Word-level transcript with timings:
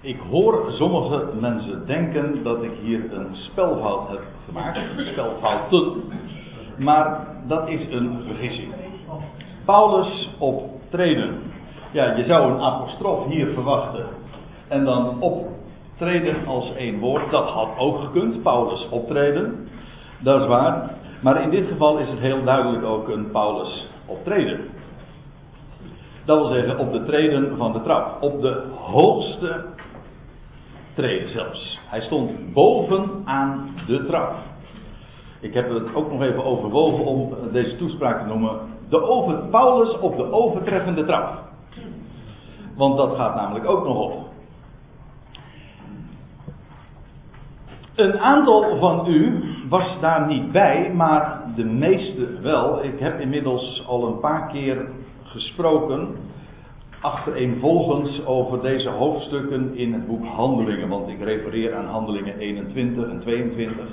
Ik 0.00 0.18
hoor 0.30 0.64
sommige 0.72 1.24
mensen 1.40 1.86
denken 1.86 2.42
dat 2.42 2.62
ik 2.62 2.72
hier 2.82 3.12
een 3.12 3.34
spelfout 3.34 4.08
heb 4.08 4.22
gemaakt, 4.46 4.78
spelfouten, 5.12 6.02
maar 6.76 7.26
dat 7.46 7.68
is 7.68 7.86
een 7.90 8.22
vergissing. 8.26 8.72
Paulus 9.64 10.30
optreden. 10.38 11.42
Ja, 11.92 12.16
je 12.16 12.24
zou 12.24 12.52
een 12.52 12.60
apostrof 12.60 13.26
hier 13.26 13.46
verwachten 13.46 14.06
en 14.68 14.84
dan 14.84 15.20
optreden 15.20 16.46
als 16.46 16.74
één 16.74 16.98
woord. 16.98 17.30
Dat 17.30 17.48
had 17.48 17.68
ook 17.78 18.00
gekund, 18.00 18.42
Paulus 18.42 18.88
optreden. 18.88 19.68
Dat 20.18 20.40
is 20.40 20.46
waar. 20.46 20.90
Maar 21.22 21.42
in 21.42 21.50
dit 21.50 21.66
geval 21.68 21.98
is 21.98 22.10
het 22.10 22.18
heel 22.18 22.44
duidelijk 22.44 22.84
ook 22.84 23.08
een 23.08 23.30
Paulus 23.30 23.88
optreden. 24.06 24.60
Dat 26.24 26.38
wil 26.38 26.46
zeggen 26.46 26.78
op 26.78 26.92
de 26.92 27.04
treden 27.04 27.56
van 27.56 27.72
de 27.72 27.82
trap. 27.82 28.22
Op 28.22 28.40
de 28.40 28.62
hoogste 28.80 29.64
treden 30.96 31.30
zelfs. 31.30 31.78
Hij 31.86 32.00
stond 32.00 32.52
boven 32.52 33.22
aan 33.24 33.70
de 33.86 34.06
trap. 34.06 34.34
Ik 35.40 35.54
heb 35.54 35.70
het 35.70 35.94
ook 35.94 36.12
nog 36.12 36.22
even 36.22 36.44
overwogen 36.44 37.04
om 37.04 37.34
deze 37.52 37.76
toespraak 37.76 38.20
te 38.20 38.26
noemen. 38.26 38.58
De 38.88 39.02
over, 39.02 39.36
Paulus 39.50 39.98
op 39.98 40.16
de 40.16 40.32
overtreffende 40.32 41.04
trap. 41.04 41.38
Want 42.76 42.96
dat 42.96 43.16
gaat 43.16 43.34
namelijk 43.34 43.66
ook 43.66 43.84
nog 43.84 43.98
op. 43.98 44.26
Een 47.94 48.18
aantal 48.18 48.78
van 48.78 49.06
u 49.06 49.44
was 49.68 50.00
daar 50.00 50.26
niet 50.26 50.52
bij, 50.52 50.92
maar 50.94 51.42
de 51.56 51.64
meeste 51.64 52.40
wel. 52.40 52.84
Ik 52.84 52.98
heb 52.98 53.20
inmiddels 53.20 53.84
al 53.86 54.06
een 54.06 54.20
paar 54.20 54.48
keer 54.48 54.88
gesproken, 55.22 56.16
achtereenvolgens 57.00 58.26
over 58.26 58.62
deze 58.62 58.88
hoofdstukken 58.88 59.76
in 59.76 59.92
het 59.92 60.06
boek 60.06 60.24
Handelingen, 60.24 60.88
want 60.88 61.08
ik 61.08 61.22
refereer 61.22 61.74
aan 61.74 61.86
Handelingen 61.86 62.38
21 62.38 63.08
en 63.08 63.20
22. 63.20 63.84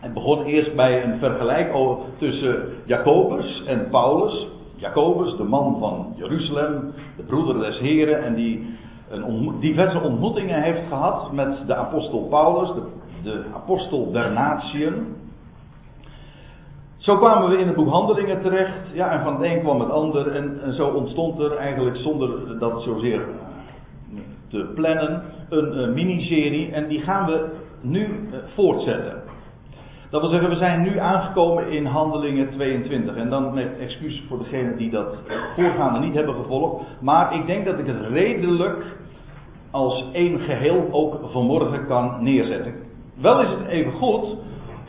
Het 0.00 0.14
begon 0.14 0.44
eerst 0.44 0.74
bij 0.74 1.04
een 1.04 1.18
vergelijk 1.18 1.74
tussen 2.18 2.68
Jacobus 2.84 3.62
en 3.66 3.88
Paulus. 3.90 4.46
Jacobus, 4.76 5.36
de 5.36 5.44
man 5.44 5.76
van 5.78 6.14
Jeruzalem, 6.16 6.92
de 7.16 7.22
broeder 7.22 7.58
des 7.58 7.78
Heren, 7.78 8.24
en 8.24 8.34
die 8.34 8.76
een 9.10 9.56
diverse 9.60 10.00
ontmoetingen 10.00 10.62
heeft 10.62 10.82
gehad 10.88 11.32
met 11.32 11.66
de 11.66 11.74
apostel 11.74 12.26
Paulus, 12.30 12.68
de, 12.74 12.82
de 13.22 13.44
apostel 13.54 14.12
der 14.12 14.32
natieën. 14.32 14.94
Zo 17.06 17.16
kwamen 17.16 17.48
we 17.48 17.58
in 17.58 17.66
het 17.66 17.76
boek 17.76 17.88
Handelingen 17.88 18.42
terecht. 18.42 18.78
Ja, 18.92 19.10
en 19.10 19.22
van 19.22 19.32
het 19.32 19.42
een 19.42 19.60
kwam 19.60 19.80
het 19.80 19.90
ander. 19.90 20.34
En, 20.34 20.74
zo 20.74 20.88
ontstond 20.88 21.40
er 21.40 21.56
eigenlijk 21.56 21.96
zonder 21.96 22.58
dat 22.58 22.82
zozeer 22.82 23.24
te 24.48 24.72
plannen 24.74 25.22
een, 25.48 25.82
een 25.82 25.94
miniserie. 25.94 26.72
En 26.72 26.88
die 26.88 27.00
gaan 27.00 27.26
we 27.26 27.48
nu 27.80 28.00
uh, 28.00 28.36
voortzetten. 28.54 29.22
Dat 30.10 30.20
wil 30.20 30.30
zeggen, 30.30 30.48
we 30.48 30.56
zijn 30.56 30.82
nu 30.82 30.98
aangekomen 30.98 31.68
in 31.68 31.84
Handelingen 31.84 32.50
22. 32.50 33.16
En 33.16 33.30
dan 33.30 33.54
met 33.54 33.78
excuus 33.78 34.22
voor 34.28 34.38
degenen 34.38 34.76
die 34.76 34.90
dat 34.90 35.16
voorgaande 35.56 35.98
niet 35.98 36.14
hebben 36.14 36.34
gevolgd. 36.34 36.84
Maar 37.00 37.34
ik 37.34 37.46
denk 37.46 37.64
dat 37.64 37.78
ik 37.78 37.86
het 37.86 38.00
redelijk 38.08 38.84
als 39.70 40.04
één 40.12 40.40
geheel 40.40 40.88
ook 40.90 41.18
vanmorgen 41.32 41.86
kan 41.86 42.16
neerzetten. 42.20 42.74
Wel 43.14 43.40
is 43.40 43.48
het 43.48 43.66
even 43.66 43.92
goed 43.92 44.36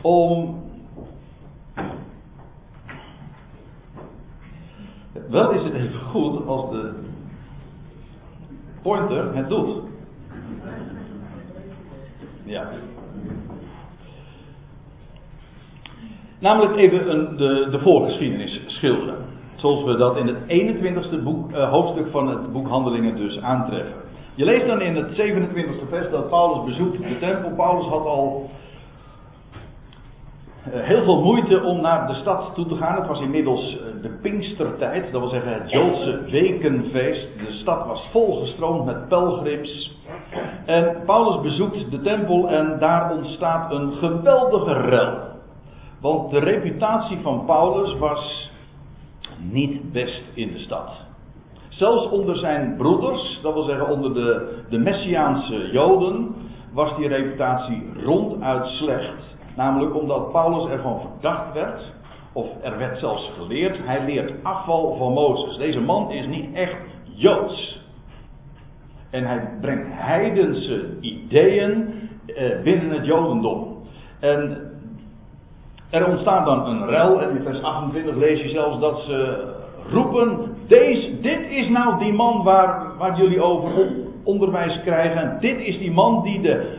om. 0.02 0.66
Wel 5.28 5.50
is 5.50 5.62
het 5.62 5.74
even 5.74 6.00
goed 6.00 6.46
als 6.46 6.70
de 6.70 6.92
pointer 8.82 9.34
het 9.34 9.48
doet. 9.48 9.82
Ja. 12.44 12.68
Namelijk 16.38 16.76
even 16.76 17.10
een, 17.10 17.36
de, 17.36 17.68
de 17.70 17.78
voorgeschiedenis 17.78 18.60
schilderen. 18.66 19.16
Zoals 19.54 19.84
we 19.84 19.96
dat 19.96 20.16
in 20.16 20.26
het 20.26 20.38
21ste 20.38 21.22
boek, 21.22 21.50
uh, 21.50 21.70
hoofdstuk 21.70 22.10
van 22.10 22.28
het 22.28 22.52
boek 22.52 22.68
Handelingen 22.68 23.16
dus 23.16 23.40
aantreffen. 23.40 23.94
Je 24.34 24.44
leest 24.44 24.66
dan 24.66 24.80
in 24.80 24.96
het 24.96 25.10
27ste 25.10 25.88
vers 25.88 26.10
dat 26.10 26.28
Paulus 26.28 26.64
bezoekt 26.64 26.98
de 26.98 27.18
tempel. 27.18 27.50
Paulus 27.56 27.86
had 27.86 28.04
al 28.04 28.50
heel 30.70 31.04
veel 31.04 31.22
moeite 31.22 31.62
om 31.62 31.80
naar 31.80 32.06
de 32.06 32.14
stad 32.14 32.54
toe 32.54 32.66
te 32.66 32.76
gaan. 32.76 32.94
Het 32.94 33.06
was 33.06 33.20
inmiddels 33.20 33.74
uh, 33.74 34.02
de 34.02 34.08
Pinkstertijd, 34.22 35.12
dat 35.12 35.20
wil 35.20 35.30
zeggen 35.30 35.52
het 35.52 35.70
Joodse 35.70 36.22
wekenfeest. 36.30 37.38
De 37.46 37.52
stad 37.52 37.86
was 37.86 38.08
volgestroomd 38.10 38.84
met 38.84 39.08
pelgrims. 39.08 39.96
En 40.66 41.02
Paulus 41.06 41.40
bezoekt 41.40 41.90
de 41.90 42.00
tempel 42.00 42.48
en 42.48 42.76
daar 42.78 43.12
ontstaat 43.12 43.72
een 43.72 43.92
geweldige 43.92 44.72
rel. 44.72 45.18
Want 46.00 46.30
de 46.30 46.38
reputatie 46.38 47.18
van 47.22 47.44
Paulus 47.46 47.98
was 47.98 48.50
niet 49.38 49.92
best 49.92 50.24
in 50.34 50.52
de 50.52 50.58
stad. 50.58 51.06
Zelfs 51.68 52.08
onder 52.08 52.36
zijn 52.36 52.76
broeders, 52.76 53.40
dat 53.42 53.54
wil 53.54 53.62
zeggen 53.62 53.88
onder 53.88 54.14
de, 54.14 54.58
de 54.68 54.78
Messiaanse 54.78 55.70
Joden, 55.72 56.34
was 56.72 56.96
die 56.96 57.08
reputatie 57.08 57.82
ronduit 58.04 58.66
slecht. 58.66 59.36
Namelijk 59.58 59.94
omdat 59.94 60.32
Paulus 60.32 60.70
ervan 60.70 61.00
verdacht 61.00 61.52
werd, 61.52 61.92
of 62.32 62.46
er 62.62 62.78
werd 62.78 62.98
zelfs 62.98 63.30
geleerd, 63.38 63.78
hij 63.84 64.04
leert 64.04 64.32
afval 64.42 64.96
van 64.96 65.12
Mozes. 65.12 65.56
Deze 65.56 65.80
man 65.80 66.10
is 66.10 66.26
niet 66.26 66.54
echt 66.54 66.76
Joods. 67.04 67.80
En 69.10 69.24
hij 69.24 69.48
brengt 69.60 69.86
heidense 69.90 70.86
ideeën 71.00 71.94
eh, 72.26 72.60
binnen 72.62 72.90
het 72.90 73.06
Jodendom. 73.06 73.76
En 74.20 74.70
er 75.90 76.06
ontstaat 76.08 76.46
dan 76.46 76.66
een 76.66 76.86
rel 76.86 77.22
en 77.22 77.36
in 77.36 77.42
vers 77.42 77.62
28 77.62 78.16
lees 78.16 78.42
je 78.42 78.48
zelfs 78.48 78.80
dat 78.80 78.98
ze 78.98 79.46
roepen, 79.90 80.56
deze, 80.66 81.20
dit 81.20 81.50
is 81.50 81.68
nou 81.68 81.98
die 81.98 82.12
man 82.12 82.42
waar, 82.42 82.96
waar 82.98 83.16
jullie 83.16 83.42
over 83.42 83.92
onderwijs 84.24 84.80
krijgen. 84.80 85.36
Dit 85.40 85.58
is 85.58 85.78
die 85.78 85.92
man 85.92 86.22
die 86.22 86.40
de, 86.40 86.77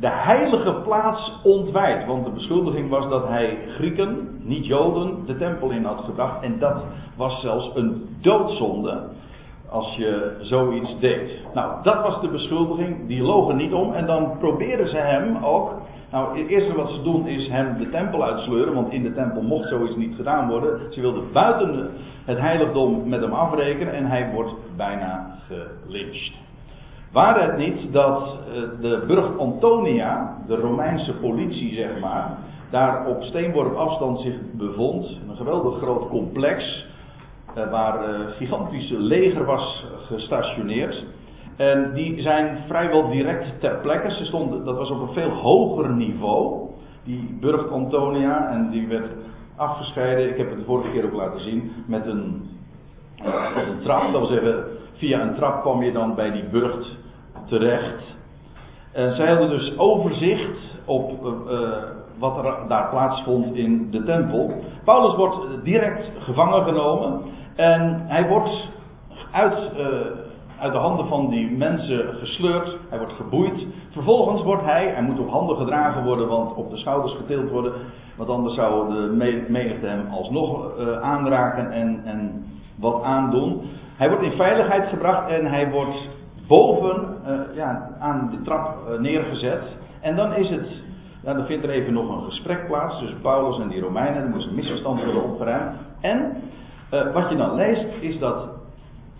de 0.00 0.08
heilige 0.10 0.72
plaats 0.72 1.40
ontwijdt. 1.42 2.06
Want 2.06 2.24
de 2.24 2.30
beschuldiging 2.30 2.88
was 2.88 3.08
dat 3.08 3.28
hij 3.28 3.58
Grieken, 3.68 4.40
niet 4.42 4.66
Joden, 4.66 5.26
de 5.26 5.36
tempel 5.36 5.70
in 5.70 5.84
had 5.84 6.04
gebracht. 6.04 6.42
En 6.42 6.58
dat 6.58 6.82
was 7.16 7.40
zelfs 7.40 7.70
een 7.74 8.16
doodzonde 8.20 9.00
als 9.68 9.94
je 9.96 10.36
zoiets 10.40 10.98
deed. 10.98 11.40
Nou, 11.54 11.82
dat 11.82 12.02
was 12.02 12.20
de 12.20 12.28
beschuldiging. 12.28 13.06
Die 13.06 13.22
logen 13.22 13.56
niet 13.56 13.72
om. 13.72 13.92
En 13.92 14.06
dan 14.06 14.38
proberen 14.38 14.88
ze 14.88 14.96
hem 14.96 15.44
ook 15.44 15.72
nou, 16.10 16.38
het 16.38 16.48
eerste 16.48 16.74
wat 16.74 16.90
ze 16.90 17.02
doen 17.02 17.26
is 17.26 17.48
hem 17.48 17.78
de 17.78 17.90
tempel 17.90 18.24
uitsleuren, 18.24 18.74
want 18.74 18.92
in 18.92 19.02
de 19.02 19.14
tempel 19.14 19.42
mocht 19.42 19.68
zoiets 19.68 19.96
niet 19.96 20.14
gedaan 20.16 20.48
worden. 20.48 20.92
Ze 20.92 21.00
wilden 21.00 21.32
buiten 21.32 21.90
het 22.24 22.38
heiligdom 22.38 23.08
met 23.08 23.20
hem 23.20 23.32
afrekenen 23.32 23.94
en 23.94 24.06
hij 24.06 24.30
wordt 24.32 24.52
bijna 24.76 25.38
gelyncht. 25.46 26.49
Waar 27.12 27.42
het 27.42 27.56
niet 27.56 27.92
dat 27.92 28.22
eh, 28.22 28.54
de 28.80 29.04
burcht 29.06 29.38
Antonia, 29.38 30.36
de 30.46 30.56
Romeinse 30.56 31.12
politie 31.12 31.74
zeg 31.74 32.00
maar, 32.00 32.38
daar 32.70 33.06
op 33.06 33.22
steenworp 33.22 33.76
afstand 33.76 34.20
zich 34.20 34.34
bevond, 34.52 35.18
een 35.28 35.36
geweldig 35.36 35.78
groot 35.78 36.08
complex, 36.08 36.86
eh, 37.54 37.70
waar 37.70 38.08
een 38.08 38.26
eh, 38.26 38.32
gigantische 38.32 38.98
leger 38.98 39.44
was 39.44 39.84
gestationeerd. 40.06 41.04
En 41.56 41.92
die 41.94 42.22
zijn 42.22 42.58
vrijwel 42.66 43.08
direct 43.08 43.60
ter 43.60 43.76
plekke. 43.76 44.10
Ze 44.10 44.24
stonden, 44.24 44.64
dat 44.64 44.76
was 44.76 44.90
op 44.90 45.00
een 45.00 45.14
veel 45.14 45.30
hoger 45.30 45.90
niveau. 45.90 46.68
Die 47.04 47.36
burcht 47.40 47.70
Antonia. 47.70 48.50
En 48.50 48.70
die 48.70 48.86
werd 48.86 49.06
afgescheiden. 49.56 50.28
Ik 50.28 50.36
heb 50.36 50.50
het 50.50 50.64
vorige 50.66 50.90
keer 50.90 51.04
ook 51.04 51.12
laten 51.12 51.40
zien. 51.40 51.72
Met 51.86 52.06
een, 52.06 52.48
een 53.24 53.80
trap. 53.82 54.12
Dat 54.12 54.20
wil 54.20 54.26
zeggen, 54.26 54.64
via 54.92 55.20
een 55.20 55.34
trap 55.34 55.60
kwam 55.60 55.82
je 55.82 55.92
dan 55.92 56.14
bij 56.14 56.30
die 56.30 56.44
burcht 56.44 56.96
terecht. 57.46 58.18
En 58.92 59.14
zij 59.14 59.28
hadden 59.28 59.48
dus 59.48 59.78
overzicht 59.78 60.78
op 60.84 61.10
uh, 61.26 61.68
wat 62.18 62.44
er 62.44 62.54
daar 62.68 62.88
plaatsvond 62.88 63.54
in 63.54 63.90
de 63.90 64.02
tempel. 64.02 64.52
Paulus 64.84 65.16
wordt 65.16 65.64
direct 65.64 66.10
gevangen 66.18 66.64
genomen. 66.64 67.20
En 67.56 68.04
hij 68.06 68.28
wordt 68.28 68.68
uit. 69.32 69.70
Uh, 69.78 69.86
uit 70.60 70.72
de 70.72 70.78
handen 70.78 71.06
van 71.06 71.28
die 71.28 71.50
mensen 71.50 72.14
gesleurd. 72.14 72.76
Hij 72.88 72.98
wordt 72.98 73.12
geboeid. 73.12 73.66
Vervolgens 73.90 74.42
wordt 74.42 74.64
hij, 74.64 74.86
hij 74.86 75.02
moet 75.02 75.18
op 75.18 75.30
handen 75.30 75.56
gedragen 75.56 76.04
worden, 76.04 76.28
want 76.28 76.54
op 76.54 76.70
de 76.70 76.76
schouders 76.76 77.14
getild 77.16 77.50
worden. 77.50 77.72
Want 78.16 78.30
anders 78.30 78.54
zou 78.54 78.94
de 78.94 79.14
menigte 79.48 79.86
hem 79.86 80.06
alsnog 80.10 80.78
aanraken 81.02 81.72
en, 81.72 82.00
en 82.04 82.44
wat 82.80 83.02
aandoen. 83.02 83.62
Hij 83.96 84.08
wordt 84.08 84.22
in 84.22 84.36
veiligheid 84.36 84.88
gebracht 84.88 85.30
en 85.30 85.46
hij 85.46 85.70
wordt 85.70 86.08
boven 86.46 87.16
uh, 87.26 87.56
ja, 87.56 87.90
aan 87.98 88.28
de 88.30 88.42
trap 88.42 88.76
uh, 88.88 88.98
neergezet. 88.98 89.62
En 90.00 90.16
dan 90.16 90.34
is 90.34 90.50
het, 90.50 90.68
dan 91.22 91.46
vindt 91.46 91.64
er 91.64 91.70
even 91.70 91.92
nog 91.92 92.08
een 92.08 92.24
gesprek 92.24 92.66
plaats 92.66 92.98
tussen 92.98 93.20
Paulus 93.20 93.60
en 93.60 93.68
die 93.68 93.80
Romeinen. 93.80 94.22
Er 94.22 94.28
moest 94.28 94.46
een 94.46 94.54
misverstand 94.54 95.04
worden 95.04 95.24
opgeruimd. 95.24 95.76
En 96.00 96.36
wat 97.12 97.28
je 97.30 97.36
dan 97.36 97.54
leest 97.54 97.86
is 98.00 98.18
dat 98.18 98.48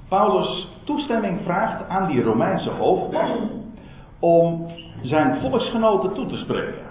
Paulus 0.09 0.69
toestemming 0.85 1.41
vraagt 1.45 1.89
aan 1.89 2.07
die 2.07 2.23
Romeinse 2.23 2.71
hoofdman 2.71 3.51
om 4.19 4.71
zijn 5.03 5.41
volksgenoten 5.41 6.13
toe 6.13 6.27
te 6.27 6.37
spreken. 6.37 6.87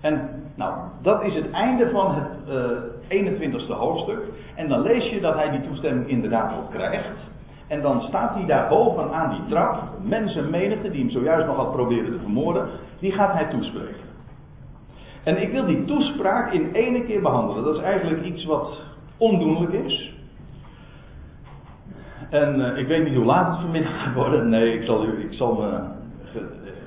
En 0.00 0.43
nou, 0.54 0.74
dat 1.02 1.22
is 1.22 1.34
het 1.34 1.50
einde 1.50 1.90
van 1.90 2.14
het 2.14 2.28
uh, 3.08 3.24
21ste 3.24 3.72
hoofdstuk. 3.72 4.20
En 4.54 4.68
dan 4.68 4.82
lees 4.82 5.10
je 5.10 5.20
dat 5.20 5.34
hij 5.34 5.50
die 5.50 5.68
toestemming 5.68 6.08
inderdaad 6.08 6.52
ook 6.58 6.70
krijgt. 6.70 7.32
En 7.66 7.82
dan 7.82 8.00
staat 8.00 8.34
hij 8.34 8.46
daar 8.46 8.68
boven 8.68 9.12
aan 9.12 9.30
die 9.30 9.46
trap, 9.48 9.82
mensenmenigte 10.02 10.90
die 10.90 11.00
hem 11.00 11.10
zojuist 11.10 11.46
nog 11.46 11.56
had 11.56 11.72
proberen 11.72 12.12
te 12.12 12.18
vermoorden, 12.18 12.68
die 12.98 13.12
gaat 13.12 13.32
hij 13.32 13.44
toespreken. 13.44 14.04
En 15.24 15.42
ik 15.42 15.52
wil 15.52 15.64
die 15.64 15.84
toespraak 15.84 16.52
in 16.52 16.74
één 16.74 17.04
keer 17.04 17.20
behandelen. 17.20 17.64
Dat 17.64 17.76
is 17.76 17.82
eigenlijk 17.82 18.24
iets 18.24 18.44
wat 18.44 18.82
ondoenlijk 19.16 19.72
is. 19.72 20.14
En 22.30 22.60
uh, 22.60 22.78
ik 22.78 22.86
weet 22.86 23.04
niet 23.04 23.16
hoe 23.16 23.24
laat 23.24 23.46
het 23.46 23.60
vanmiddag 23.60 24.02
gaat 24.02 24.14
worden. 24.14 24.48
Nee, 24.48 24.74
ik 24.74 24.82
zal, 24.82 25.04
ik 25.04 25.32
zal 25.32 25.54
me 25.54 25.80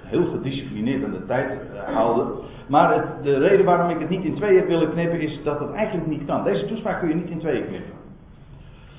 heel 0.03 0.25
gedisciplineerd 0.25 1.03
aan 1.03 1.11
de 1.11 1.25
tijd 1.25 1.59
uh, 1.73 1.95
houden. 1.95 2.27
Maar 2.67 3.05
de 3.23 3.37
reden 3.37 3.65
waarom 3.65 3.89
ik 3.89 3.99
het 3.99 4.09
niet 4.09 4.23
in 4.23 4.35
tweeën 4.35 4.57
heb 4.57 4.67
willen 4.67 4.91
knippen 4.91 5.19
is 5.19 5.43
dat 5.43 5.59
het 5.59 5.71
eigenlijk 5.71 6.07
niet 6.07 6.25
kan. 6.25 6.43
Deze 6.43 6.65
toespraak 6.65 6.99
kun 6.99 7.09
je 7.09 7.15
niet 7.15 7.29
in 7.29 7.39
tweeën 7.39 7.65
knippen. 7.65 7.93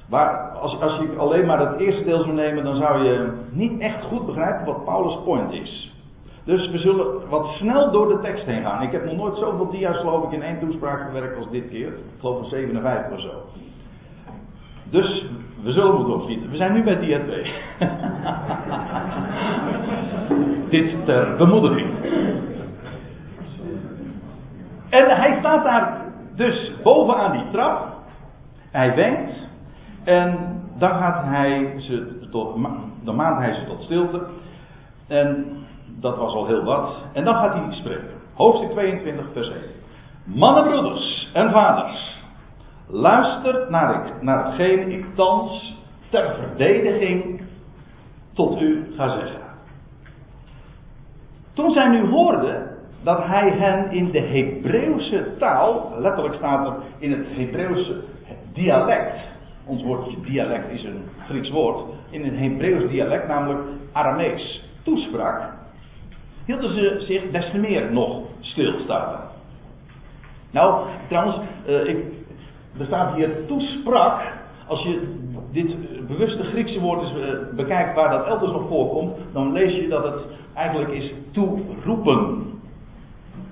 Maar 0.09 0.29
als, 0.61 0.81
als 0.81 1.01
je 1.01 1.17
alleen 1.17 1.47
maar 1.47 1.59
het 1.59 1.81
eerste 1.81 2.05
deel 2.05 2.23
zou 2.23 2.33
nemen, 2.33 2.65
dan 2.65 2.77
zou 2.77 3.05
je 3.05 3.33
niet 3.51 3.81
echt 3.81 4.05
goed 4.05 4.27
begrijpen 4.27 4.67
wat 4.67 4.85
Paulus' 4.85 5.19
point 5.25 5.53
is. 5.53 5.93
Dus 6.45 6.71
we 6.71 6.79
zullen 6.79 7.29
wat 7.29 7.47
snel 7.47 7.91
door 7.91 8.09
de 8.09 8.21
tekst 8.21 8.47
heen 8.47 8.63
gaan. 8.63 8.83
Ik 8.83 8.93
heb 8.93 9.05
nog 9.05 9.17
nooit 9.17 9.37
zoveel 9.37 9.71
dia's 9.71 9.97
geloof 9.97 10.25
ik 10.25 10.33
in 10.33 10.43
één 10.43 10.59
toespraak 10.59 11.01
gewerkt 11.07 11.37
als 11.37 11.51
dit 11.51 11.69
keer. 11.69 11.89
Ik 11.89 12.21
geloof 12.21 12.39
van 12.39 12.49
57 12.49 13.13
of 13.13 13.21
zo. 13.21 13.31
Dus 14.91 15.27
we 15.63 15.73
zullen 15.73 15.95
moeten 15.95 16.15
opschieten. 16.15 16.51
We 16.51 16.57
zijn 16.57 16.73
nu 16.73 16.83
bij 16.83 16.99
dia 16.99 17.21
2. 17.21 17.53
dit 20.71 21.05
ter 21.05 21.37
bemoediging. 21.37 21.89
En 24.91 25.17
hij 25.17 25.37
staat 25.39 25.65
daar 25.65 26.01
dus 26.35 26.73
bovenaan 26.83 27.33
die 27.33 27.51
trap. 27.53 27.97
Hij 28.71 28.95
wenkt. 28.95 29.49
En 30.05 30.61
dan 30.79 30.91
gaat 30.91 31.25
hij 31.25 31.75
ze 31.77 32.29
tot, 32.31 32.57
dan 33.01 33.17
maakt 33.17 33.39
hij 33.39 33.55
ze 33.55 33.65
tot 33.65 33.83
stilte. 33.83 34.27
En 35.09 35.47
dat 35.87 36.17
was 36.17 36.35
al 36.35 36.47
heel 36.47 36.65
wat. 36.65 37.05
En 37.13 37.25
dan 37.25 37.35
gaat 37.35 37.55
hij 37.55 37.73
spreken. 37.73 38.11
Hoofdstuk 38.35 38.71
22, 38.71 39.27
vers 39.33 39.49
1. 39.49 39.57
Mannenbroeders 40.25 41.31
en 41.33 41.51
vaders, 41.51 42.23
luistert 42.87 43.71
naar, 43.71 44.07
ik, 44.07 44.23
naar 44.23 44.45
hetgeen 44.45 44.91
ik 44.91 45.15
thans 45.15 45.77
ter 46.11 46.35
verdediging 46.35 47.43
tot 48.35 48.61
u 48.61 48.93
ga 48.97 49.09
zeggen. 49.09 49.41
Toen 51.53 51.71
zij 51.71 51.89
nu 51.89 52.09
hoorden 52.09 52.68
dat 53.03 53.25
hij 53.25 53.51
hen 53.51 53.91
in 53.91 54.11
de 54.11 54.21
Hebreeuwse 54.21 55.27
taal, 55.39 55.93
letterlijk 55.99 56.35
staat 56.35 56.67
er 56.67 56.75
in 56.99 57.13
het 57.13 57.27
Hebreeuwse 57.29 58.05
dialect, 58.53 59.17
ons 59.65 59.83
woordje 59.83 60.21
dialect 60.21 60.71
is 60.71 60.85
een 60.85 61.03
Grieks 61.29 61.51
woord, 61.51 61.81
in 62.11 62.25
het 62.25 62.37
Hebreeuws 62.37 62.91
dialect, 62.91 63.29
namelijk 63.29 63.61
Aramees, 63.93 64.65
toesprak, 64.83 65.41
hielden 66.45 66.73
ze 66.73 66.97
zich 66.99 67.31
des 67.31 67.51
te 67.51 67.59
meer 67.59 67.93
nog 67.93 68.21
stilstaan. 68.41 69.21
Nou, 70.51 70.87
trouwens, 71.09 71.39
uh, 71.69 71.89
ik, 71.89 72.05
er 72.79 72.87
staat 72.87 73.15
hier 73.15 73.47
toesprak. 73.47 74.21
Als 74.67 74.83
je 74.83 75.17
dit 75.53 75.77
bewuste 76.07 76.45
Griekse 76.45 76.81
woord 76.81 77.03
eens 77.03 77.13
uh, 77.17 77.57
bekijkt 77.57 77.95
waar 77.95 78.11
dat 78.11 78.27
elders 78.27 78.53
nog 78.53 78.69
voorkomt, 78.69 79.17
dan 79.33 79.53
lees 79.53 79.75
je 79.75 79.89
dat 79.89 80.05
het 80.05 80.25
eigenlijk 80.55 80.91
is 80.91 81.13
toeroepen. 81.31 82.48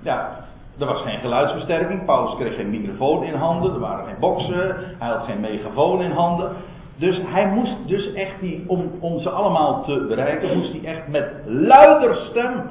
Ja, 0.06 0.30
er 0.78 0.86
was 0.86 1.02
geen 1.02 1.18
geluidsversterking. 1.18 2.04
Paulus 2.04 2.34
kreeg 2.36 2.54
geen 2.54 2.70
microfoon 2.70 3.24
in 3.24 3.34
handen. 3.34 3.72
Er 3.72 3.80
waren 3.80 4.06
geen 4.06 4.20
boksen. 4.20 4.76
Hij 4.98 5.08
had 5.08 5.24
geen 5.24 5.40
megafoon 5.40 6.02
in 6.02 6.10
handen. 6.10 6.50
Dus 6.96 7.20
hij 7.24 7.46
moest 7.46 7.74
dus 7.86 8.12
echt 8.12 8.40
die, 8.40 8.64
om, 8.66 8.90
om 9.00 9.20
ze 9.20 9.30
allemaal 9.30 9.84
te 9.84 10.04
bereiken, 10.08 10.58
moest 10.58 10.72
hij 10.72 10.94
echt 10.94 11.08
met 11.08 11.30
luider 11.44 12.14
stem. 12.14 12.62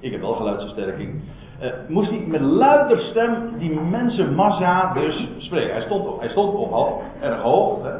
Ik 0.00 0.12
heb 0.12 0.20
wel 0.20 0.34
geluidsversterking. 0.34 1.22
Uh, 1.62 1.70
moest 1.88 2.10
hij 2.10 2.24
met 2.26 2.40
luider 2.40 2.98
stem 2.98 3.58
die 3.58 3.80
mensenmassa 3.80 4.92
dus 4.92 5.28
spreken. 5.38 5.72
Hij 5.72 5.82
stond 5.82 6.06
op, 6.06 6.20
hij 6.20 6.28
stond 6.28 6.54
op 6.54 7.02
erg 7.20 7.42
hoog, 7.42 7.82
hè, 7.82 7.92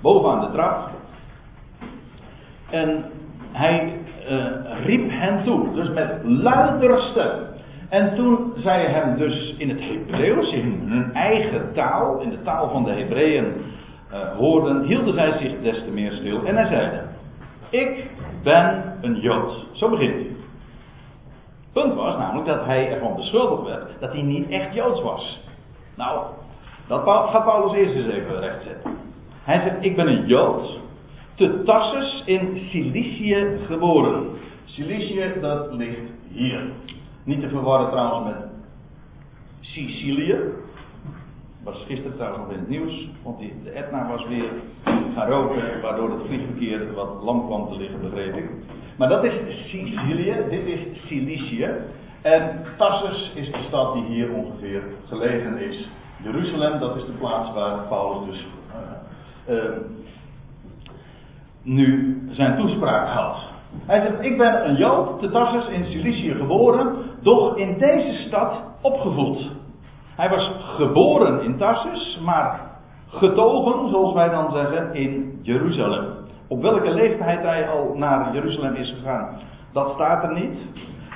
bovenaan 0.00 0.40
de 0.40 0.50
trap. 0.52 0.90
En 2.70 3.04
hij 3.52 3.99
uh, 4.30 4.84
riep 4.84 5.10
hen 5.10 5.44
toe, 5.44 5.74
dus 5.74 5.88
met 5.88 6.20
luider 6.22 7.00
stem. 7.00 7.30
En 7.88 8.14
toen 8.14 8.52
zij 8.56 8.84
hem 8.84 9.18
dus 9.18 9.54
in 9.58 9.68
het 9.68 9.80
Hebreeuws, 9.80 10.52
in 10.52 10.82
hun 10.86 11.12
eigen 11.14 11.72
taal, 11.74 12.20
in 12.20 12.30
de 12.30 12.42
taal 12.42 12.70
van 12.70 12.84
de 12.84 12.90
Hebreeën, 12.90 13.44
uh, 14.12 14.36
hoorden, 14.36 14.82
hielden 14.82 15.14
zij 15.14 15.32
zich 15.32 15.60
des 15.62 15.84
te 15.84 15.90
meer 15.90 16.12
stil. 16.12 16.44
En 16.44 16.56
hij 16.56 16.66
zeide: 16.66 17.02
Ik 17.70 18.10
ben 18.42 18.94
een 19.00 19.20
Jood. 19.20 19.66
Zo 19.72 19.88
begint 19.88 20.14
hij. 20.14 20.30
Punt 21.72 21.94
was 21.94 22.16
namelijk 22.16 22.46
dat 22.46 22.64
hij 22.64 22.92
ervan 22.92 23.16
beschuldigd 23.16 23.62
werd 23.62 24.00
dat 24.00 24.12
hij 24.12 24.22
niet 24.22 24.48
echt 24.50 24.74
Joods 24.74 25.02
was. 25.02 25.44
Nou, 25.96 26.20
dat 26.86 27.02
gaat 27.02 27.44
Paulus 27.44 27.72
eerst 27.72 27.94
eens 27.94 28.06
even 28.06 28.40
rechtzetten. 28.40 28.90
Hij 29.42 29.60
zegt: 29.60 29.76
Ik 29.80 29.96
ben 29.96 30.06
een 30.06 30.26
Jood, 30.26 30.78
te 31.40 31.62
Tarsus 31.64 32.22
in 32.26 32.58
Cilicië 32.68 33.58
geboren. 33.66 34.26
Cilicië, 34.64 35.32
dat 35.40 35.72
ligt 35.72 36.10
hier. 36.28 36.72
Niet 37.24 37.40
te 37.40 37.48
verwarren 37.48 37.90
trouwens 37.90 38.24
met 38.24 38.44
Sicilië. 39.60 40.38
Was 41.64 41.84
gisteren 41.86 42.16
trouwens 42.16 42.42
nog 42.42 42.52
in 42.52 42.58
het 42.58 42.68
nieuws, 42.68 43.08
want 43.22 43.38
de 43.38 43.70
Etna 43.70 44.08
was 44.08 44.26
weer 44.26 44.50
gaan 45.14 45.28
roken, 45.28 45.80
waardoor 45.82 46.10
het 46.10 46.26
vliegverkeer 46.26 46.94
wat 46.94 47.22
lang 47.22 47.46
kwam 47.46 47.68
te 47.68 47.76
liggen, 47.76 48.00
begreep 48.00 48.36
ik. 48.36 48.50
Maar 48.96 49.08
dat 49.08 49.24
is 49.24 49.32
Sicilië, 49.68 50.36
dit 50.50 50.66
is 50.66 51.06
Cilicië. 51.06 51.70
En 52.22 52.64
Tarsus 52.76 53.32
is 53.34 53.52
de 53.52 53.62
stad 53.68 53.94
die 53.94 54.04
hier 54.04 54.32
ongeveer 54.32 54.82
gelegen 55.08 55.58
is. 55.58 55.88
Jeruzalem, 56.22 56.78
dat 56.78 56.96
is 56.96 57.04
de 57.04 57.12
plaats 57.12 57.54
waar 57.54 57.86
Paulus 57.88 58.26
dus 58.26 58.46
uh, 59.48 59.56
uh, 59.56 59.70
nu 61.62 62.18
zijn 62.30 62.56
toespraak 62.56 63.08
houdt. 63.08 63.48
Hij 63.86 64.00
zegt: 64.00 64.22
Ik 64.22 64.38
ben 64.38 64.68
een 64.68 64.76
Jood, 64.76 65.20
te 65.20 65.30
Tarsus 65.30 65.68
in 65.68 65.84
Cilicië 65.84 66.34
geboren, 66.34 66.96
doch 67.22 67.56
in 67.56 67.78
deze 67.78 68.12
stad 68.12 68.62
opgevoed. 68.80 69.50
Hij 70.16 70.28
was 70.28 70.50
geboren 70.58 71.42
in 71.42 71.56
Tarsus, 71.56 72.20
maar 72.24 72.60
getogen, 73.08 73.90
zoals 73.90 74.14
wij 74.14 74.28
dan 74.28 74.50
zeggen, 74.50 74.94
in 74.94 75.38
Jeruzalem. 75.42 76.06
Op 76.48 76.62
welke 76.62 76.90
leeftijd 76.90 77.42
hij 77.42 77.68
al 77.68 77.94
naar 77.96 78.34
Jeruzalem 78.34 78.74
is 78.74 78.94
gegaan, 78.98 79.38
dat 79.72 79.92
staat 79.94 80.22
er 80.22 80.32
niet. 80.32 80.58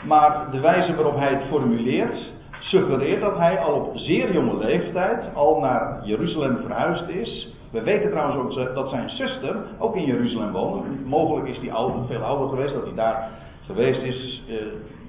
Maar 0.07 0.51
de 0.51 0.61
wijze 0.61 0.95
waarop 0.95 1.17
hij 1.17 1.35
het 1.35 1.49
formuleert, 1.49 2.33
suggereert 2.59 3.21
dat 3.21 3.39
hij 3.39 3.59
al 3.59 3.75
op 3.75 3.91
zeer 3.95 4.33
jonge 4.33 4.57
leeftijd 4.57 5.35
al 5.35 5.61
naar 5.61 6.01
Jeruzalem 6.03 6.57
verhuisd 6.57 7.09
is. 7.09 7.55
We 7.75 7.83
weten 7.83 8.11
trouwens 8.11 8.57
ook 8.59 8.75
dat 8.75 8.89
zijn 8.89 9.11
zuster 9.11 9.57
ook 9.79 9.97
in 9.97 10.05
Jeruzalem 10.05 10.53
woonde. 10.53 10.89
Mogelijk 11.05 11.49
is 11.49 11.59
hij 11.59 11.73
ouder, 11.73 12.07
veel 12.07 12.23
ouder 12.23 12.49
geweest, 12.49 12.75
dat 12.75 12.85
hij 12.85 12.95
daar 12.95 13.31
geweest 13.67 14.03
is. 14.03 14.43
Uh, 14.49 14.57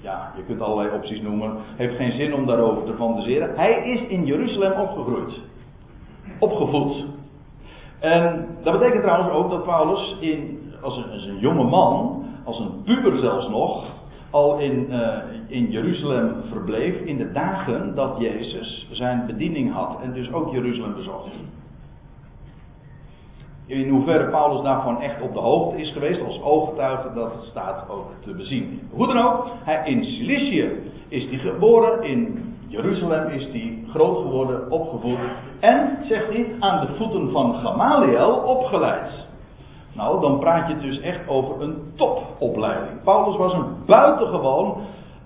ja, 0.02 0.32
je 0.36 0.44
kunt 0.44 0.62
allerlei 0.62 0.96
opties 0.96 1.22
noemen. 1.22 1.52
Heeft 1.76 1.96
geen 1.96 2.12
zin 2.12 2.34
om 2.34 2.46
daarover 2.46 2.84
te 2.84 2.94
fantaseren. 2.94 3.56
Hij 3.56 3.92
is 3.92 4.02
in 4.08 4.26
Jeruzalem 4.26 4.72
opgegroeid. 4.80 5.40
Opgevoed. 6.40 7.06
En 8.00 8.48
dat 8.64 8.80
betekent 8.80 9.04
trouwens 9.04 9.32
ook 9.32 9.50
dat 9.50 9.64
Paulus 9.64 10.16
in, 10.20 10.60
als, 10.82 10.98
een, 10.98 11.30
een 11.30 11.40
jonge 11.40 11.64
man, 11.64 12.24
als 12.44 12.60
een 12.60 12.84
puber 12.84 13.18
zelfs 13.18 13.50
nog, 13.50 13.86
al 14.30 14.60
in, 14.60 14.88
uh, 14.90 15.18
in 15.48 15.72
Jeruzalem 15.72 16.34
verbleef 16.52 16.96
in 16.96 17.18
de 17.18 17.32
dagen 17.32 17.96
dat 17.96 18.16
Jezus 18.20 18.88
zijn 18.92 19.26
bediening 19.26 19.74
had 19.74 20.00
en 20.04 20.14
dus 20.14 20.34
ook 20.34 20.52
Jeruzalem 20.52 20.96
bezocht. 20.96 21.30
In 23.68 23.90
hoeverre 23.90 24.30
Paulus 24.30 24.64
daarvan 24.64 25.02
echt 25.02 25.22
op 25.22 25.34
de 25.34 25.40
hoogte 25.40 25.82
is 25.82 25.92
geweest 25.92 26.22
als 26.22 26.42
ooggetuige, 26.42 27.14
dat 27.14 27.32
staat 27.50 27.90
ook 27.90 28.12
te 28.20 28.34
bezien. 28.34 28.82
Hoe 28.92 29.08
dan 29.08 29.18
ook, 29.18 29.46
hij, 29.64 29.82
in 29.86 30.06
Cilicië 30.06 30.70
is 31.08 31.30
hij 31.30 31.38
geboren, 31.38 32.04
in 32.04 32.54
Jeruzalem 32.68 33.28
is 33.28 33.48
hij 33.52 33.84
groot 33.90 34.18
geworden, 34.18 34.72
opgevoed 34.72 35.18
en, 35.60 35.98
zegt 36.02 36.28
hij, 36.28 36.56
aan 36.60 36.86
de 36.86 36.94
voeten 36.94 37.32
van 37.32 37.54
Gamaliel 37.54 38.32
opgeleid. 38.32 39.26
Nou, 39.94 40.22
dan 40.22 40.40
praat 40.40 40.68
je 40.68 40.78
dus 40.78 41.00
echt 41.00 41.28
over 41.28 41.62
een 41.62 41.78
topopleiding. 41.96 43.04
Paulus 43.04 43.38
was 43.38 43.54
een 43.54 43.66
buitengewoon 43.86 44.78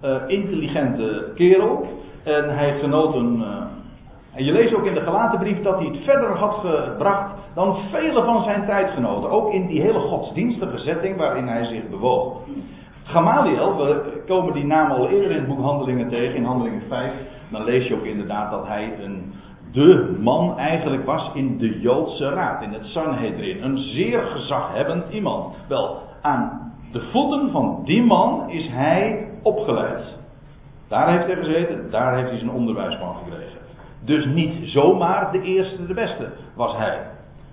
uh, 0.06 0.16
intelligente 0.28 1.32
kerel 1.36 1.86
en 2.24 2.56
hij 2.56 2.80
genoot 2.80 3.16
een, 3.16 3.36
uh, 3.36 3.48
En 4.40 4.46
je 4.46 4.52
leest 4.52 4.74
ook 4.74 4.86
in 4.86 4.94
de 4.94 5.02
gelaten 5.02 5.64
dat 5.64 5.78
hij 5.78 5.86
het 5.86 6.04
verder 6.04 6.38
had 6.38 6.54
gebracht 6.54 7.32
dan 7.54 7.78
vele 7.92 8.24
van 8.24 8.44
zijn 8.44 8.66
tijdgenoten. 8.66 9.30
Ook 9.30 9.54
in 9.54 9.68
die 9.68 9.82
hele 9.82 10.00
godsdienstige 10.00 10.78
setting 10.78 11.18
waarin 11.18 11.48
hij 11.48 11.66
zich 11.66 11.90
bewoog. 11.90 12.38
Gamaliel, 13.04 13.78
we 13.78 14.24
komen 14.28 14.54
die 14.54 14.66
naam 14.66 14.92
al 14.92 15.10
eerder 15.10 15.32
in 15.32 15.38
het 15.38 15.48
boek 15.48 15.62
Handelingen 15.62 16.10
tegen, 16.10 16.36
in 16.36 16.44
Handelingen 16.44 16.82
5. 16.88 17.12
Dan 17.52 17.64
lees 17.64 17.88
je 17.88 17.96
ook 17.96 18.04
inderdaad 18.04 18.52
dat 18.52 18.68
hij 18.68 18.94
een, 19.04 19.34
de 19.72 20.18
man 20.20 20.58
eigenlijk 20.58 21.06
was 21.06 21.32
in 21.34 21.58
de 21.58 21.80
Joodse 21.80 22.30
raad, 22.30 22.62
in 22.62 22.74
het 22.74 22.86
Sanhedrin. 22.86 23.64
Een 23.64 23.78
zeer 23.78 24.22
gezaghebbend 24.22 25.10
iemand. 25.12 25.56
Wel, 25.68 25.98
aan 26.22 26.74
de 26.92 27.02
voeten 27.12 27.52
van 27.52 27.82
die 27.86 28.04
man 28.04 28.50
is 28.50 28.68
hij 28.72 29.28
opgeleid. 29.44 30.18
Daar 30.88 31.12
heeft 31.12 31.26
hij 31.26 31.36
gezeten, 31.36 31.92
daar 31.92 32.16
heeft 32.16 32.30
hij 32.30 32.38
zijn 32.38 32.52
onderwijs 32.52 32.98
van 33.00 33.16
gekregen. 33.16 33.69
Dus 34.02 34.26
niet 34.26 34.70
zomaar 34.70 35.32
de 35.32 35.42
eerste, 35.42 35.86
de 35.86 35.94
beste 35.94 36.32
was 36.56 36.78
hij. 36.78 37.00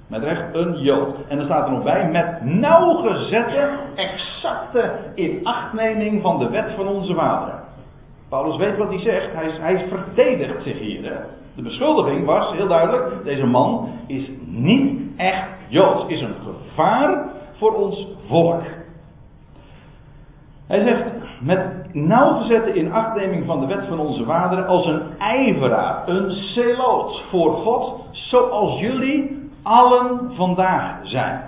Met 0.08 0.22
recht 0.22 0.54
een 0.54 0.78
Jood. 0.78 1.16
En 1.28 1.38
er 1.38 1.44
staat 1.44 1.66
er 1.66 1.72
nog 1.72 1.82
bij, 1.82 2.10
met 2.10 2.44
nauwgezette, 2.44 3.78
exacte 3.94 4.92
inachtneming 5.14 6.22
van 6.22 6.38
de 6.38 6.50
wet 6.50 6.72
van 6.76 6.88
onze 6.88 7.14
vader. 7.14 7.54
Paulus 8.28 8.56
weet 8.56 8.76
wat 8.76 8.88
hij 8.88 8.98
zegt, 8.98 9.32
hij, 9.32 9.50
hij 9.50 9.88
verdedigt 9.88 10.62
zich 10.62 10.78
hier. 10.78 11.04
Hè? 11.04 11.20
De 11.56 11.62
beschuldiging 11.62 12.24
was 12.24 12.52
heel 12.52 12.68
duidelijk, 12.68 13.24
deze 13.24 13.46
man 13.46 13.88
is 14.06 14.30
niet 14.46 15.00
echt 15.16 15.48
Joods, 15.68 16.06
is 16.06 16.20
een 16.20 16.34
gevaar 16.44 17.28
voor 17.58 17.74
ons 17.74 18.06
volk. 18.28 18.62
Hij 20.66 20.82
zegt, 20.84 21.04
met 21.40 21.94
nauwgezette 21.94 22.72
inachtneming 22.72 23.46
van 23.46 23.60
de 23.60 23.66
wet 23.66 23.86
van 23.88 23.98
onze 23.98 24.24
vaderen, 24.24 24.66
als 24.66 24.86
een 24.86 25.02
ijveraar, 25.18 26.08
een 26.08 26.30
celoot 26.30 27.22
voor 27.30 27.52
God, 27.52 28.08
zoals 28.10 28.80
jullie 28.80 29.50
allen 29.62 30.34
vandaag 30.34 30.98
zijn. 31.02 31.40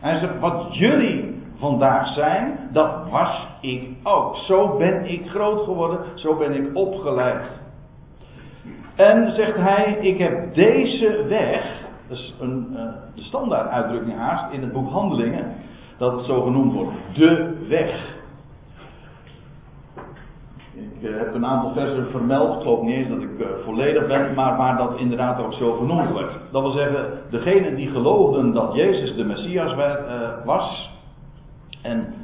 Hij 0.00 0.18
zegt, 0.18 0.38
wat 0.40 0.66
jullie 0.70 1.42
vandaag 1.58 2.08
zijn, 2.08 2.58
dat 2.72 2.90
was 3.10 3.46
ik 3.60 3.88
ook. 4.02 4.36
Zo 4.36 4.76
ben 4.76 5.10
ik 5.10 5.28
groot 5.28 5.64
geworden, 5.64 5.98
zo 6.14 6.36
ben 6.36 6.54
ik 6.54 6.76
opgeleid. 6.76 7.44
En 8.94 9.32
zegt 9.32 9.56
hij, 9.56 9.98
ik 10.00 10.18
heb 10.18 10.54
deze 10.54 11.24
weg, 11.28 11.84
dat 12.08 12.18
is 12.18 12.34
een, 12.40 12.66
uh, 12.72 12.82
de 13.14 13.22
standaard 13.22 13.70
uitdrukking 13.70 14.16
haast 14.16 14.52
in 14.52 14.60
het 14.60 14.72
boek 14.72 14.90
Handelingen, 14.90 15.52
dat 15.98 16.12
het 16.12 16.24
zo 16.24 16.42
genoemd 16.42 16.72
wordt, 16.72 16.92
de 17.14 17.64
weg. 17.68 18.14
Ik 20.76 21.10
eh, 21.10 21.16
heb 21.16 21.34
een 21.34 21.46
aantal 21.46 21.72
versen 21.72 22.10
vermeld. 22.10 22.54
Ik 22.54 22.60
geloof 22.60 22.82
niet 22.82 22.94
eens 22.94 23.08
dat 23.08 23.22
ik 23.22 23.38
uh, 23.38 23.46
volledig 23.64 24.06
ben, 24.06 24.34
maar 24.34 24.56
waar 24.56 24.76
dat 24.76 24.98
inderdaad 24.98 25.40
ook 25.40 25.52
zo 25.52 25.72
genoemd 25.72 26.10
wordt. 26.10 26.32
Dat 26.50 26.62
wil 26.62 26.70
zeggen, 26.70 27.18
degenen 27.30 27.74
die 27.74 27.90
geloofden 27.90 28.52
dat 28.52 28.74
Jezus 28.74 29.14
de 29.14 29.24
Messias 29.24 29.74
werd, 29.74 30.08
uh, 30.08 30.44
was 30.44 30.90
en 31.82 32.14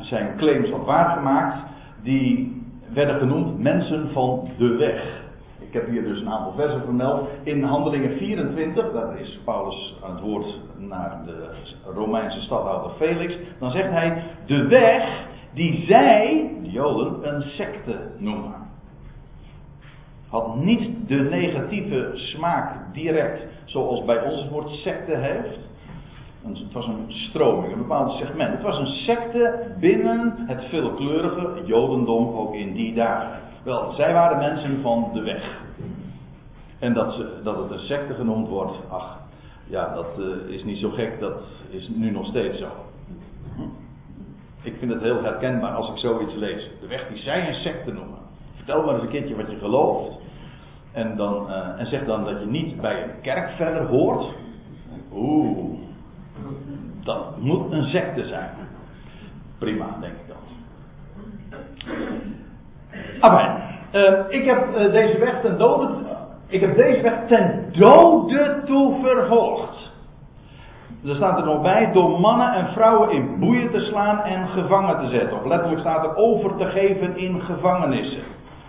zijn 0.00 0.36
claims 0.36 0.70
had 0.70 0.84
waargemaakt, 0.84 1.56
die 2.02 2.62
werden 2.92 3.18
genoemd 3.18 3.58
mensen 3.58 4.10
van 4.12 4.48
de 4.58 4.76
weg. 4.76 5.22
Ik 5.58 5.72
heb 5.72 5.88
hier 5.88 6.04
dus 6.04 6.20
een 6.20 6.30
aantal 6.30 6.52
versen 6.56 6.82
vermeld. 6.84 7.28
In 7.42 7.62
Handelingen 7.62 8.16
24, 8.16 8.92
daar 8.92 9.20
is 9.20 9.40
Paulus 9.44 9.94
aan 10.04 10.10
het 10.10 10.20
woord 10.20 10.60
naar 10.76 11.20
de 11.24 11.48
Romeinse 11.94 12.40
stadhouder 12.40 12.90
Felix. 12.90 13.36
Dan 13.58 13.70
zegt 13.70 13.90
hij: 13.90 14.22
De 14.46 14.66
weg 14.66 15.26
die 15.54 15.84
zij, 15.86 16.50
de 16.62 16.70
Joden, 16.70 17.34
een 17.34 17.42
secte 17.42 17.98
noemen. 18.18 18.54
Had 20.28 20.56
niet 20.56 21.08
de 21.08 21.14
negatieve 21.14 22.10
smaak 22.14 22.94
direct, 22.94 23.46
zoals 23.64 24.04
bij 24.04 24.22
ons 24.22 24.40
het 24.40 24.50
woord 24.50 24.70
secte 24.70 25.16
heeft. 25.16 25.72
Het 26.42 26.72
was 26.72 26.86
een 26.86 27.04
stroming, 27.08 27.72
een 27.72 27.78
bepaald 27.78 28.12
segment. 28.12 28.52
Het 28.52 28.62
was 28.62 28.78
een 28.78 28.86
secte 28.86 29.74
binnen 29.80 30.34
het 30.46 30.64
veelkleurige 30.64 31.64
Jodendom, 31.64 32.36
ook 32.36 32.54
in 32.54 32.72
die 32.72 32.94
dagen. 32.94 33.40
Wel, 33.62 33.92
zij 33.92 34.12
waren 34.12 34.38
mensen 34.38 34.80
van 34.82 35.10
de 35.12 35.22
weg. 35.22 35.62
En 36.78 36.94
dat, 36.94 37.12
ze, 37.12 37.40
dat 37.42 37.56
het 37.56 37.70
een 37.70 37.86
secte 37.86 38.14
genoemd 38.14 38.48
wordt, 38.48 38.78
ach, 38.88 39.18
ja, 39.66 39.94
dat 39.94 40.06
uh, 40.18 40.54
is 40.54 40.64
niet 40.64 40.78
zo 40.78 40.90
gek, 40.90 41.20
dat 41.20 41.48
is 41.70 41.88
nu 41.88 42.10
nog 42.10 42.26
steeds 42.26 42.58
zo. 42.58 42.68
Ik 44.64 44.74
vind 44.78 44.92
het 44.92 45.02
heel 45.02 45.22
herkenbaar 45.22 45.72
als 45.72 45.88
ik 45.90 45.96
zoiets 45.96 46.34
lees. 46.34 46.70
De 46.80 46.86
weg 46.86 47.08
die 47.08 47.18
zij 47.18 47.48
een 47.48 47.54
secte 47.54 47.92
noemen. 47.92 48.18
Vertel 48.56 48.84
maar 48.84 48.94
eens 48.94 49.02
een 49.02 49.08
keertje 49.08 49.36
wat 49.36 49.50
je 49.50 49.58
gelooft. 49.58 50.18
En, 50.92 51.16
dan, 51.16 51.46
uh, 51.48 51.80
en 51.80 51.86
zeg 51.86 52.04
dan 52.04 52.24
dat 52.24 52.40
je 52.40 52.46
niet 52.46 52.80
bij 52.80 53.02
een 53.02 53.20
kerk 53.22 53.50
verder 53.50 53.86
hoort. 53.86 54.26
Oeh, 55.12 55.78
dat 57.02 57.38
moet 57.38 57.72
een 57.72 57.84
secte 57.84 58.26
zijn. 58.26 58.50
Prima, 59.58 59.86
denk 60.00 60.12
ik 60.12 60.28
dan. 60.28 60.36
Amen. 63.20 63.62
Uh, 63.92 64.20
ik 64.28 64.44
heb 64.44 64.68
uh, 64.68 64.92
deze 64.92 65.18
weg 65.18 65.40
ten 65.40 65.58
dode. 65.58 65.88
Ik 66.46 66.60
heb 66.60 66.76
deze 66.76 67.02
weg 67.02 67.26
ten 67.26 67.68
dode 67.72 68.62
toe 68.64 69.00
vervolgd. 69.02 69.92
Er 71.04 71.14
staat 71.14 71.38
er 71.38 71.44
nog 71.44 71.62
bij, 71.62 71.92
door 71.92 72.20
mannen 72.20 72.52
en 72.52 72.72
vrouwen 72.72 73.10
in 73.10 73.38
boeien 73.38 73.70
te 73.70 73.80
slaan 73.80 74.20
en 74.20 74.48
gevangen 74.48 74.98
te 74.98 75.08
zetten. 75.08 75.36
Of 75.36 75.44
letterlijk 75.44 75.80
staat 75.80 76.04
er 76.04 76.16
over 76.16 76.56
te 76.56 76.64
geven 76.64 77.16
in 77.16 77.40
gevangenissen. 77.40 78.22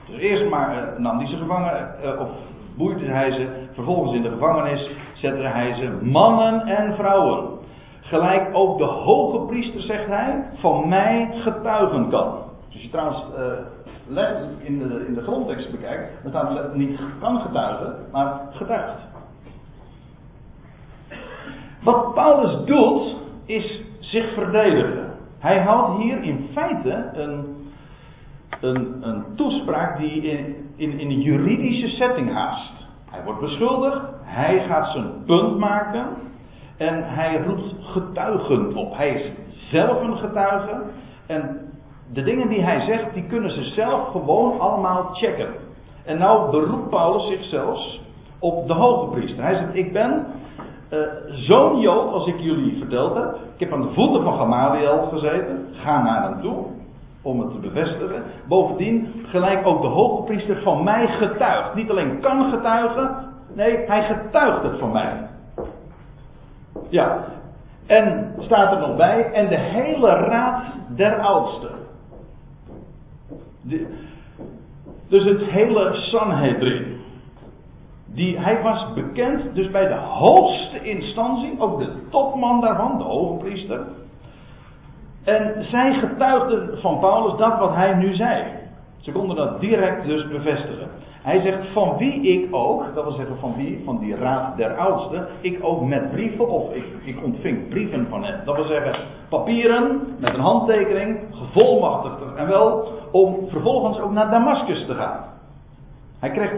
Dus 0.05 0.17
eerst 0.17 0.49
maar 0.49 0.75
uh, 0.75 0.99
nam 0.99 1.17
hij 1.17 1.27
ze 1.27 1.37
gevangen, 1.37 1.95
uh, 2.03 2.19
of 2.19 2.27
boeide 2.77 3.05
hij 3.05 3.31
ze. 3.31 3.47
Vervolgens 3.73 4.13
in 4.13 4.21
de 4.21 4.29
gevangenis 4.29 4.89
zette 5.13 5.41
hij 5.41 5.73
ze 5.73 5.97
mannen 6.01 6.61
en 6.61 6.95
vrouwen. 6.95 7.47
Gelijk 8.01 8.49
ook 8.53 8.77
de 8.77 8.83
hoge 8.83 9.45
priester, 9.45 9.81
zegt 9.81 10.07
hij, 10.07 10.43
van 10.55 10.87
mij 10.87 11.29
getuigen 11.33 12.09
kan. 12.09 12.33
Dus 12.69 12.81
je 12.81 12.89
trouwens 12.89 13.23
uh, 14.09 14.27
in 14.59 14.79
de, 14.79 15.05
in 15.07 15.13
de 15.13 15.21
grondtekst 15.21 15.71
bekijkt, 15.71 16.23
dan 16.23 16.31
staat 16.31 16.75
niet 16.75 16.99
kan 17.19 17.39
getuigen, 17.39 17.95
maar 18.11 18.41
getuigt. 18.51 19.14
Wat 21.85 22.13
Paulus 22.13 22.65
doet, 22.65 23.15
is 23.45 23.81
zich 23.99 24.33
verdedigen. 24.33 25.13
Hij 25.39 25.59
houdt 25.59 26.01
hier 26.01 26.23
in 26.23 26.49
feite 26.53 27.09
een, 27.13 27.67
een, 28.61 29.07
een 29.07 29.23
toespraak 29.35 29.97
die 29.97 30.21
in, 30.21 30.55
in, 30.75 30.99
in 30.99 31.09
een 31.09 31.21
juridische 31.21 31.89
setting 31.89 32.33
haast. 32.33 32.87
Hij 33.09 33.23
wordt 33.23 33.39
beschuldigd, 33.39 34.01
hij 34.21 34.65
gaat 34.67 34.91
zijn 34.91 35.23
punt 35.25 35.57
maken 35.57 36.07
en 36.77 37.03
hij 37.03 37.41
roept 37.45 37.75
getuigen 37.79 38.75
op. 38.75 38.97
Hij 38.97 39.09
is 39.09 39.31
zelf 39.69 40.01
een 40.01 40.17
getuige 40.17 40.81
en 41.25 41.59
de 42.13 42.23
dingen 42.23 42.47
die 42.47 42.61
hij 42.61 42.81
zegt, 42.81 43.13
die 43.13 43.25
kunnen 43.27 43.51
ze 43.51 43.63
zelf 43.63 44.11
gewoon 44.11 44.59
allemaal 44.59 45.13
checken. 45.13 45.53
En 46.05 46.17
nou 46.17 46.51
beroept 46.51 46.89
Paulus 46.89 47.27
zich 47.27 47.43
zelfs 47.43 48.01
op 48.39 48.67
de 48.67 48.73
hoge 48.73 49.11
priester. 49.11 49.43
Hij 49.43 49.55
zegt: 49.55 49.75
Ik 49.75 49.93
ben 49.93 50.25
uh, 50.95 51.07
zo'n 51.27 51.79
Jood 51.79 52.13
als 52.13 52.27
ik 52.27 52.39
jullie 52.39 52.77
verteld 52.77 53.15
heb. 53.15 53.35
Ik 53.53 53.59
heb 53.59 53.73
aan 53.73 53.81
de 53.81 53.93
voeten 53.93 54.23
van 54.23 54.37
Gamaliel 54.37 55.07
gezeten. 55.11 55.67
Ga 55.71 56.03
naar 56.03 56.23
hem 56.23 56.41
toe. 56.41 56.65
Om 57.21 57.39
het 57.39 57.51
te 57.51 57.57
bevestigen. 57.57 58.23
Bovendien, 58.47 59.25
gelijk 59.27 59.67
ook 59.67 59.81
de 59.81 59.87
hoge 59.87 60.23
priester 60.23 60.61
van 60.61 60.83
mij 60.83 61.07
getuigt. 61.07 61.75
Niet 61.75 61.89
alleen 61.89 62.19
kan 62.19 62.51
getuigen. 62.51 63.15
Nee, 63.53 63.77
hij 63.77 64.03
getuigt 64.03 64.63
het 64.63 64.79
van 64.79 64.91
mij. 64.91 65.27
Ja. 66.89 67.23
En 67.85 68.33
staat 68.39 68.71
er 68.71 68.79
nog 68.79 68.95
bij. 68.95 69.31
En 69.31 69.47
de 69.47 69.59
hele 69.59 70.09
raad 70.09 70.63
der 70.95 71.19
oudsten. 71.19 71.71
Dus 75.07 75.23
het 75.23 75.41
hele 75.41 75.93
Sanhedrin. 75.93 76.94
Die, 78.15 78.39
hij 78.39 78.61
was 78.61 78.93
bekend 78.93 79.55
dus 79.55 79.71
bij 79.71 79.87
de 79.87 79.93
hoogste 79.93 80.81
instantie, 80.81 81.59
ook 81.59 81.79
de 81.79 82.07
topman 82.09 82.61
daarvan, 82.61 82.97
de 82.97 83.03
hoge 83.03 83.33
priester. 83.33 83.79
En 85.23 85.65
zij 85.69 85.93
getuigden 85.93 86.79
van 86.81 86.99
Paulus 86.99 87.37
dat 87.37 87.59
wat 87.59 87.73
hij 87.73 87.93
nu 87.93 88.15
zei. 88.15 88.43
Ze 88.97 89.11
konden 89.11 89.35
dat 89.35 89.59
direct 89.59 90.05
dus 90.05 90.27
bevestigen. 90.27 90.87
Hij 91.21 91.39
zegt 91.39 91.67
van 91.73 91.97
wie 91.97 92.21
ik 92.21 92.55
ook, 92.55 92.93
dat 92.93 93.03
wil 93.03 93.13
zeggen 93.13 93.37
van 93.37 93.53
wie, 93.55 93.81
van 93.85 93.99
die 93.99 94.15
raad 94.15 94.57
der 94.57 94.77
oudsten, 94.77 95.27
ik 95.41 95.59
ook 95.61 95.81
met 95.85 96.11
brieven 96.11 96.49
of 96.49 96.73
ik, 96.73 96.85
ik 97.03 97.23
ontving 97.23 97.69
brieven 97.69 98.07
van 98.09 98.23
hem. 98.23 98.39
Dat 98.45 98.55
wil 98.55 98.65
zeggen 98.65 98.95
papieren 99.29 100.15
met 100.19 100.33
een 100.33 100.39
handtekening, 100.39 101.19
gevolmachtigd 101.31 102.35
en 102.35 102.47
wel, 102.47 102.87
om 103.11 103.49
vervolgens 103.49 103.99
ook 103.99 104.11
naar 104.11 104.29
Damascus 104.29 104.85
te 104.85 104.93
gaan. 104.93 105.19
Hij 106.19 106.29
kreeg, 106.29 106.51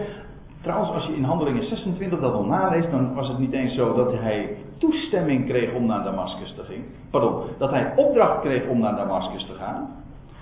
Trouwens, 0.62 0.92
als 0.92 1.06
je 1.06 1.16
in 1.16 1.24
Handelingen 1.24 1.64
26 1.64 2.20
dat 2.20 2.34
al 2.34 2.46
naleest, 2.46 2.92
dan 2.92 3.14
was 3.14 3.28
het 3.28 3.38
niet 3.38 3.54
eens 3.54 3.76
zo 3.76 3.96
dat 3.96 4.12
hij 4.14 4.58
toestemming 4.78 5.46
kreeg 5.46 5.74
om 5.74 5.86
naar 5.86 6.04
Damascus 6.04 6.54
te 6.54 6.64
gaan. 6.64 6.84
Pardon, 7.10 7.42
dat 7.58 7.70
hij 7.70 7.94
opdracht 7.96 8.42
kreeg 8.42 8.68
om 8.68 8.80
naar 8.80 8.96
Damascus 8.96 9.46
te 9.46 9.54
gaan. 9.54 9.90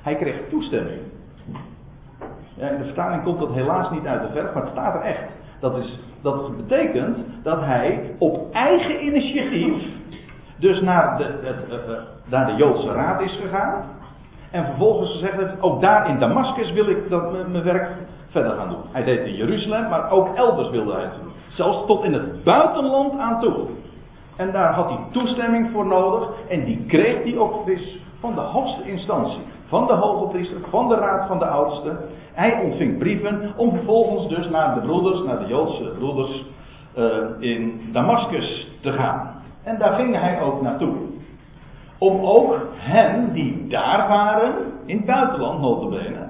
Hij 0.01 0.15
kreeg 0.15 0.36
toestemming. 0.50 1.00
Ja, 2.57 2.67
in 2.69 2.77
de 2.77 2.86
vertaling 2.86 3.24
komt 3.24 3.39
dat 3.39 3.53
helaas 3.53 3.91
niet 3.91 4.05
uit 4.05 4.22
de 4.22 4.34
verf, 4.34 4.53
maar 4.53 4.63
het 4.63 4.72
staat 4.72 4.95
er 4.95 5.01
echt. 5.01 5.24
Dat, 5.60 5.77
is, 5.77 6.00
dat 6.22 6.57
betekent 6.57 7.17
dat 7.43 7.60
hij 7.60 8.15
op 8.17 8.53
eigen 8.53 9.05
initiatief 9.05 9.84
dus 10.57 10.81
naar 10.81 11.17
de, 11.17 11.24
het, 11.24 11.89
uh, 11.89 11.95
naar 12.25 12.45
de 12.45 12.55
Joodse 12.55 12.91
raad 12.91 13.22
is 13.22 13.39
gegaan. 13.41 13.84
En 14.51 14.65
vervolgens 14.65 15.12
gezegd 15.12 15.38
heeft, 15.38 15.62
ook 15.62 15.81
daar 15.81 16.10
in 16.10 16.19
Damascus 16.19 16.72
wil 16.72 16.89
ik 16.89 17.10
dat 17.10 17.31
mijn 17.48 17.63
werk 17.63 17.89
verder 18.36 18.58
gaan 18.58 18.70
doen. 18.70 18.84
Hij 18.92 19.04
deed 19.04 19.25
in 19.25 19.36
Jeruzalem, 19.36 19.89
maar 19.89 20.12
ook 20.12 20.36
elders 20.36 20.70
wilde 20.70 20.94
hij 20.94 21.04
het 21.04 21.13
doen. 21.22 21.32
Zelfs 21.48 21.86
tot 21.86 22.04
in 22.04 22.13
het 22.13 22.44
buitenland 22.44 23.20
aan 23.20 23.42
toe. 23.42 23.56
En 24.36 24.51
daar 24.51 24.74
had 24.74 24.89
hij 24.89 25.00
toestemming 25.12 25.70
voor 25.72 25.86
nodig. 25.86 26.30
En 26.50 26.65
die 26.65 26.86
kreeg 26.88 27.24
hij 27.24 27.38
ook 27.38 27.65
dus 27.65 28.00
van 28.20 28.36
de 28.36 28.42
hoogste 28.42 28.84
instantie. 28.84 29.42
Van 29.68 29.88
de 29.88 29.94
hoge 29.94 30.27
priester, 30.27 30.58
van 30.70 30.88
de 30.88 30.96
raad 30.96 31.27
van 31.27 31.39
de 31.39 31.46
oudsten. 31.46 31.98
Hij 32.34 32.62
ontving 32.63 32.98
brieven 32.98 33.54
om 33.58 33.72
vervolgens 33.72 34.27
dus 34.27 34.50
naar 34.50 34.74
de 34.74 34.82
broeders, 34.82 35.24
naar 35.24 35.39
de 35.39 35.48
Joodse 35.48 35.84
broeders 35.98 36.46
uh, 36.98 37.06
in 37.39 37.89
Damascus 37.92 38.68
te 38.82 38.92
gaan. 38.92 39.44
En 39.63 39.77
daar 39.77 39.94
ging 39.94 40.20
hij 40.20 40.42
ook 40.42 40.62
naartoe. 40.62 40.96
Om 41.98 42.25
ook 42.25 42.56
hen 42.75 43.34
die 43.34 43.68
daar 43.68 44.08
waren, 44.08 44.54
in 44.86 44.98
het 44.98 45.06
buitenland 45.06 45.62
notabene, 45.62 46.25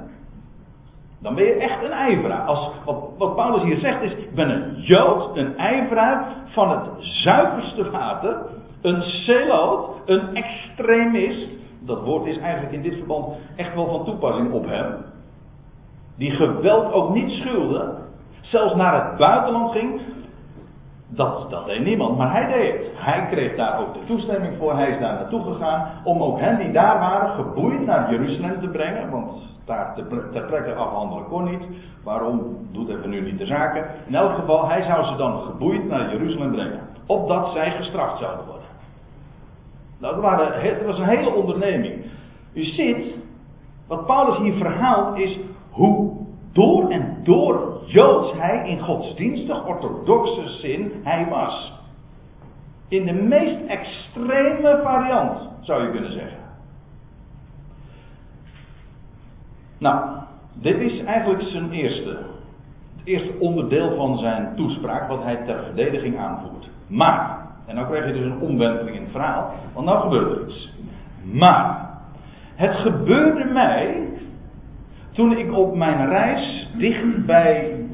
dan 1.25 1.35
ben 1.35 1.45
je 1.45 1.53
echt 1.53 1.83
een 1.83 1.91
ijveraar. 1.91 2.41
Als, 2.41 2.71
wat, 2.85 3.09
wat, 3.17 3.35
Paulus 3.35 3.63
hier 3.63 3.77
zegt 3.77 4.01
is, 4.01 4.11
ik 4.11 4.35
ben 4.35 4.49
een 4.49 4.81
Jood, 4.81 5.37
een 5.37 5.57
ijveraar 5.57 6.27
van 6.45 6.69
het 6.69 6.89
zuiverste 6.99 7.89
water, 7.89 8.37
een 8.81 9.01
celoot, 9.01 9.89
een 10.05 10.35
extremist. 10.35 11.49
Dat 11.79 12.03
woord 12.03 12.25
is 12.25 12.37
eigenlijk 12.37 12.73
in 12.73 12.81
dit 12.81 12.95
verband 12.95 13.35
echt 13.55 13.75
wel 13.75 13.87
van 13.87 14.05
toepassing 14.05 14.51
op 14.51 14.65
hem. 14.65 14.95
Die 16.17 16.31
geweld 16.31 16.93
ook 16.93 17.13
niet 17.13 17.29
schulde, 17.31 17.93
zelfs 18.41 18.75
naar 18.75 19.05
het 19.05 19.17
buitenland 19.17 19.71
ging, 19.71 20.01
dat, 21.15 21.49
dat 21.49 21.65
deed 21.65 21.83
niemand, 21.83 22.17
maar 22.17 22.31
hij 22.31 22.47
deed 22.47 22.73
het. 22.73 22.91
Hij 22.95 23.27
kreeg 23.31 23.55
daar 23.55 23.79
ook 23.79 23.93
de 23.93 24.05
toestemming 24.05 24.57
voor. 24.57 24.75
Hij 24.75 24.89
is 24.89 24.99
daar 24.99 25.13
naartoe 25.13 25.43
gegaan 25.43 25.87
om 26.03 26.21
ook 26.21 26.39
hen 26.39 26.57
die 26.57 26.71
daar 26.71 26.99
waren 26.99 27.29
geboeid 27.29 27.85
naar 27.85 28.11
Jeruzalem 28.11 28.59
te 28.59 28.67
brengen. 28.67 29.09
Want 29.09 29.31
daar 29.65 29.93
ter 30.31 30.43
plekke 30.45 30.73
afhandelen 30.73 31.27
kon 31.27 31.43
niet. 31.43 31.67
Waarom 32.03 32.57
doet 32.71 32.89
even 32.89 33.09
nu 33.09 33.21
niet 33.21 33.37
de 33.37 33.45
zaken? 33.45 33.85
In 34.05 34.15
elk 34.15 34.35
geval, 34.35 34.67
hij 34.67 34.81
zou 34.81 35.05
ze 35.05 35.15
dan 35.15 35.41
geboeid 35.41 35.87
naar 35.87 36.11
Jeruzalem 36.11 36.51
brengen. 36.51 36.79
Opdat 37.05 37.51
zij 37.51 37.71
gestraft 37.71 38.17
zouden 38.17 38.45
worden. 38.45 38.63
Nou, 39.99 40.21
dat 40.21 40.85
was 40.85 40.99
een 40.99 41.17
hele 41.17 41.33
onderneming. 41.33 42.05
U 42.53 42.63
ziet, 42.63 43.15
wat 43.87 44.05
Paulus 44.05 44.37
hier 44.37 44.53
verhaalt 44.53 45.17
is 45.17 45.39
hoe 45.69 46.14
door 46.55 46.89
en 46.89 47.17
door 47.23 47.81
Joods 47.85 48.33
hij 48.33 48.69
in 48.69 48.79
godsdienstig 48.79 49.65
orthodoxe 49.65 50.49
zin 50.49 50.91
hij 51.03 51.27
was. 51.29 51.73
In 52.87 53.05
de 53.05 53.13
meest 53.13 53.65
extreme 53.67 54.79
variant, 54.83 55.49
zou 55.61 55.83
je 55.83 55.91
kunnen 55.91 56.11
zeggen. 56.11 56.39
Nou, 59.77 60.19
dit 60.53 60.79
is 60.79 61.03
eigenlijk 61.03 61.41
zijn 61.41 61.71
eerste, 61.71 62.09
het 62.95 63.05
eerste 63.05 63.39
onderdeel 63.39 63.95
van 63.95 64.17
zijn 64.17 64.55
toespraak, 64.55 65.07
wat 65.07 65.23
hij 65.23 65.35
ter 65.35 65.63
verdediging 65.63 66.17
aanvoert. 66.17 66.69
Maar, 66.87 67.47
en 67.65 67.75
dan 67.75 67.85
krijg 67.85 68.05
je 68.05 68.13
dus 68.13 68.25
een 68.25 68.39
omwenteling 68.39 68.95
in 68.95 69.03
het 69.03 69.11
verhaal, 69.11 69.53
want 69.73 69.85
nou 69.85 70.01
gebeurt 70.01 70.37
er 70.37 70.47
iets. 70.47 70.69
Maar, 71.31 71.89
het 72.55 72.75
gebeurde 72.75 73.43
mij 73.43 74.13
toen 75.15 75.37
ik 75.37 75.53
op 75.53 75.75
mijn 75.75 76.07
reis 76.07 76.67
dicht 76.77 77.25
bij 77.25 77.85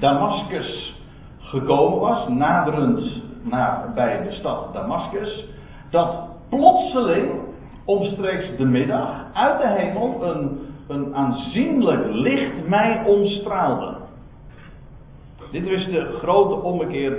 Damascus 0.00 0.98
gekomen 1.38 1.98
was, 1.98 2.28
naderend 2.28 3.22
naar, 3.42 3.92
bij 3.94 4.22
de 4.22 4.32
stad 4.32 4.72
Damascus, 4.72 5.46
dat 5.90 6.28
plotseling 6.48 7.30
omstreeks 7.84 8.56
de 8.56 8.64
middag 8.64 9.24
uit 9.32 9.60
de 9.60 9.68
hemel 9.68 10.24
een, 10.24 10.58
een 10.88 11.14
aanzienlijk 11.14 12.06
licht 12.10 12.68
mij 12.68 13.02
omstraalde. 13.06 13.96
Dit 15.50 15.66
is 15.66 15.84
de 15.84 16.16
grote 16.18 16.54
ommekeer, 16.54 17.16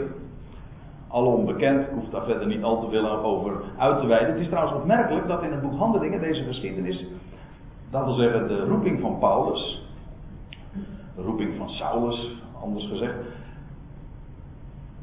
alom 1.08 1.46
bekend, 1.46 1.82
ik 1.82 1.94
hoef 1.94 2.10
daar 2.10 2.26
verder 2.26 2.48
niet 2.48 2.64
al 2.64 2.82
te 2.82 2.90
veel 2.90 3.10
over 3.10 3.52
uit 3.78 4.00
te 4.02 4.08
wijden. 4.08 4.30
Het 4.30 4.40
is 4.40 4.48
trouwens 4.48 4.76
opmerkelijk 4.76 5.28
dat 5.28 5.44
in 5.44 5.52
het 5.52 5.62
boek 5.62 5.80
Handelingen 5.80 6.22
deze 6.22 6.44
geschiedenis 6.44 7.06
dat 7.92 8.06
wil 8.06 8.14
zeggen 8.14 8.48
de 8.48 8.66
roeping 8.66 9.00
van 9.00 9.20
Paulus, 9.20 9.88
de 11.16 11.22
roeping 11.22 11.58
van 11.58 11.70
Saulus, 11.70 12.38
anders 12.62 12.88
gezegd. 12.88 13.16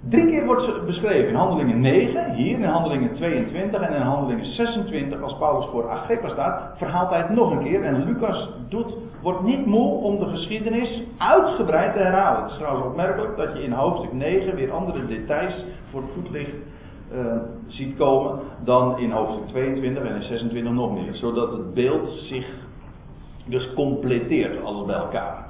Drie 0.09 0.27
keer 0.27 0.45
wordt 0.45 0.63
ze 0.63 0.83
beschreven 0.87 1.29
in 1.29 1.35
Handelingen 1.35 1.81
9, 1.81 2.35
hier 2.35 2.59
in 2.59 2.65
Handelingen 2.65 3.15
22 3.15 3.81
en 3.81 3.95
in 3.95 4.01
Handelingen 4.01 4.45
26, 4.45 5.23
als 5.23 5.39
Paulus 5.39 5.67
voor 5.71 5.91
Agrippa 5.91 6.29
staat, 6.29 6.63
verhaalt 6.77 7.11
hij 7.11 7.19
het 7.19 7.31
nog 7.31 7.51
een 7.51 7.63
keer. 7.63 7.85
En 7.85 8.05
Lucas 8.05 8.49
doet, 8.69 8.95
wordt 9.23 9.43
niet 9.43 9.67
moe 9.67 9.91
om 9.91 10.19
de 10.19 10.27
geschiedenis 10.27 11.03
uitgebreid 11.19 11.93
te 11.93 11.99
herhalen. 11.99 12.43
Het 12.43 12.51
is 12.51 12.57
trouwens 12.57 12.87
opmerkelijk 12.87 13.37
dat 13.37 13.57
je 13.57 13.63
in 13.63 13.73
hoofdstuk 13.73 14.13
9 14.13 14.55
weer 14.55 14.73
andere 14.73 15.07
details 15.07 15.65
voor 15.91 16.01
het 16.01 16.11
voetlicht 16.15 16.55
uh, 17.13 17.37
ziet 17.67 17.97
komen 17.97 18.39
dan 18.65 18.99
in 18.99 19.11
hoofdstuk 19.11 19.49
22 19.49 20.03
en 20.03 20.15
in 20.15 20.23
26 20.23 20.73
nog 20.73 20.93
meer. 20.93 21.15
Zodat 21.15 21.53
het 21.53 21.75
beeld 21.75 22.09
zich 22.09 22.47
dus 23.49 23.73
completeert 23.75 24.65
alles 24.65 24.87
bij 24.87 24.97
elkaar. 24.97 25.47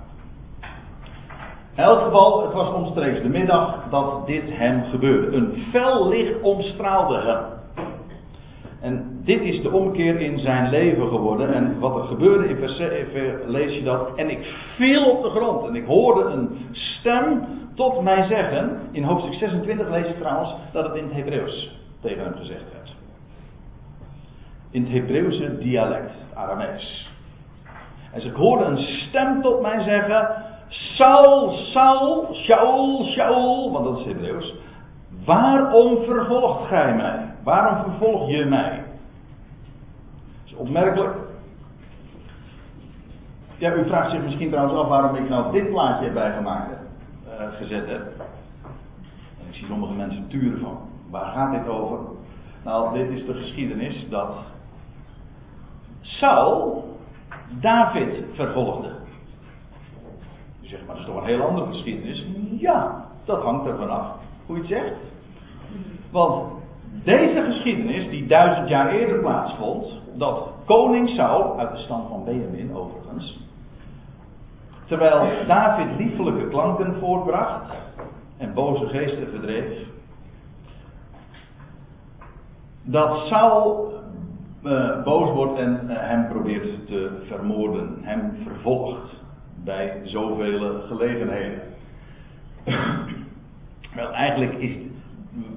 In 1.77 1.85
elk 1.85 2.03
geval, 2.03 2.43
het 2.43 2.53
was 2.53 2.73
omstreeks 2.75 3.23
de 3.23 3.29
middag 3.29 3.85
dat 3.91 4.27
dit 4.27 4.43
hem 4.47 4.85
gebeurde. 4.85 5.37
Een 5.37 5.65
fel 5.71 6.09
licht 6.09 6.41
omstraalde 6.41 7.19
hem. 7.19 7.59
En 8.81 9.21
dit 9.25 9.41
is 9.41 9.63
de 9.63 9.71
omkeer 9.71 10.21
in 10.21 10.39
zijn 10.39 10.71
leven 10.71 11.09
geworden. 11.09 11.55
En 11.55 11.79
wat 11.79 11.97
er 11.97 12.05
gebeurde 12.05 12.49
in 12.49 12.57
vers 12.57 12.77
7 12.77 13.51
lees 13.51 13.75
je 13.75 13.83
dat. 13.83 14.15
En 14.17 14.31
ik 14.31 14.55
viel 14.77 15.11
op 15.11 15.23
de 15.23 15.31
grond 15.31 15.69
en 15.69 15.75
ik 15.75 15.87
hoorde 15.87 16.23
een 16.23 16.59
stem 16.71 17.45
tot 17.75 18.03
mij 18.03 18.27
zeggen. 18.27 18.81
In 18.91 19.03
hoofdstuk 19.03 19.35
26 19.35 19.89
lees 19.89 20.07
je 20.07 20.19
trouwens 20.19 20.55
dat 20.73 20.85
het 20.85 20.95
in 20.95 21.05
het 21.05 21.13
Hebreeuws 21.13 21.77
tegen 22.01 22.23
hem 22.23 22.35
gezegd 22.35 22.73
werd. 22.73 22.95
In 24.71 24.83
het 24.83 24.93
Hebreeuwse 24.93 25.59
dialect, 25.59 26.13
Aramees. 26.35 27.17
En 28.13 28.21
ze 28.21 28.31
hoorde 28.31 28.65
een 28.65 28.79
stem 28.79 29.43
tot 29.43 29.61
mij 29.61 29.81
zeggen: 29.81 30.29
Saul, 30.69 31.51
Saul, 31.51 32.35
Shaul, 32.35 33.05
Shaul, 33.05 33.73
want 33.73 33.85
dat 33.85 33.99
is 33.99 34.05
Hebreeuws. 34.05 34.55
Waarom 35.25 36.05
vervolgt 36.05 36.69
gij 36.69 36.95
mij? 36.95 37.35
Waarom 37.43 37.83
vervolg 37.83 38.31
je 38.31 38.45
mij? 38.45 38.77
Dat 38.77 40.45
is 40.45 40.55
opmerkelijk. 40.55 41.17
Ja, 43.57 43.73
u 43.73 43.85
vraagt 43.87 44.11
zich 44.11 44.23
misschien 44.23 44.51
trouwens 44.51 44.79
af 44.79 44.89
waarom 44.89 45.17
ik 45.17 45.29
nou 45.29 45.53
dit 45.53 45.71
plaatje 45.71 46.07
erbij 46.07 46.33
gemaakt 46.33 46.69
heb, 46.69 46.79
uh, 47.41 47.57
gezet 47.57 47.87
heb. 47.87 48.03
En 49.41 49.47
ik 49.49 49.55
zie 49.55 49.67
sommige 49.67 49.93
mensen 49.93 50.29
turen 50.29 50.61
van. 50.61 50.79
Waar 51.11 51.33
gaat 51.33 51.53
dit 51.53 51.69
over? 51.69 51.99
Nou, 52.65 52.99
dit 52.99 53.11
is 53.11 53.27
de 53.27 53.35
geschiedenis 53.35 54.09
dat 54.09 54.35
Saul 56.01 56.85
David 57.51 58.25
vervolgde. 58.33 58.89
U 60.63 60.67
zegt, 60.67 60.87
maar 60.87 60.97
dat 60.97 61.05
is 61.05 61.11
toch 61.11 61.21
een 61.21 61.29
heel 61.29 61.43
andere 61.43 61.67
geschiedenis? 61.67 62.27
Ja, 62.59 63.05
dat 63.25 63.43
hangt 63.43 63.67
er 63.67 63.77
vanaf 63.77 64.07
hoe 64.47 64.57
je 64.57 64.63
het 64.63 64.71
zegt. 64.71 64.95
Want 66.11 66.53
deze 67.05 67.43
geschiedenis, 67.43 68.09
die 68.09 68.27
duizend 68.27 68.69
jaar 68.69 68.91
eerder 68.91 69.19
plaatsvond, 69.19 70.01
dat 70.15 70.49
koning 70.65 71.09
Saul, 71.09 71.59
uit 71.59 71.71
de 71.71 71.79
stand 71.79 72.09
van 72.09 72.25
Benjamin 72.25 72.77
overigens, 72.77 73.47
terwijl 74.87 75.47
David 75.47 75.99
liefelijke 75.99 76.49
klanken 76.49 76.95
voortbracht 77.01 77.77
en 78.37 78.55
boze 78.55 78.87
geesten 78.87 79.29
verdreef, 79.29 79.87
dat 82.83 83.17
Saul 83.17 83.93
uh, 84.63 85.03
boos 85.05 85.33
wordt 85.33 85.59
en 85.59 85.81
uh, 85.83 85.97
hem 85.97 86.29
probeert 86.29 86.87
te 86.87 87.23
vermoorden. 87.27 87.99
Hem 88.01 88.33
vervolgt 88.43 89.23
bij 89.65 90.01
zoveel 90.05 90.81
gelegenheden. 90.81 91.61
Wel, 93.95 94.13
eigenlijk 94.13 94.53
is 94.53 94.77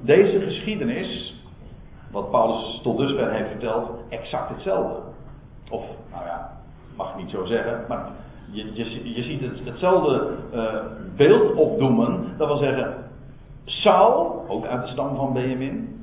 deze 0.02 0.40
geschiedenis, 0.40 1.42
wat 2.12 2.32
Paulus 2.32 2.80
tot 2.84 2.98
dusver 2.98 3.32
heeft 3.32 3.50
verteld, 3.50 3.92
exact 4.10 4.50
hetzelfde. 4.50 5.00
Of, 5.70 5.86
nou 6.12 6.26
ja, 6.26 6.52
mag 6.96 7.18
niet 7.18 7.30
zo 7.30 7.46
zeggen, 7.46 7.86
maar 7.88 8.10
je, 8.52 8.74
je, 8.74 9.14
je 9.14 9.24
ziet 9.24 9.42
het, 9.42 9.66
hetzelfde 9.66 10.38
uh, 10.54 10.76
beeld 11.16 11.56
opdoemen. 11.56 12.34
Dat 12.38 12.48
wil 12.48 12.58
zeggen, 12.58 12.94
Saul, 13.66 14.46
ook 14.48 14.66
uit 14.66 14.82
de 14.82 14.92
stam 14.92 15.16
van 15.16 15.34
Benjamin, 15.34 15.96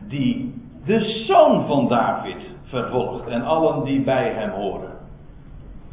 die 0.00 0.54
de 0.86 1.00
zoon 1.00 1.66
van 1.66 1.88
David 1.88 2.54
vervolgt 2.64 3.26
en 3.26 3.42
allen 3.42 3.84
die 3.84 4.00
bij 4.00 4.32
hem 4.32 4.50
horen. 4.50 4.90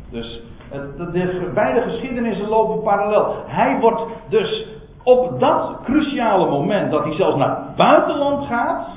Dus 0.10 0.42
de 0.98 1.52
beide 1.54 1.82
geschiedenissen 1.82 2.48
lopen 2.48 2.84
parallel. 2.84 3.36
Hij 3.46 3.80
wordt 3.80 4.06
dus 4.30 4.68
op 5.04 5.40
dat 5.40 5.78
cruciale 5.84 6.50
moment 6.50 6.92
dat 6.92 7.04
hij 7.04 7.14
zelfs 7.14 7.38
naar 7.38 7.58
het 7.58 7.76
buitenland 7.76 8.46
gaat. 8.46 8.88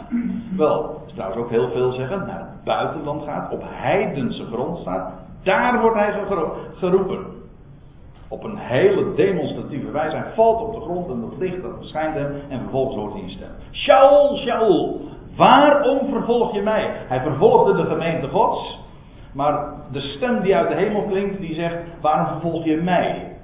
Wel, 0.57 1.01
is 1.07 1.13
trouwens 1.13 1.43
ook 1.43 1.51
heel 1.51 1.71
veel 1.71 1.93
zeggen, 1.93 2.27
naar 2.27 2.39
het 2.39 2.65
buitenland 2.65 3.23
gaat, 3.25 3.53
op 3.53 3.63
heidense 3.65 4.45
grond 4.45 4.79
staat. 4.79 5.13
Daar 5.43 5.81
wordt 5.81 5.97
hij 5.97 6.15
geroepen. 6.75 7.35
Op 8.29 8.45
een 8.45 8.57
hele 8.59 9.15
demonstratieve 9.15 9.91
wijze. 9.91 10.17
Hij 10.17 10.33
valt 10.35 10.61
op 10.63 10.75
de 10.75 10.81
grond 10.81 11.11
en 11.11 11.23
het 11.23 11.39
licht 11.39 11.63
dat 11.63 11.77
verschijnt 11.77 12.15
hem. 12.15 12.35
En 12.49 12.61
vervolgens 12.61 12.97
hoort 12.97 13.13
hij 13.13 13.23
een 13.23 13.31
stem. 13.31 13.51
Shaul, 13.73 14.37
Shaul, 14.37 15.01
waarom 15.37 16.09
vervolg 16.09 16.55
je 16.55 16.63
mij? 16.63 16.91
Hij 17.09 17.21
vervolgde 17.21 17.83
de 17.83 17.89
gemeente 17.89 18.29
gods. 18.29 18.85
Maar 19.33 19.75
de 19.93 20.01
stem 20.01 20.41
die 20.41 20.57
uit 20.57 20.69
de 20.69 20.75
hemel 20.75 21.03
klinkt, 21.03 21.41
die 21.41 21.55
zegt, 21.55 21.77
waarom 22.01 22.27
vervolg 22.27 22.65
je 22.65 22.77
mij? 22.77 23.37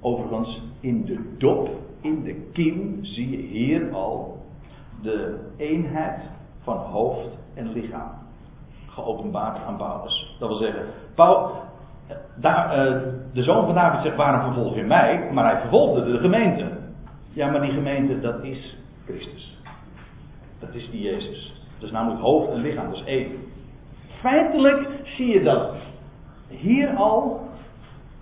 Overigens, 0.00 0.62
in 0.80 1.04
de 1.04 1.34
dop, 1.38 1.68
in 2.00 2.22
de 2.22 2.50
kiem, 2.52 2.98
zie 3.02 3.30
je 3.30 3.36
hier 3.36 3.92
al 3.92 4.38
de 5.02 5.38
eenheid 5.56 6.20
van 6.62 6.76
hoofd 6.76 7.38
en 7.54 7.72
lichaam. 7.72 8.10
Geopenbaard 8.86 9.64
aan 9.66 9.76
Paulus. 9.76 10.36
Dat 10.38 10.48
wil 10.48 10.58
zeggen, 10.58 10.82
Paul, 11.14 11.52
daar, 12.36 12.88
uh, 12.88 13.02
de 13.32 13.42
zoon 13.42 13.64
van 13.64 13.74
David 13.74 14.00
zegt: 14.00 14.16
Waarom 14.16 14.52
vervolg 14.52 14.74
je 14.74 14.82
mij? 14.82 15.28
Maar 15.32 15.44
hij 15.44 15.60
vervolgde 15.60 16.12
de 16.12 16.18
gemeente. 16.18 16.68
Ja, 17.32 17.50
maar 17.50 17.60
die 17.60 17.72
gemeente, 17.72 18.20
dat 18.20 18.44
is 18.44 18.78
Christus. 19.04 19.58
Dat 20.60 20.74
is 20.74 20.90
die 20.90 21.02
Jezus. 21.02 21.54
Dat 21.78 21.88
is 21.88 21.90
namelijk 21.90 22.20
hoofd 22.20 22.50
en 22.50 22.60
lichaam, 22.60 22.90
dat 22.90 22.96
is 22.96 23.04
één. 23.04 23.32
Feitelijk 24.20 24.88
zie 25.02 25.26
je 25.26 25.42
dat 25.42 25.74
hier 26.48 26.88
al 26.96 27.48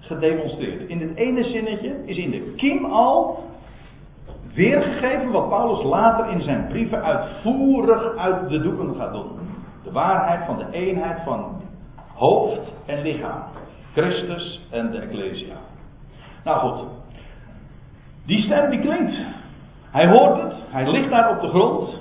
gedemonstreerd. 0.01 0.89
In 0.89 1.01
het 1.01 1.17
ene 1.17 1.45
zinnetje 1.45 1.97
is 2.05 2.17
in 2.17 2.31
de 2.31 2.53
kiem 2.57 2.85
al 2.85 3.45
weergegeven 4.55 5.31
wat 5.31 5.49
Paulus 5.49 5.85
later 5.85 6.31
in 6.31 6.43
zijn 6.43 6.67
brieven 6.69 7.03
uitvoerig 7.03 8.17
uit 8.17 8.49
de 8.49 8.61
doeken 8.61 8.95
gaat 8.95 9.13
doen. 9.13 9.31
De 9.85 9.93
waarheid 9.93 10.47
van 10.47 10.57
de 10.57 10.67
eenheid 10.71 11.21
van 11.25 11.63
hoofd 12.15 12.73
en 12.87 13.03
lichaam. 13.03 13.43
Christus 13.93 14.67
en 14.71 14.91
de 14.91 14.99
Ecclesia. 14.99 15.57
Nou 16.45 16.59
goed. 16.59 16.89
Die 18.27 18.43
stem 18.43 18.71
die 18.71 18.81
klinkt. 18.81 19.15
Hij 19.91 20.09
hoort 20.09 20.43
het. 20.43 20.55
Hij 20.69 20.91
ligt 20.91 21.11
daar 21.11 21.31
op 21.31 21.41
de 21.41 21.49
grond. 21.49 22.01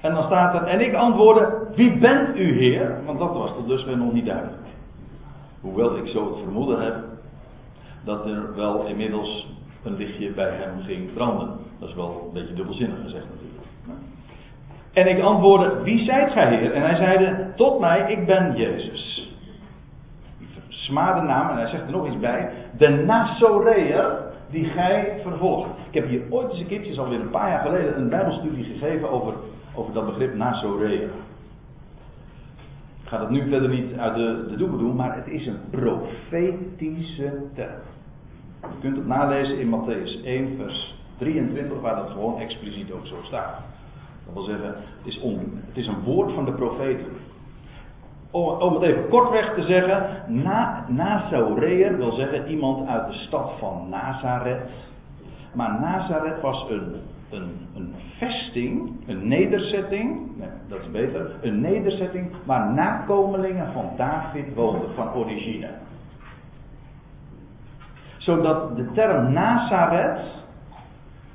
En 0.00 0.14
dan 0.14 0.22
staat 0.22 0.54
er, 0.54 0.62
en 0.62 0.80
ik 0.80 0.94
antwoordde, 0.94 1.66
wie 1.74 1.98
bent 1.98 2.36
u 2.36 2.58
Heer? 2.58 2.96
Want 3.04 3.18
dat 3.18 3.32
was 3.32 3.52
tot 3.52 3.68
dusver 3.68 3.96
nog 3.96 4.12
niet 4.12 4.26
duidelijk. 4.26 4.56
Hoewel 5.60 5.96
ik 5.96 6.06
zo 6.06 6.26
het 6.26 6.42
vermoeden 6.42 6.80
heb, 6.80 6.94
dat 8.04 8.26
er 8.26 8.54
wel 8.56 8.86
inmiddels 8.86 9.48
een 9.84 9.96
lichtje 9.96 10.30
bij 10.30 10.50
hem 10.50 10.82
ging 10.82 11.12
branden. 11.12 11.48
Dat 11.78 11.88
is 11.88 11.94
wel 11.94 12.24
een 12.26 12.32
beetje 12.32 12.54
dubbelzinnig 12.54 12.98
gezegd 13.02 13.24
natuurlijk. 13.24 13.68
En 14.92 15.06
ik 15.06 15.22
antwoordde, 15.22 15.82
wie 15.82 16.04
zijt 16.04 16.32
gij 16.32 16.56
Heer? 16.56 16.72
En 16.72 16.82
hij 16.82 16.96
zeide, 16.96 17.52
tot 17.56 17.80
mij, 17.80 18.12
ik 18.12 18.26
ben 18.26 18.56
Jezus 18.56 19.30
smade 20.90 21.22
naam, 21.26 21.50
en 21.50 21.56
hij 21.56 21.66
zegt 21.66 21.82
er 21.82 21.90
nog 21.90 22.06
iets 22.06 22.18
bij, 22.18 22.50
de 22.78 22.88
Nazoreër 22.88 24.18
die 24.50 24.64
gij 24.64 25.18
vervolgt. 25.22 25.70
Ik 25.88 25.94
heb 25.94 26.08
hier 26.08 26.22
ooit 26.30 26.50
eens 26.50 26.60
een 26.60 26.66
keertje, 26.66 27.00
alweer 27.00 27.20
een 27.20 27.30
paar 27.30 27.48
jaar 27.48 27.60
geleden, 27.60 27.96
een 27.96 28.08
bijbelstudie 28.08 28.64
gegeven 28.64 29.10
over, 29.10 29.34
over 29.80 29.92
dat 29.92 30.06
begrip 30.06 30.34
Nazoreër. 30.34 31.10
Ik 33.02 33.08
ga 33.08 33.18
dat 33.18 33.30
nu 33.30 33.48
verder 33.48 33.68
niet 33.68 33.98
uit 33.98 34.14
de, 34.14 34.46
de 34.48 34.56
doeken 34.56 34.78
doen, 34.78 34.96
maar 34.96 35.16
het 35.16 35.26
is 35.26 35.46
een 35.46 35.60
profetische 35.70 37.42
term. 37.54 37.80
Je 38.60 38.80
kunt 38.80 38.96
het 38.96 39.06
nalezen 39.06 39.58
in 39.58 39.68
Matthäus 39.68 40.24
1, 40.24 40.56
vers 40.56 40.98
23, 41.18 41.80
waar 41.80 41.96
dat 41.96 42.10
gewoon 42.10 42.38
expliciet 42.38 42.92
ook 42.92 43.06
zo 43.06 43.16
staat. 43.22 43.62
Dat 44.24 44.34
wil 44.34 44.42
zeggen, 44.42 44.66
het 44.66 45.06
is, 45.06 45.20
het 45.66 45.76
is 45.76 45.86
een 45.86 46.02
woord 46.04 46.32
van 46.32 46.44
de 46.44 46.52
profeten 46.52 47.06
om, 48.30 48.74
het 48.74 48.82
even 48.82 49.08
kortweg 49.08 49.54
te 49.54 49.62
zeggen, 49.62 50.22
na, 50.26 50.84
wil 51.96 52.12
zeggen 52.12 52.48
iemand 52.48 52.88
uit 52.88 53.06
de 53.06 53.18
stad 53.18 53.52
van 53.58 53.86
Nazareth. 53.88 54.70
Maar 55.52 55.80
Nazareth 55.80 56.40
was 56.40 56.66
een, 56.70 56.94
een, 57.30 57.68
een 57.74 57.94
vesting, 58.18 58.90
een 59.06 59.28
nederzetting, 59.28 60.36
nee, 60.36 60.48
dat 60.68 60.80
is 60.80 60.90
beter, 60.90 61.30
een 61.40 61.60
nederzetting 61.60 62.30
waar 62.44 62.72
nakomelingen 62.72 63.72
van 63.72 63.90
David 63.96 64.54
woonden, 64.54 64.94
van 64.94 65.14
origine. 65.14 65.70
Zodat 68.16 68.76
de 68.76 68.92
term 68.92 69.32
Nazareth 69.32 70.20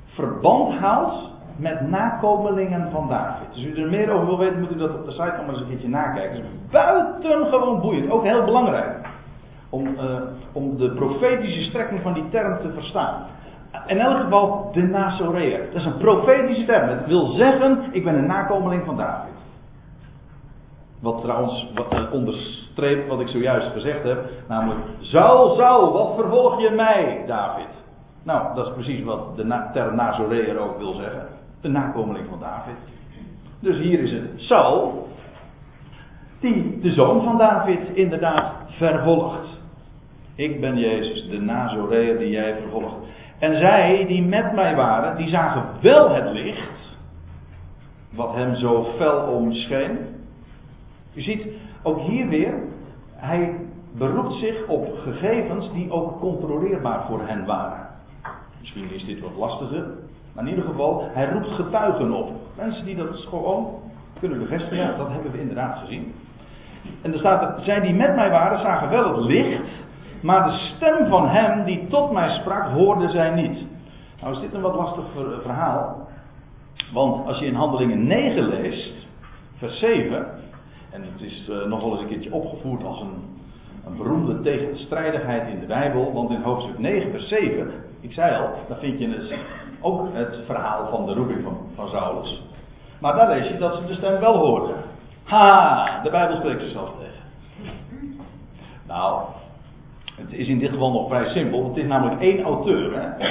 verband 0.06 0.74
houdt 0.74 1.34
met 1.56 1.88
nakomelingen 1.88 2.90
van 2.90 3.08
David. 3.08 3.54
Dus 3.54 3.64
u 3.64 3.82
er 3.82 3.88
meer 3.88 4.10
over 4.10 4.26
wil 4.26 4.38
weten, 4.38 4.60
moet 4.60 4.72
u 4.72 4.76
dat 4.76 4.94
op 4.94 5.04
de 5.04 5.10
site 5.10 5.34
nog 5.36 5.46
maar 5.46 5.48
eens 5.48 5.60
een 5.60 5.68
keertje 5.68 5.88
nakijken. 5.88 6.36
Het 6.36 6.44
is 6.44 6.70
buitengewoon 6.70 7.80
boeiend, 7.80 8.10
ook 8.10 8.22
heel 8.22 8.44
belangrijk. 8.44 9.08
Om, 9.68 9.86
uh, 9.86 10.20
om 10.52 10.76
de 10.76 10.90
profetische 10.90 11.62
strekking 11.62 12.00
van 12.02 12.12
die 12.12 12.28
term 12.28 12.58
te 12.58 12.72
verstaan. 12.72 13.26
In 13.86 13.98
elk 13.98 14.18
geval 14.18 14.70
de 14.72 14.82
Nazoreër. 14.82 15.66
Dat 15.72 15.80
is 15.80 15.86
een 15.86 15.98
profetische 15.98 16.64
term. 16.64 16.88
Het 16.88 17.06
wil 17.06 17.26
zeggen, 17.26 17.84
ik 17.90 18.04
ben 18.04 18.14
een 18.14 18.26
nakomeling 18.26 18.84
van 18.84 18.96
David. 18.96 19.34
Wat 21.00 21.20
trouwens 21.20 21.70
wat, 21.74 21.92
uh, 21.92 22.12
onderstreept 22.12 23.08
wat 23.08 23.20
ik 23.20 23.28
zojuist 23.28 23.72
gezegd 23.72 24.02
heb. 24.02 24.24
Namelijk, 24.48 24.80
Saul, 25.00 25.56
Saul, 25.56 25.92
wat 25.92 26.14
vervolg 26.14 26.60
je 26.60 26.70
mij, 26.70 27.24
David? 27.26 27.84
Nou, 28.22 28.54
dat 28.54 28.66
is 28.66 28.72
precies 28.72 29.04
wat 29.04 29.36
de 29.36 29.44
na 29.44 29.70
term 29.72 30.00
ook 30.58 30.78
wil 30.78 30.94
zeggen 30.94 31.36
een 31.66 31.72
nakomeling 31.72 32.26
van 32.28 32.40
David. 32.40 32.74
Dus 33.60 33.78
hier 33.78 34.00
is 34.00 34.12
het 34.12 34.22
Saul, 34.36 35.08
die 36.40 36.80
de 36.80 36.90
zoon 36.90 37.24
van 37.24 37.38
David 37.38 37.80
inderdaad 37.94 38.52
vervolgt. 38.68 39.60
Ik 40.34 40.60
ben 40.60 40.78
Jezus, 40.78 41.28
de 41.28 41.40
Nazoreër 41.40 42.18
die 42.18 42.30
jij 42.30 42.56
vervolgt. 42.60 42.96
En 43.38 43.56
zij 43.56 44.04
die 44.06 44.22
met 44.22 44.52
mij 44.52 44.76
waren, 44.76 45.16
die 45.16 45.28
zagen 45.28 45.64
wel 45.80 46.14
het 46.14 46.32
licht, 46.32 46.96
wat 48.10 48.34
hem 48.34 48.54
zo 48.54 48.84
fel 48.96 49.18
omscheen. 49.18 49.98
U 51.14 51.20
ziet, 51.22 51.46
ook 51.82 52.00
hier 52.00 52.28
weer, 52.28 52.54
hij 53.14 53.56
beroept 53.92 54.34
zich 54.34 54.66
op 54.66 54.98
gegevens 54.98 55.72
die 55.72 55.90
ook 55.90 56.20
controleerbaar 56.20 57.06
voor 57.06 57.20
hen 57.26 57.44
waren. 57.44 57.86
Misschien 58.60 58.92
is 58.92 59.04
dit 59.04 59.20
wat 59.20 59.36
lastiger, 59.36 59.86
maar 60.32 60.44
in 60.44 60.50
ieder 60.50 60.64
geval, 60.64 61.08
hij 61.12 61.30
roept 61.30 61.50
getuigen 61.50 62.12
op. 62.12 62.30
Mensen 62.56 62.84
die 62.84 62.96
dat 62.96 63.16
gewoon 63.16 63.80
kunnen 64.20 64.38
bevestigen. 64.38 64.98
Dat 64.98 65.08
hebben 65.08 65.32
we 65.32 65.40
inderdaad 65.40 65.78
gezien. 65.78 66.14
En 67.02 67.12
er 67.12 67.18
staat 67.18 67.62
zij 67.62 67.80
die 67.80 67.94
met 67.94 68.14
mij 68.14 68.30
waren, 68.30 68.58
zagen 68.58 68.88
wel 68.88 69.16
het 69.16 69.24
licht. 69.24 69.62
Maar 70.26 70.44
de 70.44 70.56
stem 70.56 71.06
van 71.08 71.28
hem 71.28 71.64
die 71.64 71.86
tot 71.86 72.12
mij 72.12 72.30
sprak, 72.30 72.68
hoorden 72.68 73.10
zij 73.10 73.30
niet. 73.30 73.64
Nou 74.20 74.34
is 74.34 74.40
dit 74.40 74.54
een 74.54 74.60
wat 74.60 74.74
lastig 74.74 75.04
verhaal. 75.42 76.08
Want 76.92 77.26
als 77.26 77.38
je 77.38 77.46
in 77.46 77.54
Handelingen 77.54 78.06
9 78.06 78.48
leest, 78.48 79.06
vers 79.56 79.78
7. 79.78 80.26
En 80.90 81.02
het 81.02 81.20
is 81.22 81.50
nog 81.66 81.82
wel 81.82 81.92
eens 81.92 82.00
een 82.00 82.08
keertje 82.08 82.32
opgevoerd 82.32 82.84
als 82.84 83.00
een, 83.00 83.38
een 83.86 83.96
beroemde 83.96 84.40
tegenstrijdigheid 84.40 85.48
in 85.48 85.60
de 85.60 85.66
Bijbel. 85.66 86.12
Want 86.12 86.30
in 86.30 86.42
hoofdstuk 86.42 86.78
9, 86.78 87.10
vers 87.10 87.28
7, 87.28 87.72
ik 88.00 88.12
zei 88.12 88.42
al, 88.42 88.50
dan 88.68 88.76
vind 88.76 88.98
je 88.98 89.08
het 89.08 89.34
ook 89.80 90.08
het 90.12 90.40
verhaal 90.46 90.88
van 90.88 91.06
de 91.06 91.14
roeping 91.14 91.42
van, 91.42 91.58
van 91.74 91.88
Saulus. 91.88 92.42
Maar 93.00 93.16
daar 93.16 93.28
lees 93.28 93.48
je 93.48 93.58
dat 93.58 93.74
ze 93.74 93.86
de 93.86 93.94
stem 93.94 94.20
wel 94.20 94.36
hoorden. 94.36 94.76
Ha, 95.24 96.00
de 96.02 96.10
Bijbel 96.10 96.36
spreekt 96.36 96.60
zichzelf 96.60 96.90
tegen. 96.98 97.24
Nou, 98.86 99.22
het 100.16 100.32
is 100.32 100.48
in 100.48 100.58
dit 100.58 100.70
geval 100.70 100.92
nog 100.92 101.08
vrij 101.08 101.24
simpel. 101.24 101.68
Het 101.68 101.76
is 101.76 101.86
namelijk 101.86 102.20
één 102.20 102.42
auteur. 102.42 103.00
Hè? 103.00 103.28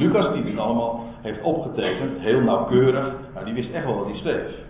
Lucas, 0.00 0.32
die 0.34 0.44
dit 0.44 0.58
allemaal 0.58 1.04
heeft 1.20 1.42
opgetekend, 1.42 2.18
heel 2.18 2.40
nauwkeurig. 2.40 3.14
Nou, 3.34 3.44
die 3.44 3.54
wist 3.54 3.72
echt 3.72 3.84
wel 3.84 3.96
wat 3.96 4.06
hij 4.06 4.16
schreef. 4.16 4.68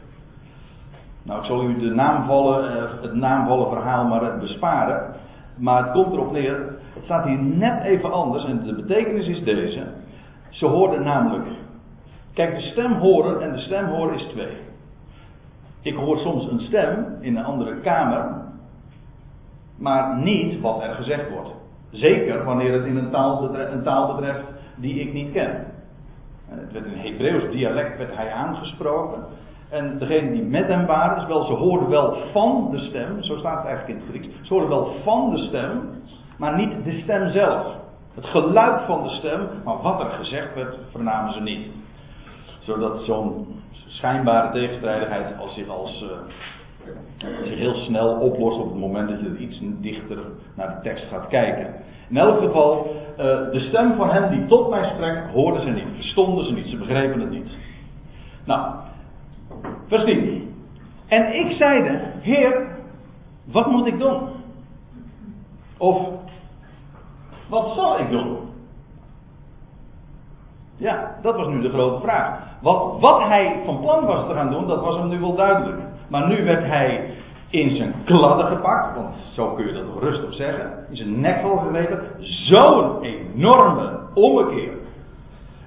Nou, 1.23 1.41
ik 1.41 1.47
zal 1.47 1.65
u 1.65 1.79
de 1.79 1.95
naamvolle, 1.95 2.67
eh, 2.67 3.03
het 3.03 3.15
naamvolle 3.15 3.69
verhaal 3.69 4.05
maar 4.05 4.39
besparen. 4.39 5.15
Maar 5.57 5.83
het 5.83 5.93
komt 5.93 6.13
erop 6.13 6.33
neer. 6.33 6.79
Het 6.95 7.05
staat 7.05 7.25
hier 7.25 7.43
net 7.43 7.83
even 7.83 8.13
anders. 8.13 8.45
En 8.45 8.63
de 8.65 8.75
betekenis 8.75 9.27
is 9.27 9.43
deze. 9.43 9.87
Ze 10.49 10.67
hoorden 10.67 11.03
namelijk. 11.03 11.47
Kijk, 12.35 12.55
de 12.55 12.61
stem 12.61 12.93
horen 12.93 13.43
en 13.43 13.53
de 13.53 13.61
stem 13.61 13.87
horen 13.87 14.15
is 14.15 14.25
twee. 14.25 14.57
Ik 15.83 15.95
hoor 15.95 16.19
soms 16.19 16.51
een 16.51 16.61
stem 16.61 17.07
in 17.21 17.37
een 17.37 17.45
andere 17.45 17.81
kamer, 17.81 18.40
maar 19.81 20.17
niet 20.17 20.61
wat 20.61 20.83
er 20.83 20.95
gezegd 20.95 21.31
wordt. 21.31 21.55
Zeker 21.91 22.45
wanneer 22.45 22.73
het 22.73 22.85
in 22.85 22.97
een 22.97 23.11
taal, 23.11 23.41
betreft, 23.41 23.73
een 23.73 23.83
taal 23.83 24.15
betreft 24.15 24.45
die 24.77 25.01
ik 25.01 25.13
niet 25.13 25.33
ken. 25.33 25.67
Het 26.49 26.73
werd 26.73 26.85
in 26.85 26.99
Hebreeuws 26.99 27.51
dialect 27.51 27.99
werd 27.99 28.17
hij 28.17 28.33
aangesproken. 28.33 29.25
En 29.69 29.99
degene 29.99 30.33
die 30.33 30.43
met 30.43 30.67
hem 30.67 30.87
waren, 30.87 31.19
dus 31.19 31.29
wel, 31.29 31.45
ze 31.45 31.53
hoorden 31.53 31.89
wel 31.89 32.17
van 32.33 32.69
de 32.71 32.79
stem, 32.79 33.23
zo 33.23 33.37
staat 33.37 33.57
het 33.57 33.67
eigenlijk 33.67 33.99
in 33.99 34.07
het 34.07 34.15
Grieks. 34.15 34.47
Ze 34.47 34.53
hoorden 34.53 34.71
wel 34.71 34.95
van 35.05 35.31
de 35.31 35.39
stem, 35.39 35.81
maar 36.37 36.57
niet 36.57 36.85
de 36.85 37.01
stem 37.01 37.31
zelf. 37.31 37.67
Het 38.15 38.27
geluid 38.27 38.83
van 38.83 39.03
de 39.03 39.09
stem, 39.09 39.49
maar 39.65 39.83
wat 39.83 40.01
er 40.01 40.11
gezegd 40.11 40.55
werd, 40.55 40.77
vernamen 40.91 41.33
ze 41.33 41.41
niet. 41.41 41.67
Zodat 42.61 43.01
zo'n 43.01 43.47
schijnbare 43.87 44.53
tegenstrijdigheid 44.53 45.39
als 45.39 45.55
zich 45.55 45.69
als 45.69 46.03
uh, 46.03 46.09
zich 47.19 47.59
heel 47.59 47.75
snel 47.75 48.09
oplost 48.09 48.59
op 48.59 48.71
het 48.71 48.79
moment 48.79 49.09
dat 49.09 49.21
je 49.21 49.27
er 49.27 49.37
iets 49.37 49.61
dichter 49.63 50.19
naar 50.55 50.69
de 50.69 50.81
tekst 50.83 51.09
gaat 51.09 51.29
kijken. 51.29 51.75
In 52.09 52.17
elk 52.17 52.39
geval, 52.39 52.97
uh, 53.11 53.17
de 53.53 53.61
stem 53.69 53.97
van 53.97 54.11
hen 54.11 54.31
die 54.31 54.47
tot 54.47 54.71
mij 54.71 54.85
sprak, 54.85 55.31
hoorden 55.33 55.63
ze 55.63 55.71
niet, 55.71 55.95
verstonden 55.95 56.45
ze 56.45 56.53
niet, 56.53 56.67
ze 56.67 56.77
begrepen 56.77 57.21
het 57.21 57.31
niet. 57.31 57.59
Nou, 58.45 58.75
vers 59.87 60.05
10. 60.05 60.55
En 61.07 61.35
ik 61.35 61.51
zeide, 61.51 62.01
Heer, 62.21 62.69
wat 63.45 63.71
moet 63.71 63.87
ik 63.87 63.99
doen? 63.99 64.29
Of, 65.79 66.09
wat 67.49 67.73
zal 67.75 67.99
ik 67.99 68.11
doen? 68.11 68.39
Ja, 70.77 71.17
dat 71.23 71.37
was 71.37 71.47
nu 71.47 71.61
de 71.61 71.71
grote 71.71 72.01
vraag. 72.01 72.39
Wat, 72.61 73.01
wat 73.01 73.23
hij 73.23 73.63
van 73.65 73.81
plan 73.81 74.07
was 74.07 74.27
te 74.27 74.35
gaan 74.35 74.51
doen, 74.51 74.67
dat 74.67 74.81
was 74.81 74.97
hem 74.97 75.09
nu 75.09 75.21
wel 75.21 75.35
duidelijk. 75.35 75.81
Maar 76.11 76.29
nu 76.29 76.45
werd 76.45 76.67
hij 76.67 77.15
in 77.51 77.77
zijn 77.77 77.95
kladden 78.05 78.47
gepakt, 78.47 78.97
want 78.97 79.15
zo 79.33 79.55
kun 79.55 79.67
je 79.67 79.73
dat 79.73 80.03
rustig 80.03 80.35
zeggen. 80.35 80.87
In 80.91 80.97
zijn 80.97 81.21
nekvel 81.21 81.57
gegrepen. 81.57 82.01
Zo'n 82.19 83.03
enorme 83.03 83.99
ommekeer. 84.15 84.73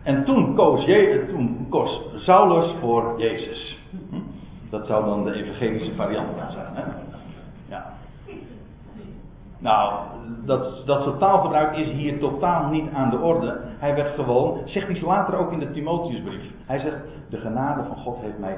En 0.03 0.25
toen 0.25 0.55
koos, 0.55 0.85
Je, 0.85 1.25
toen 1.29 1.67
koos 1.69 2.01
Saulus 2.15 2.73
voor 2.79 3.13
Jezus. 3.17 3.77
Dat 4.69 4.87
zou 4.87 5.05
dan 5.05 5.23
de 5.23 5.33
evangelische 5.33 5.95
variant 5.95 6.27
zijn. 6.49 6.65
Hè? 6.73 6.83
Ja. 7.69 7.93
Nou, 9.59 9.93
dat, 10.45 10.83
dat 10.85 11.01
soort 11.01 11.19
taalgebruik 11.19 11.77
is 11.77 11.91
hier 11.91 12.19
totaal 12.19 12.69
niet 12.69 12.93
aan 12.93 13.09
de 13.09 13.17
orde. 13.17 13.59
Hij 13.77 13.95
werd 13.95 14.15
gewoon, 14.15 14.61
zegt 14.65 14.87
hij 14.87 15.01
later 15.01 15.37
ook 15.37 15.51
in 15.51 15.59
de 15.59 15.71
Timotheusbrief. 15.71 16.51
Hij 16.65 16.79
zegt, 16.79 16.97
de 17.29 17.37
genade 17.37 17.83
van 17.83 17.97
God 17.97 18.17
heeft 18.21 18.39
mij 18.39 18.57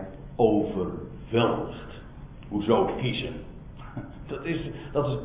overweldigd. 1.26 2.04
Hoezo 2.50 2.90
kiezen? 2.98 3.34
Dat 4.28 4.44
is, 4.44 4.70
dat 4.92 5.08
is 5.08 5.18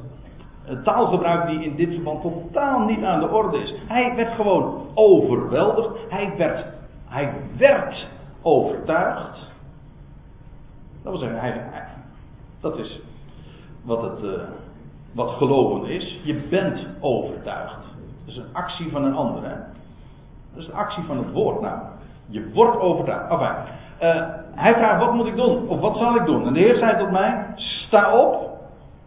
een 0.67 0.83
taalgebruik 0.83 1.47
die 1.49 1.65
in 1.65 1.77
dit 1.77 1.95
verband 1.95 2.23
totaal 2.23 2.81
niet 2.81 3.03
aan 3.03 3.21
de 3.21 3.29
orde 3.29 3.59
is. 3.59 3.75
Hij 3.87 4.15
werd 4.15 4.35
gewoon 4.35 4.87
overweldigd. 4.95 5.89
Hij 6.09 6.37
werd, 6.37 6.67
hij 7.05 7.35
werd 7.57 8.09
overtuigd. 8.43 9.51
Dat 11.03 11.13
wil 11.13 11.21
zeggen, 11.21 11.65
dat 12.61 12.79
is 12.79 13.01
wat 13.83 14.03
het, 14.03 14.23
uh, 14.23 14.43
wat 15.13 15.31
geloven 15.31 15.89
is. 15.89 16.21
Je 16.23 16.35
bent 16.35 16.87
overtuigd. 17.01 17.85
Dat 18.25 18.35
is 18.35 18.37
een 18.37 18.53
actie 18.53 18.91
van 18.91 19.05
een 19.05 19.15
ander. 19.15 19.43
Hè? 19.43 19.57
Dat 20.51 20.63
is 20.63 20.67
de 20.67 20.73
actie 20.73 21.05
van 21.05 21.17
het 21.17 21.33
woord 21.33 21.61
nou. 21.61 21.79
Je 22.27 22.51
wordt 22.53 22.81
overtuigd. 22.81 23.31
Enfin, 23.31 23.55
uh, 24.03 24.23
hij 24.55 24.75
vraagt, 24.75 25.05
wat 25.05 25.15
moet 25.15 25.27
ik 25.27 25.37
doen? 25.37 25.69
Of 25.69 25.81
wat 25.81 25.97
zal 25.97 26.17
ik 26.17 26.25
doen? 26.25 26.47
En 26.47 26.53
de 26.53 26.61
Heer 26.61 26.75
zei 26.75 26.99
tot 26.99 27.11
mij, 27.11 27.47
sta 27.55 28.19
op. 28.19 28.59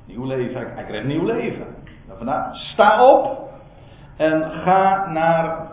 Nieuw 0.05 0.25
leven, 0.25 0.73
hij 0.73 0.83
kreeg 0.83 1.03
nieuw 1.03 1.25
leven. 1.25 1.65
Vandaar, 2.17 2.49
sta 2.53 3.11
op 3.11 3.49
en 4.17 4.51
ga 4.51 5.09
naar, 5.11 5.67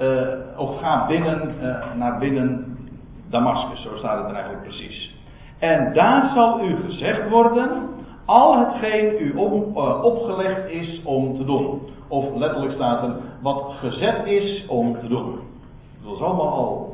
uh, 0.00 0.20
of 0.56 0.80
ga 0.80 1.06
binnen, 1.06 1.54
uh, 1.62 1.94
naar 1.94 2.18
binnen 2.18 2.76
Damascus. 3.30 3.82
Zo 3.82 3.96
staat 3.96 4.18
het 4.18 4.28
er 4.28 4.34
eigenlijk 4.34 4.62
precies. 4.62 5.16
En 5.58 5.92
daar 5.92 6.30
zal 6.34 6.60
u 6.60 6.76
gezegd 6.86 7.28
worden, 7.28 7.88
al 8.24 8.58
hetgeen 8.58 9.16
u 9.18 9.32
op, 9.36 9.76
opgelegd 10.04 10.70
is 10.70 11.02
om 11.04 11.36
te 11.36 11.44
doen. 11.44 11.80
Of 12.08 12.24
letterlijk 12.34 12.72
staat 12.72 13.02
er, 13.02 13.14
wat 13.42 13.72
gezet 13.80 14.26
is 14.26 14.66
om 14.66 14.98
te 14.98 15.08
doen. 15.08 15.40
Dat 16.04 16.14
is 16.14 16.20
allemaal 16.20 16.52
al. 16.52 16.91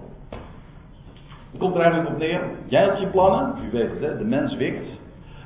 Het 1.50 1.61
komt 1.61 1.74
er 1.74 1.80
eigenlijk 1.80 2.12
op 2.12 2.18
neer. 2.18 2.40
Jij 2.66 2.84
had 2.84 3.00
je 3.00 3.06
plannen, 3.06 3.54
u 3.64 3.70
weet 3.70 3.90
het, 3.90 4.00
hè? 4.00 4.18
de 4.18 4.24
mens 4.24 4.56
wikt. 4.56 4.88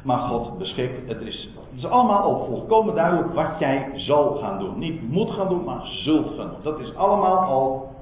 Maar 0.02 0.18
God 0.18 0.58
beschikt. 0.58 1.08
Het 1.08 1.20
is, 1.20 1.48
het 1.70 1.78
is 1.78 1.86
allemaal 1.86 2.20
al 2.20 2.44
volkomen 2.46 2.94
duidelijk 2.94 3.34
wat 3.34 3.58
jij 3.58 3.90
zal 3.94 4.38
gaan 4.42 4.58
doen. 4.58 4.78
Niet 4.78 5.10
moet 5.10 5.30
gaan 5.30 5.48
doen, 5.48 5.64
maar 5.64 5.80
zult 5.82 6.36
gaan 6.36 6.48
doen. 6.48 6.62
Dat 6.62 6.80
is 6.80 6.96
allemaal 6.96 7.38
al 7.38 7.94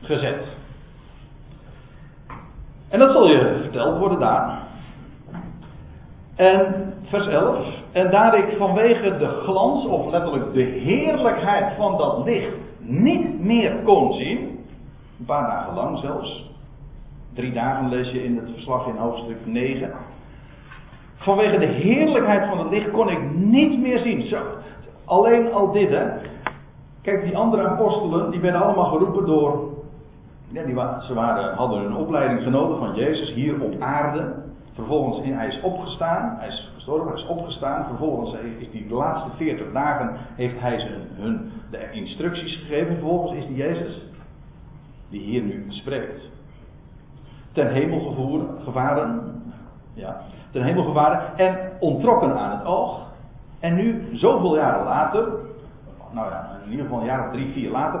gezet. 0.00 0.56
En 2.88 2.98
dat 2.98 3.10
zal 3.12 3.28
je 3.28 3.58
verteld 3.62 3.98
worden 3.98 4.18
daar. 4.18 4.62
En 6.34 6.92
vers 7.04 7.26
11. 7.26 7.66
En 7.92 8.10
daar 8.10 8.38
ik 8.38 8.56
vanwege 8.58 9.16
de 9.16 9.26
glans, 9.26 9.86
of 9.86 10.10
letterlijk 10.10 10.52
de 10.52 10.62
heerlijkheid 10.62 11.76
van 11.76 11.96
dat 11.96 12.24
licht, 12.24 12.56
niet 12.78 13.40
meer 13.40 13.76
kon 13.84 14.14
zien. 14.14 14.38
Een 15.18 15.24
paar 15.24 15.46
dagen 15.46 15.74
lang 15.74 15.98
zelfs. 15.98 16.50
Drie 17.36 17.52
dagen 17.52 17.88
lees 17.88 18.10
je 18.10 18.24
in 18.24 18.36
het 18.36 18.50
verslag 18.54 18.86
in 18.86 18.96
hoofdstuk 18.96 19.36
9. 19.44 19.90
Vanwege 21.16 21.58
de 21.58 21.66
heerlijkheid 21.66 22.48
van 22.48 22.58
het 22.58 22.70
licht 22.70 22.90
kon 22.90 23.08
ik 23.08 23.34
niet 23.34 23.80
meer 23.80 23.98
zien. 23.98 24.26
Zo, 24.26 24.42
alleen 25.04 25.52
al 25.52 25.72
dit, 25.72 25.88
hè. 25.88 26.06
Kijk, 27.02 27.24
die 27.24 27.36
andere 27.36 27.68
apostelen, 27.68 28.30
die 28.30 28.40
werden 28.40 28.62
allemaal 28.62 28.90
geroepen 28.90 29.26
door. 29.26 29.74
Ja, 30.48 30.62
die, 30.62 30.74
ze 31.06 31.14
waren, 31.14 31.54
hadden 31.54 31.84
een 31.84 31.96
opleiding 31.96 32.42
genoten 32.42 32.78
van 32.78 32.94
Jezus 32.94 33.32
hier 33.32 33.60
op 33.60 33.80
aarde. 33.80 34.34
Vervolgens 34.72 35.26
hij 35.26 35.46
is 35.46 35.60
opgestaan, 35.60 36.36
hij 36.38 36.48
is 36.48 36.70
gestorven, 36.74 37.12
hij 37.12 37.22
is 37.22 37.28
opgestaan. 37.28 37.86
Vervolgens 37.86 38.34
is 38.58 38.70
die 38.70 38.90
laatste 38.90 39.30
40 39.36 39.72
dagen 39.72 40.16
heeft 40.34 40.60
hij 40.60 40.78
ze 40.78 40.98
hun 41.14 41.50
de 41.70 41.90
instructies 41.92 42.56
gegeven. 42.56 42.92
Vervolgens 42.92 43.38
is 43.38 43.46
die 43.46 43.56
Jezus, 43.56 44.02
die 45.10 45.20
hier 45.20 45.42
nu 45.42 45.64
spreekt, 45.68 46.30
ten 47.56 47.72
hemel 47.72 48.14
gevaren. 48.64 49.42
Ja, 49.94 50.16
ten 50.52 50.62
hemel 50.62 50.84
gevaren 50.84 51.20
en 51.36 51.58
ontrokken 51.80 52.38
aan 52.38 52.50
het 52.50 52.66
oog. 52.66 53.00
En 53.60 53.74
nu, 53.74 54.08
zoveel 54.12 54.56
jaren 54.56 54.84
later, 54.84 55.28
nou 56.10 56.30
ja, 56.30 56.48
in 56.64 56.70
ieder 56.70 56.84
geval 56.84 57.00
een 57.00 57.06
jaar 57.06 57.26
of 57.26 57.32
drie, 57.32 57.52
vier 57.52 57.70
later, 57.70 58.00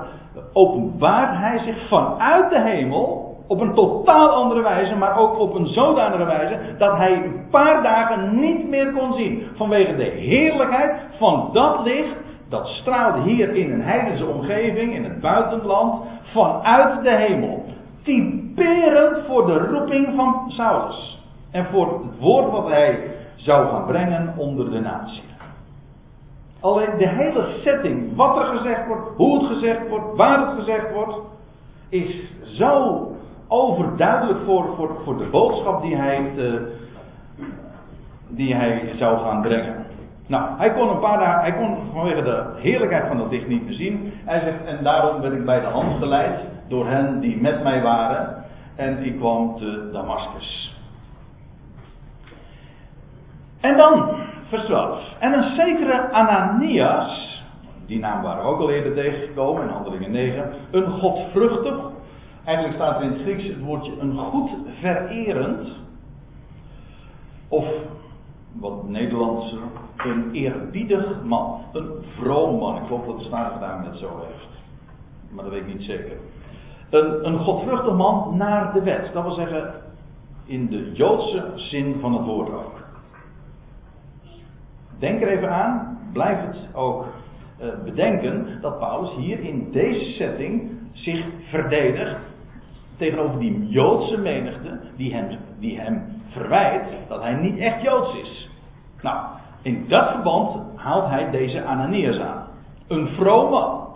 openbaart 0.52 1.36
hij 1.36 1.58
zich 1.58 1.88
vanuit 1.88 2.50
de 2.50 2.60
hemel 2.60 3.36
op 3.46 3.60
een 3.60 3.74
totaal 3.74 4.28
andere 4.28 4.62
wijze, 4.62 4.96
maar 4.96 5.18
ook 5.18 5.38
op 5.38 5.54
een 5.54 5.66
zodanige 5.66 6.24
wijze 6.24 6.58
dat 6.78 6.96
hij 6.96 7.12
een 7.12 7.46
paar 7.50 7.82
dagen 7.82 8.40
niet 8.40 8.68
meer 8.68 8.92
kon 8.92 9.12
zien. 9.12 9.42
Vanwege 9.54 9.96
de 9.96 10.04
heerlijkheid 10.04 11.00
van 11.18 11.50
dat 11.52 11.80
licht, 11.84 12.16
dat 12.48 12.66
straalde 12.66 13.20
hier 13.20 13.54
in 13.54 13.72
een 13.72 13.82
heidense 13.82 14.26
omgeving, 14.26 14.94
in 14.94 15.04
het 15.04 15.20
buitenland, 15.20 16.04
vanuit 16.32 17.02
de 17.02 17.16
hemel. 17.16 17.65
Typerend 18.06 19.26
voor 19.26 19.46
de 19.46 19.58
roeping 19.58 20.14
van 20.16 20.44
Saulus. 20.48 21.24
En 21.50 21.64
voor 21.64 21.92
het 21.92 22.18
woord 22.18 22.50
wat 22.50 22.68
hij 22.68 23.10
zou 23.34 23.68
gaan 23.68 23.86
brengen 23.86 24.34
onder 24.36 24.70
de 24.70 24.80
natie. 24.80 25.22
Alleen 26.60 26.98
de 26.98 27.08
hele 27.08 27.46
setting, 27.62 28.16
wat 28.16 28.36
er 28.36 28.44
gezegd 28.44 28.86
wordt, 28.86 29.08
hoe 29.16 29.38
het 29.38 29.52
gezegd 29.52 29.88
wordt, 29.88 30.16
waar 30.16 30.46
het 30.46 30.58
gezegd 30.58 30.92
wordt, 30.92 31.18
is 31.88 32.32
zo 32.42 33.06
overduidelijk 33.48 34.38
voor, 34.44 34.74
voor, 34.76 35.00
voor 35.04 35.18
de 35.18 35.28
boodschap 35.30 35.82
die 35.82 35.96
hij, 35.96 36.32
te, 36.34 36.76
die 38.28 38.54
hij 38.54 38.92
zou 38.94 39.18
gaan 39.18 39.42
brengen. 39.42 39.85
Nou, 40.26 40.58
hij 40.58 40.72
kon 40.72 40.88
een 40.88 41.00
paar 41.00 41.18
dagen, 41.18 41.40
hij 41.40 41.52
kon 41.52 41.76
vanwege 41.92 42.22
de 42.22 42.44
heerlijkheid 42.56 43.06
van 43.06 43.18
dat 43.18 43.30
licht 43.30 43.48
niet 43.48 43.64
meer 43.64 43.74
zien. 43.74 44.12
Hij 44.24 44.40
zegt, 44.40 44.64
en 44.64 44.84
daarom 44.84 45.20
ben 45.20 45.32
ik 45.32 45.44
bij 45.44 45.60
de 45.60 45.66
hand 45.66 45.98
geleid 45.98 46.38
door 46.68 46.88
hen 46.88 47.20
die 47.20 47.40
met 47.40 47.62
mij 47.62 47.82
waren. 47.82 48.44
En 48.76 49.04
ik 49.04 49.16
kwam 49.16 49.56
te 49.56 49.90
Damascus. 49.92 50.74
En 53.60 53.76
dan, 53.76 54.16
vers 54.48 54.64
12. 54.64 55.14
En 55.18 55.32
een 55.32 55.54
zekere 55.54 56.10
Ananias, 56.12 57.42
die 57.86 57.98
naam 57.98 58.22
waren 58.22 58.42
we 58.42 58.48
ook 58.48 58.60
al 58.60 58.70
eerder 58.70 58.94
tegengekomen 58.94 59.62
in 59.62 59.68
handelingen 59.68 60.10
9. 60.10 60.52
Een 60.70 60.90
godvruchtig, 60.90 61.74
eigenlijk 62.44 62.76
staat 62.76 62.96
er 62.96 63.02
in 63.02 63.12
het 63.12 63.20
Grieks 63.20 63.44
het 63.44 63.60
woordje 63.60 63.92
een 64.00 64.18
goed 64.18 64.50
vererend. 64.80 65.68
Of 67.48 67.66
wat 68.52 68.88
Nederlands, 68.88 69.54
een 69.96 70.30
eerbiedig 70.32 71.22
man. 71.24 71.60
Een 71.72 71.90
vroom 72.18 72.58
man. 72.58 72.76
Ik 72.76 72.86
geloof 72.86 73.06
dat 73.06 73.18
de 73.18 73.24
Statenvertaling 73.24 73.84
dat 73.84 73.96
zo 73.96 74.22
heeft. 74.26 74.48
Maar 75.30 75.44
dat 75.44 75.52
weet 75.52 75.62
ik 75.62 75.74
niet 75.74 75.82
zeker. 75.82 76.16
Een, 76.90 77.26
een 77.26 77.38
godvruchtig 77.38 77.94
man 77.94 78.36
naar 78.36 78.72
de 78.72 78.82
wet. 78.82 79.10
Dat 79.12 79.22
wil 79.22 79.32
zeggen, 79.32 79.74
in 80.44 80.66
de 80.66 80.92
Joodse 80.92 81.52
zin 81.54 81.96
van 82.00 82.12
het 82.12 82.24
woord 82.24 82.50
ook. 82.50 82.84
Denk 84.98 85.22
er 85.22 85.28
even 85.28 85.50
aan, 85.50 85.98
blijf 86.12 86.46
het 86.46 86.68
ook 86.74 87.06
uh, 87.62 87.68
bedenken, 87.84 88.60
dat 88.60 88.78
Paulus 88.78 89.14
hier 89.14 89.40
in 89.40 89.72
deze 89.72 90.12
setting 90.12 90.70
zich 90.92 91.24
verdedigt 91.48 92.16
tegenover 92.96 93.38
die 93.38 93.68
Joodse 93.68 94.16
menigte 94.16 94.80
die 94.96 95.14
hem 95.14 95.38
die 95.58 95.80
hem 95.80 96.02
verwijt 96.28 96.84
dat 97.08 97.22
hij 97.22 97.34
niet 97.34 97.58
echt 97.58 97.82
Joods 97.82 98.14
is. 98.14 98.50
Nou, 99.02 99.26
in 99.66 99.84
dat 99.88 100.10
verband 100.10 100.56
haalt 100.74 101.08
hij 101.08 101.30
deze 101.30 101.64
Ananias 101.64 102.18
aan. 102.18 102.46
Een 102.88 103.08
vroom 103.08 103.50
man. 103.50 103.86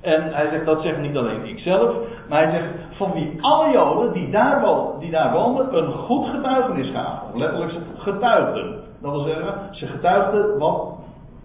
En 0.00 0.34
hij 0.34 0.48
zegt, 0.48 0.64
dat 0.64 0.82
zegt 0.82 1.00
niet 1.00 1.16
alleen 1.16 1.46
ikzelf, 1.46 1.94
maar 2.28 2.42
hij 2.42 2.50
zegt, 2.50 2.68
van 2.96 3.12
wie 3.12 3.38
alle 3.40 3.72
Joden 3.72 4.12
die 4.12 4.30
daar, 4.30 4.60
woonden, 4.60 5.00
die 5.00 5.10
daar 5.10 5.32
woonden, 5.32 5.76
een 5.76 5.92
goed 5.92 6.26
getuigenis 6.26 6.90
gaven. 6.90 7.38
Letterlijk 7.38 7.72
getuigden. 7.96 8.80
Dat 9.02 9.10
wil 9.10 9.20
zeggen, 9.20 9.54
ze 9.70 9.86
getuigden 9.86 10.58
wat, 10.58 10.92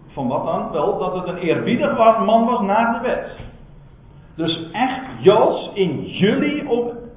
van 0.06 0.28
wat 0.28 0.44
dan? 0.44 0.70
Wel, 0.72 0.98
dat 0.98 1.14
het 1.14 1.26
een 1.26 1.36
eerbiedig 1.36 1.96
man 2.24 2.46
was 2.46 2.60
naar 2.60 2.92
de 2.92 3.08
wet. 3.08 3.38
Dus 4.36 4.70
echt 4.72 5.00
Joods 5.20 5.70
in 5.74 6.04
jullie 6.04 6.68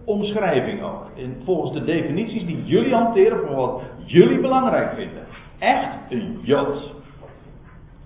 omschrijving 0.05 0.83
ook. 0.83 1.03
Volgens 1.45 1.73
de 1.73 1.83
definities 1.83 2.45
die 2.45 2.65
jullie 2.65 2.93
hanteren 2.93 3.47
voor 3.47 3.55
wat 3.55 3.81
jullie 4.05 4.39
belangrijk 4.39 4.93
vinden. 4.95 5.24
Echt 5.59 5.97
een 6.09 6.39
Jood. 6.41 6.93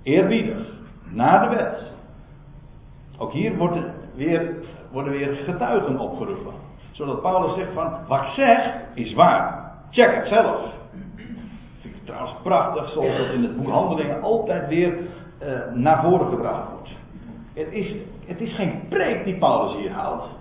Eerbiedig. 0.04 0.68
Naar 1.10 1.50
de 1.50 1.56
wet. 1.56 1.92
Ook 3.18 3.32
hier 3.32 3.58
wordt 3.58 3.78
weer, 4.16 4.54
worden 4.92 5.14
weer 5.14 5.36
getuigen 5.36 6.00
opgeroepen. 6.00 6.54
Zodat 6.92 7.22
Paulus 7.22 7.56
zegt 7.56 7.74
van, 7.74 7.94
wat 8.08 8.22
ik 8.22 8.28
zeg 8.28 8.74
is 8.94 9.14
waar. 9.14 9.72
Check 9.90 10.16
het 10.16 10.28
zelf. 10.28 10.74
Vind 11.82 11.96
ik 11.96 12.06
trouwens 12.06 12.34
prachtig, 12.44 12.90
zoals 12.90 13.18
dat 13.18 13.30
in 13.30 13.44
het 13.44 13.58
boek 13.58 13.70
Handelingen 13.70 14.22
altijd 14.22 14.68
weer 14.68 14.98
uh, 15.44 15.74
naar 15.74 16.02
voren 16.02 16.28
gebracht 16.30 16.72
wordt. 16.72 16.90
Het 17.54 17.72
is, 17.72 17.96
het 18.26 18.42
is 18.42 18.56
geen 18.56 18.82
preek 18.90 19.24
die 19.24 19.38
Paulus 19.38 19.76
hier 19.76 19.92
houdt. 19.92 20.38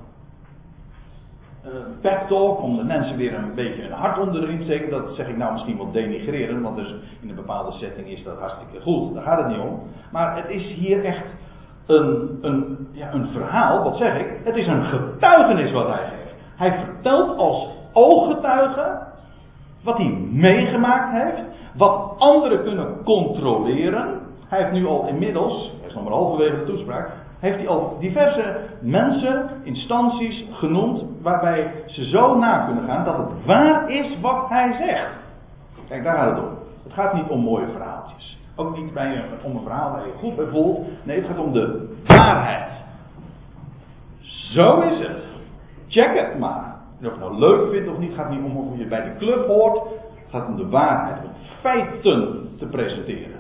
Uh, 1.69 1.75
pep 2.01 2.29
talk 2.29 2.63
om 2.63 2.77
de 2.77 2.85
mensen 2.85 3.17
weer 3.17 3.35
een 3.35 3.55
beetje 3.55 3.85
een 3.85 3.93
hart 3.93 4.19
onder 4.19 4.41
de 4.41 4.47
riem 4.47 4.59
te 4.59 4.65
steken. 4.65 4.91
Dat 4.91 5.15
zeg 5.15 5.29
ik 5.29 5.37
nou 5.37 5.53
misschien 5.53 5.77
wat 5.77 5.93
denigreren, 5.93 6.63
want 6.63 6.77
dus 6.77 6.95
in 7.21 7.29
een 7.29 7.35
bepaalde 7.35 7.73
setting 7.73 8.09
is 8.09 8.25
dat 8.25 8.39
hartstikke 8.39 8.81
goed. 8.81 9.15
Daar 9.15 9.23
gaat 9.23 9.39
het 9.39 9.49
niet 9.49 9.67
om. 9.67 9.83
Maar 10.13 10.37
het 10.37 10.49
is 10.49 10.73
hier 10.73 11.05
echt 11.05 11.25
een, 11.87 12.39
een, 12.43 12.89
ja, 12.93 13.13
een 13.13 13.29
verhaal, 13.29 13.83
wat 13.83 13.97
zeg 13.97 14.19
ik? 14.19 14.41
Het 14.45 14.57
is 14.57 14.67
een 14.67 14.85
getuigenis 14.85 15.73
wat 15.73 15.87
hij 15.87 16.05
geeft. 16.05 16.35
Hij 16.57 16.85
vertelt 16.85 17.39
als 17.39 17.69
ooggetuige 17.93 19.07
wat 19.83 19.97
hij 19.97 20.11
meegemaakt 20.31 21.13
heeft, 21.13 21.43
wat 21.75 22.15
anderen 22.19 22.63
kunnen 22.63 23.05
controleren. 23.05 24.21
Hij 24.47 24.59
heeft 24.59 24.73
nu 24.73 24.87
al 24.87 25.07
inmiddels, 25.07 25.73
hij 25.79 25.89
is 25.89 25.95
nog 25.95 26.05
maar 26.05 26.13
halverwege 26.13 26.57
de 26.57 26.65
toespraak, 26.65 27.11
heeft 27.39 27.57
hij 27.57 27.69
al 27.69 27.97
diverse 28.01 28.57
mensen, 28.81 29.51
instanties 29.63 30.45
genoemd, 30.53 31.03
waarbij 31.23 31.73
ze 31.87 32.05
zo 32.05 32.39
na 32.39 32.65
kunnen 32.65 32.85
gaan 32.85 33.05
dat 33.05 33.17
het 33.17 33.45
waar 33.45 33.91
is 33.91 34.21
wat 34.21 34.49
hij 34.49 34.73
zegt. 34.73 35.13
Kijk, 35.89 36.05
daar 36.05 36.17
gaat 36.17 36.37
het 36.37 36.45
om. 36.45 36.59
Het 36.83 36.93
gaat 36.93 37.15
niet 37.15 37.29
om 37.29 37.41
mooie 37.41 37.67
verhaaltjes. 37.73 38.39
Ook 38.57 38.77
niet 38.77 38.95
bij 38.95 39.17
een, 39.17 39.25
om 39.43 39.57
een 39.57 39.63
verhaal 39.63 39.91
waar 39.91 40.07
je 40.07 40.13
goed 40.19 40.37
bij 40.37 40.47
voelt. 40.47 40.87
Nee, 41.03 41.17
het 41.17 41.27
gaat 41.27 41.39
om 41.39 41.53
de 41.53 41.97
waarheid. 42.07 42.71
Zo 44.21 44.81
is 44.81 44.99
het. 44.99 45.23
Check 45.89 46.19
het 46.19 46.39
maar. 46.39 46.77
of 47.05 47.13
je 47.15 47.21
nou 47.21 47.39
leuk 47.39 47.71
vindt 47.71 47.89
of 47.89 47.99
niet, 47.99 48.15
gaat 48.15 48.31
niet 48.31 48.45
om 48.45 48.57
of 48.57 48.79
je 48.79 48.87
bij 48.87 49.05
de 49.05 49.17
club 49.17 49.47
hoort. 49.47 49.79
Het 50.15 50.31
gaat 50.31 50.47
om 50.47 50.57
de 50.57 50.69
waarheid, 50.69 51.25
om 51.25 51.31
feiten 51.61 52.49
te 52.59 52.67
presenteren. 52.67 53.38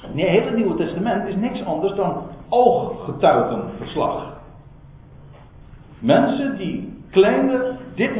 Het 0.00 0.12
hele 0.14 0.56
Nieuwe 0.56 0.76
Testament 0.76 1.28
is 1.28 1.36
niks 1.36 1.64
anders 1.64 1.94
dan 1.94 2.22
ooggetuigenverslag. 2.48 4.38
Mensen 5.98 6.56
die 6.56 7.02
claimen, 7.10 7.78
dit, 7.94 8.10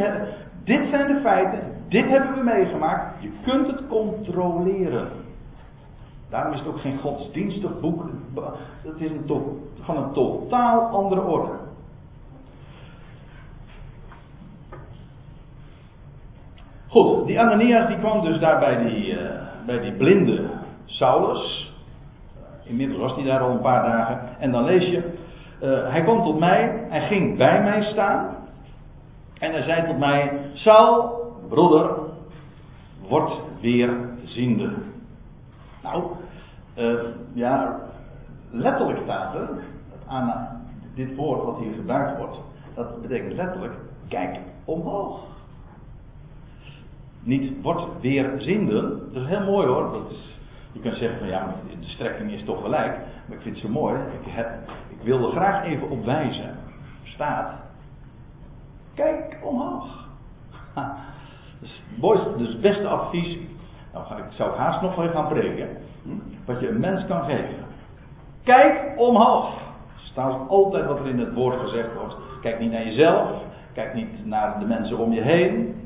dit 0.64 0.88
zijn 0.88 1.14
de 1.14 1.20
feiten, 1.20 1.60
dit 1.88 2.08
hebben 2.08 2.34
we 2.34 2.42
meegemaakt. 2.42 3.22
Je 3.22 3.30
kunt 3.44 3.66
het 3.66 3.86
controleren. 3.88 5.08
Daarom 6.30 6.52
is 6.52 6.58
het 6.58 6.68
ook 6.68 6.80
geen 6.80 6.98
godsdienstig 6.98 7.80
boek. 7.80 8.04
Het 8.82 9.00
is 9.00 9.10
een 9.10 9.58
van 9.80 9.96
een 9.96 10.12
totaal 10.12 10.80
andere 10.80 11.22
orde. 11.22 11.52
Goed, 16.88 17.26
die 17.26 17.40
Ananias 17.40 17.86
die 17.86 17.98
kwam 17.98 18.24
dus 18.24 18.40
daar 18.40 18.58
bij 18.58 18.84
die, 18.84 19.06
uh, 19.06 19.30
bij 19.66 19.80
die 19.80 19.92
blinde 19.92 20.50
Saulus. 20.84 21.69
Inmiddels 22.70 23.00
was 23.00 23.14
hij 23.14 23.24
daar 23.24 23.40
al 23.40 23.50
een 23.50 23.61
paar 23.61 23.83
dagen. 23.83 24.20
En 24.38 24.50
dan 24.50 24.64
lees 24.64 24.90
je, 24.90 25.18
uh, 25.62 25.90
hij 25.90 26.02
kwam 26.02 26.24
tot 26.24 26.38
mij, 26.38 26.87
hij 26.88 27.06
ging 27.06 27.37
bij 27.37 27.62
mij 27.62 27.83
staan. 27.83 28.37
En 29.38 29.52
hij 29.52 29.62
zei 29.62 29.87
tot 29.87 29.98
mij, 29.98 30.38
Saul, 30.52 31.20
broeder, 31.48 31.90
wordt 33.09 33.40
weer 33.61 33.90
ziende. 34.24 34.72
Nou, 35.83 36.04
uh, 36.76 37.00
ja, 37.33 37.80
letterlijk 38.50 38.98
staat 39.02 39.35
er, 39.35 39.48
aan 40.06 40.48
dit 40.94 41.16
woord 41.16 41.44
wat 41.44 41.59
hier 41.59 41.72
gebruikt 41.72 42.18
wordt, 42.18 42.37
dat 42.74 43.02
betekent 43.02 43.33
letterlijk, 43.33 43.74
kijk 44.09 44.38
omhoog. 44.64 45.20
Niet 47.22 47.62
wordt 47.62 48.00
weer 48.00 48.35
ziende, 48.38 48.80
dat 49.12 49.22
is 49.22 49.28
heel 49.28 49.44
mooi 49.44 49.66
hoor, 49.66 49.92
dat 49.92 50.11
is, 50.11 50.38
je 50.72 50.80
kunt 50.80 50.96
zeggen 50.96 51.18
van 51.18 51.28
ja, 51.28 51.54
de 51.80 51.88
strekking 51.88 52.33
is 52.33 52.44
toch 52.44 52.62
gelijk, 52.62 52.98
maar 53.26 53.37
ik 53.37 53.42
vind 53.42 53.56
zo 53.56 53.68
mooi, 53.68 53.94
ik, 53.94 54.33
heb, 54.33 54.48
ik 54.88 55.02
wil 55.02 55.26
er 55.26 55.30
graag 55.30 55.64
even 55.64 55.90
op 55.90 56.04
wijzen. 56.04 56.56
Staat, 57.02 57.52
kijk 58.94 59.38
omhoog. 59.42 60.09
Dus, 61.61 61.83
dus 62.37 62.48
het 62.48 62.61
beste 62.61 62.88
advies, 62.88 63.38
nou 63.92 64.18
ik, 64.18 64.24
zou 64.28 64.56
haast 64.56 64.80
nog 64.80 64.94
wel 64.94 65.09
gaan 65.09 65.28
preken, 65.28 65.68
hm, 66.02 66.44
wat 66.44 66.61
je 66.61 66.68
een 66.68 66.80
mens 66.80 67.06
kan 67.06 67.24
geven. 67.24 67.64
Kijk 68.44 68.92
omhoog. 68.96 69.68
Staat 69.96 70.48
altijd 70.48 70.87
wat 70.87 70.98
er 70.98 71.09
in 71.09 71.18
het 71.18 71.35
woord 71.35 71.61
gezegd 71.61 71.94
wordt. 71.94 72.14
Kijk 72.40 72.61
niet 72.61 72.70
naar 72.70 72.85
jezelf, 72.85 73.30
kijk 73.72 73.94
niet 73.94 74.26
naar 74.26 74.59
de 74.59 74.64
mensen 74.64 74.98
om 74.98 75.12
je 75.12 75.20
heen. 75.20 75.80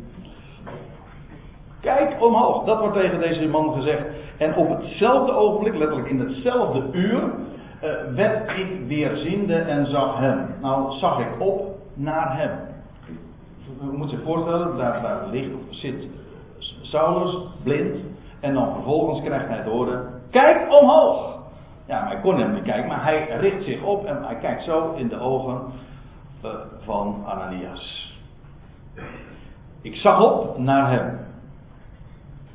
Kijk 1.80 2.22
omhoog. 2.22 2.64
Dat 2.64 2.78
wordt 2.78 2.96
tegen 2.96 3.20
deze 3.20 3.48
man 3.48 3.72
gezegd. 3.72 4.04
En 4.38 4.56
op 4.56 4.68
hetzelfde 4.68 5.32
ogenblik, 5.32 5.74
letterlijk 5.74 6.08
in 6.08 6.20
hetzelfde 6.20 6.82
uur, 6.92 7.22
uh, 7.22 7.90
werd 8.14 8.58
ik 8.58 8.86
weerziende 8.86 9.56
en 9.56 9.86
zag 9.86 10.18
hem. 10.18 10.46
Nou 10.60 10.98
zag 10.98 11.18
ik 11.18 11.40
op 11.40 11.76
naar 11.94 12.36
hem 12.36 12.50
u 13.82 13.96
moet 13.96 14.10
zich 14.10 14.22
voorstellen, 14.22 14.76
daar, 14.76 15.02
daar 15.02 15.26
ligt 15.30 15.54
of 15.54 15.60
zit 15.70 16.08
Saulus 16.82 17.46
blind. 17.62 17.96
En 18.40 18.54
dan 18.54 18.72
vervolgens 18.72 19.22
krijgt 19.22 19.48
hij 19.48 19.62
te 19.62 19.68
horen: 19.68 20.20
Kijk 20.30 20.72
omhoog! 20.72 21.42
Ja, 21.86 22.06
hij 22.06 22.20
kon 22.20 22.38
hem 22.38 22.52
niet 22.52 22.62
kijken, 22.62 22.88
maar 22.88 23.04
hij 23.04 23.36
richt 23.36 23.64
zich 23.64 23.82
op 23.82 24.04
en 24.04 24.24
hij 24.24 24.36
kijkt 24.36 24.64
zo 24.64 24.92
in 24.92 25.08
de 25.08 25.18
ogen 25.18 25.60
uh, 26.44 26.50
van 26.78 27.22
Ananias. 27.26 28.12
Ik 29.82 29.96
zag 29.96 30.20
op 30.20 30.58
naar 30.58 30.90
hem. 30.90 31.18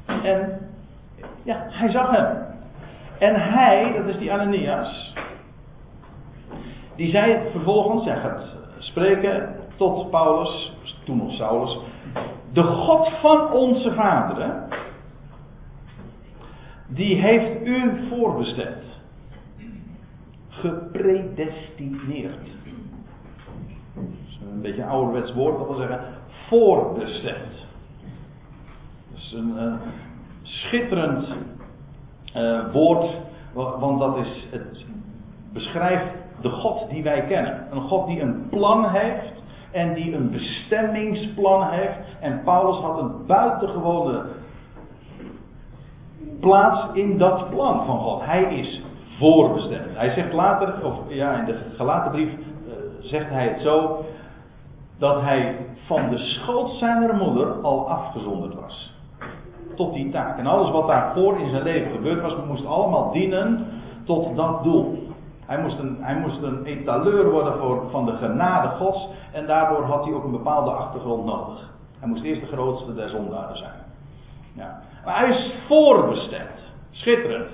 En 0.05 0.59
ja, 1.43 1.65
hij 1.69 1.91
zag 1.91 2.11
hem. 2.11 2.47
En 3.19 3.35
hij, 3.35 3.93
dat 3.97 4.05
is 4.05 4.17
die 4.17 4.33
Ananias, 4.33 5.13
die 6.95 7.09
zei 7.09 7.49
vervolgens, 7.51 8.05
hij 8.05 8.19
gaat 8.19 8.57
spreken 8.77 9.55
tot 9.75 10.09
Paulus, 10.09 10.73
toen 11.05 11.17
nog 11.17 11.31
Saulus. 11.31 11.79
De 12.53 12.63
God 12.63 13.09
van 13.21 13.51
onze 13.51 13.93
vaderen, 13.93 14.67
die 16.87 17.21
heeft 17.21 17.67
u 17.67 18.07
voorbestemd. 18.09 18.97
Gepredestineerd. 20.49 22.47
een 24.51 24.61
beetje 24.61 24.81
een 24.81 24.89
ouderwets 24.89 25.33
woord, 25.33 25.57
dat 25.57 25.67
wil 25.67 25.75
zeggen 25.75 26.01
voorbestemd. 26.47 27.65
Dat 29.09 29.19
is 29.19 29.31
een 29.31 29.53
uh, 29.55 29.73
schitterend 30.49 31.27
uh, 32.35 32.73
woord, 32.73 33.17
want 33.53 33.99
dat 33.99 34.17
is 34.17 34.47
het 34.51 34.85
beschrijft 35.53 36.05
de 36.41 36.49
God 36.49 36.89
die 36.89 37.03
wij 37.03 37.21
kennen. 37.21 37.67
Een 37.71 37.81
God 37.81 38.07
die 38.07 38.21
een 38.21 38.49
plan 38.49 38.89
heeft 38.89 39.43
en 39.71 39.93
die 39.93 40.15
een 40.15 40.31
bestemmingsplan 40.31 41.69
heeft. 41.69 41.97
En 42.19 42.41
Paulus 42.43 42.77
had 42.77 42.99
een 42.99 43.25
buitengewone 43.25 44.25
plaats 46.39 46.85
in 46.93 47.17
dat 47.17 47.49
plan 47.49 47.85
van 47.85 47.99
God. 47.99 48.25
Hij 48.25 48.43
is 48.43 48.81
voorbestemd. 49.17 49.97
Hij 49.97 50.09
zegt 50.09 50.33
later, 50.33 50.85
of 50.85 50.95
ja, 51.07 51.39
in 51.39 51.45
de 51.45 51.57
gelaten 51.75 52.11
brief 52.11 52.31
uh, 52.31 52.73
zegt 52.99 53.29
hij 53.29 53.47
het 53.47 53.59
zo, 53.59 54.05
dat 54.97 55.21
hij 55.21 55.55
van 55.85 56.09
de 56.09 56.17
schoot 56.17 56.71
zijner 56.71 57.15
moeder 57.15 57.61
al 57.61 57.89
afgezonderd 57.89 58.55
was. 58.55 58.98
Tot 59.79 59.93
die 59.93 60.09
taak. 60.09 60.37
En 60.37 60.47
alles 60.47 60.71
wat 60.71 60.87
daarvoor 60.87 61.39
in 61.39 61.49
zijn 61.49 61.63
leven 61.63 61.91
gebeurd 61.91 62.21
was, 62.21 62.33
moest 62.47 62.65
allemaal 62.65 63.11
dienen 63.11 63.65
tot 64.05 64.35
dat 64.35 64.63
doel. 64.63 65.07
Hij 65.45 65.61
moest 65.61 65.79
een, 65.79 65.97
hij 65.99 66.15
moest 66.15 66.41
een 66.41 66.65
etaleur 66.65 67.31
worden 67.31 67.57
voor, 67.57 67.89
van 67.89 68.05
de 68.05 68.11
genade 68.11 68.67
Gods. 68.67 69.07
En 69.31 69.45
daardoor 69.45 69.83
had 69.83 70.03
hij 70.03 70.13
ook 70.13 70.23
een 70.23 70.31
bepaalde 70.31 70.71
achtergrond 70.71 71.25
nodig. 71.25 71.69
Hij 71.99 72.09
moest 72.09 72.23
eerst 72.23 72.41
de 72.41 72.47
grootste 72.47 72.95
der 72.95 73.09
zondaren 73.09 73.57
zijn. 73.57 73.73
Ja. 74.53 74.81
Maar 75.05 75.19
hij 75.19 75.29
is 75.29 75.53
voorbestemd. 75.67 76.71
Schitterend. 76.91 77.49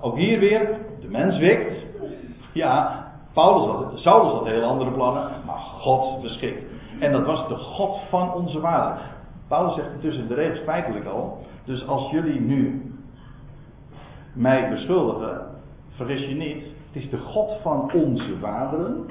Ook 0.00 0.16
hier 0.16 0.38
weer, 0.38 0.78
de 1.00 1.08
mens 1.08 1.38
wikt. 1.38 1.86
Ja, 2.52 3.06
Paulus 3.32 3.66
had, 3.66 3.92
Saulus 3.94 4.32
had 4.32 4.44
hele 4.44 4.64
andere 4.64 4.90
plannen, 4.90 5.30
maar 5.46 5.58
God 5.58 6.22
beschikt. 6.22 6.64
En 7.00 7.12
dat 7.12 7.26
was 7.26 7.48
de 7.48 7.56
God 7.56 7.98
van 8.08 8.34
onze 8.34 8.60
vader. 8.60 8.98
Paulus 9.48 9.74
zegt 9.74 10.00
tussen 10.00 10.28
de 10.28 10.34
regels 10.34 10.60
feitelijk 10.64 11.06
al. 11.06 11.38
Dus 11.64 11.86
als 11.86 12.10
jullie 12.10 12.40
nu 12.40 12.92
mij 14.32 14.68
beschuldigen, 14.68 15.46
vergis 15.90 16.20
je 16.28 16.34
niet, 16.34 16.64
het 16.92 17.02
is 17.02 17.10
de 17.10 17.18
God 17.18 17.56
van 17.62 17.90
onze 17.92 18.38
vaderen 18.40 19.06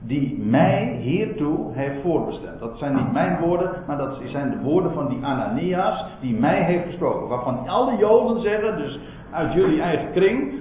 die 0.00 0.38
mij 0.38 0.98
hiertoe 1.00 1.72
heeft 1.72 2.02
voorbestemd. 2.02 2.58
Dat 2.58 2.78
zijn 2.78 2.94
niet 2.94 3.12
mijn 3.12 3.40
woorden, 3.40 3.70
maar 3.86 3.96
dat 3.96 4.20
zijn 4.24 4.50
de 4.50 4.58
woorden 4.58 4.92
van 4.92 5.08
die 5.08 5.24
Ananias 5.24 6.04
die 6.20 6.34
mij 6.34 6.62
heeft 6.62 6.86
gesproken. 6.86 7.28
Waarvan 7.28 7.68
alle 7.68 7.96
Joden 7.96 8.42
zeggen, 8.42 8.76
dus 8.76 8.98
uit 9.30 9.52
jullie 9.52 9.80
eigen 9.80 10.12
kring, 10.12 10.52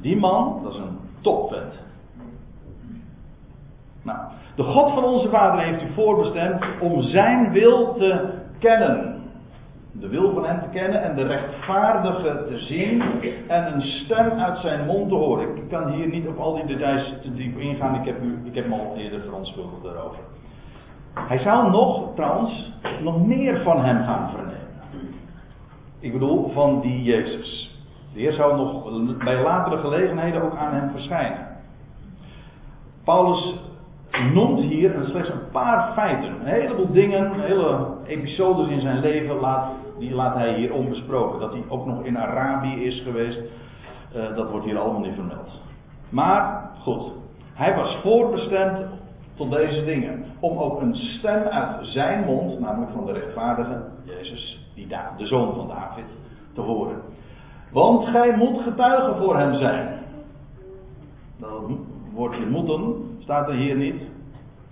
die 0.00 0.16
man, 0.16 0.60
dat 0.62 0.72
is 0.72 0.78
een 0.78 0.98
topvent. 1.20 1.74
Nou, 4.02 4.18
de 4.56 4.62
God 4.62 4.92
van 4.92 5.04
onze 5.04 5.28
vader 5.28 5.64
heeft 5.64 5.82
u 5.82 5.92
voorbestemd 5.94 6.64
om 6.80 7.02
zijn 7.02 7.52
wil 7.52 7.94
te 7.94 8.28
kennen. 8.58 9.14
De 9.92 10.08
wil 10.08 10.32
van 10.32 10.46
hem 10.46 10.60
te 10.60 10.68
kennen 10.68 11.02
en 11.02 11.16
de 11.16 11.22
rechtvaardige 11.22 12.44
te 12.48 12.58
zien 12.58 13.02
en 13.48 13.74
een 13.74 13.82
stem 13.82 14.30
uit 14.30 14.58
zijn 14.58 14.86
mond 14.86 15.08
te 15.08 15.14
horen. 15.14 15.56
Ik 15.56 15.68
kan 15.68 15.92
hier 15.92 16.08
niet 16.08 16.26
op 16.26 16.38
al 16.38 16.54
die 16.54 16.66
details 16.66 17.14
te 17.22 17.34
diep 17.34 17.58
ingaan, 17.58 17.94
ik 17.94 18.04
heb, 18.04 18.22
u, 18.22 18.38
ik 18.44 18.54
heb 18.54 18.64
hem 18.64 18.72
al 18.72 18.94
eerder 18.96 19.20
verontschuldigd 19.20 19.82
daarover. 19.82 20.18
Hij 21.14 21.38
zou 21.38 21.70
nog, 21.70 22.14
trouwens, 22.14 22.72
nog 23.02 23.26
meer 23.26 23.62
van 23.62 23.84
hem 23.84 24.02
gaan 24.04 24.30
vernemen. 24.30 24.56
Ik 26.00 26.12
bedoel, 26.12 26.50
van 26.52 26.80
die 26.80 27.02
Jezus. 27.02 27.78
De 28.12 28.20
Heer 28.20 28.32
zou 28.32 28.56
nog 28.56 28.84
bij 29.24 29.42
latere 29.42 29.76
gelegenheden 29.76 30.42
ook 30.42 30.56
aan 30.56 30.74
hem 30.74 30.90
verschijnen. 30.90 31.46
Paulus 33.04 33.54
noemt 34.32 34.60
hier 34.60 34.94
slechts 35.04 35.30
een 35.30 35.50
paar 35.52 35.92
feiten. 35.92 36.40
Een 36.40 36.46
heleboel 36.46 36.92
dingen, 36.92 37.40
hele 37.40 37.86
episodes 38.06 38.68
in 38.68 38.80
zijn 38.80 39.00
leven, 39.00 39.36
laat, 39.36 39.70
die 39.98 40.14
laat 40.14 40.34
hij 40.34 40.54
hier 40.54 40.72
onbesproken. 40.72 41.40
Dat 41.40 41.52
hij 41.52 41.62
ook 41.68 41.86
nog 41.86 42.04
in 42.04 42.18
Arabië 42.18 42.84
is 42.84 43.02
geweest, 43.02 43.40
uh, 44.16 44.36
dat 44.36 44.50
wordt 44.50 44.66
hier 44.66 44.78
allemaal 44.78 45.00
niet 45.00 45.14
vermeld. 45.14 45.60
Maar 46.08 46.70
goed, 46.82 47.02
hij 47.54 47.74
was 47.74 47.96
voorbestemd 48.02 48.80
tot 49.34 49.50
deze 49.50 49.84
dingen. 49.84 50.24
Om 50.40 50.58
ook 50.58 50.80
een 50.80 50.94
stem 50.94 51.42
uit 51.42 51.86
zijn 51.86 52.24
mond, 52.24 52.60
namelijk 52.60 52.92
van 52.92 53.06
de 53.06 53.12
rechtvaardige, 53.12 53.82
Jezus, 54.04 54.70
die 54.74 54.86
de 55.16 55.26
zoon 55.26 55.54
van 55.54 55.68
David, 55.68 56.04
te 56.54 56.60
horen. 56.60 57.00
Want 57.72 58.06
gij 58.08 58.36
moet 58.36 58.62
getuigen 58.62 59.16
voor 59.16 59.38
hem 59.38 59.54
zijn. 59.54 59.98
Dat 61.38 61.50
woordje 62.14 62.46
moeten 62.46 63.05
staat 63.26 63.48
er 63.48 63.54
hier 63.54 63.76
niet. 63.76 64.02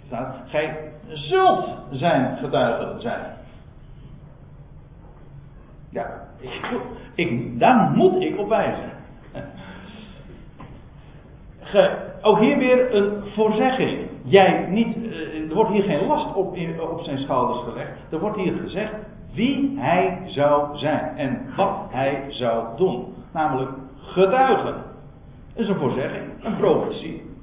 Staat, 0.07 0.37
gij 0.47 0.93
zult 1.09 1.69
zijn 1.91 2.37
getuigen 2.37 3.01
zijn. 3.01 3.23
Ja, 5.91 6.07
ik, 6.41 6.81
ik, 7.15 7.59
daar 7.59 7.91
moet 7.91 8.23
ik 8.23 8.39
op 8.39 8.49
wijzen. 8.49 8.91
Ge, 11.61 11.97
ook 12.23 12.39
hier 12.39 12.59
weer 12.59 12.95
een 12.95 13.25
voorzegging. 13.35 14.09
Jij 14.23 14.67
niet, 14.69 14.97
eh, 14.97 15.49
er 15.49 15.55
wordt 15.55 15.71
hier 15.71 15.83
geen 15.83 16.07
last 16.07 16.35
op, 16.35 16.57
op 16.81 17.01
zijn 17.03 17.19
schouders 17.19 17.61
gelegd. 17.69 18.13
Er 18.13 18.21
wordt 18.21 18.37
hier 18.37 18.55
gezegd 18.63 18.95
wie 19.33 19.79
hij 19.79 20.23
zou 20.27 20.79
zijn 20.79 21.17
en 21.17 21.41
wat 21.57 21.79
hij 21.91 22.25
zou 22.29 22.77
doen. 22.77 23.15
Namelijk 23.33 23.71
getuigen. 23.97 24.75
Dat 25.55 25.63
is 25.63 25.69
een 25.69 25.79
voorzegging, 25.79 26.25
een 26.43 26.57
profetie. 26.57 27.34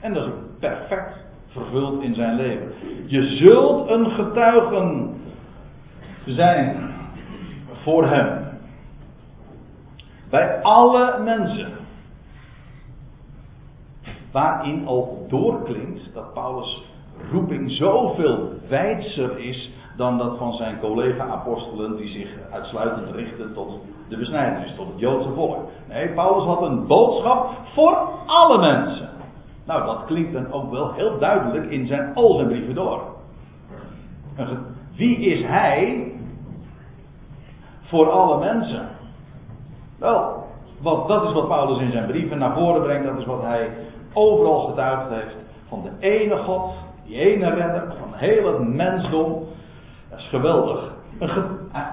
En 0.00 0.12
dat 0.12 0.26
is 0.26 0.32
perfect 0.60 1.24
vervuld 1.48 2.02
in 2.02 2.14
zijn 2.14 2.34
leven. 2.34 2.72
Je 3.06 3.36
zult 3.36 3.90
een 3.90 4.10
getuigen 4.10 5.14
zijn 6.24 6.94
voor 7.82 8.06
hem. 8.06 8.44
Bij 10.30 10.62
alle 10.62 11.18
mensen. 11.24 11.68
Waarin 14.32 14.86
al 14.86 15.26
doorklinkt 15.28 16.14
dat 16.14 16.32
Paulus 16.34 16.84
roeping 17.32 17.70
zoveel 17.70 18.48
wijdser 18.68 19.38
is 19.38 19.70
dan 19.96 20.18
dat 20.18 20.38
van 20.38 20.52
zijn 20.52 20.78
collega-apostelen 20.78 21.96
die 21.96 22.08
zich 22.08 22.28
uitsluitend 22.52 23.14
richten 23.14 23.54
tot 23.54 23.80
de 24.08 24.16
besnijdenis, 24.16 24.74
tot 24.74 24.86
het 24.88 24.98
Joodse 24.98 25.32
volk. 25.32 25.68
Nee, 25.88 26.08
Paulus 26.08 26.44
had 26.44 26.62
een 26.62 26.86
boodschap 26.86 27.50
voor 27.74 28.08
alle 28.26 28.58
mensen. 28.58 29.08
Nou, 29.66 29.84
dat 29.86 30.04
klinkt 30.04 30.32
dan 30.32 30.52
ook 30.52 30.70
wel 30.70 30.92
heel 30.92 31.18
duidelijk 31.18 31.70
in 31.70 31.86
zijn, 31.86 32.14
al 32.14 32.34
zijn 32.34 32.48
brieven 32.48 32.74
door. 32.74 33.00
Wie 34.96 35.18
is 35.18 35.44
hij 35.44 36.12
voor 37.80 38.10
alle 38.10 38.38
mensen? 38.38 38.88
Wel, 39.98 40.44
wat, 40.80 41.08
dat 41.08 41.24
is 41.24 41.32
wat 41.32 41.48
Paulus 41.48 41.80
in 41.80 41.90
zijn 41.90 42.06
brieven 42.06 42.38
naar 42.38 42.54
voren 42.54 42.82
brengt. 42.82 43.06
Dat 43.06 43.18
is 43.18 43.24
wat 43.24 43.42
hij 43.42 43.70
overal 44.12 44.60
getuigd 44.60 45.10
heeft. 45.10 45.36
Van 45.68 45.82
de 45.82 46.06
ene 46.06 46.36
God, 46.36 46.72
die 47.06 47.18
ene 47.18 47.50
redder, 47.50 47.94
van 47.98 48.12
heel 48.12 48.46
het 48.46 48.68
mensdom. 48.68 49.44
Dat 50.10 50.18
is 50.18 50.28
geweldig. 50.28 50.92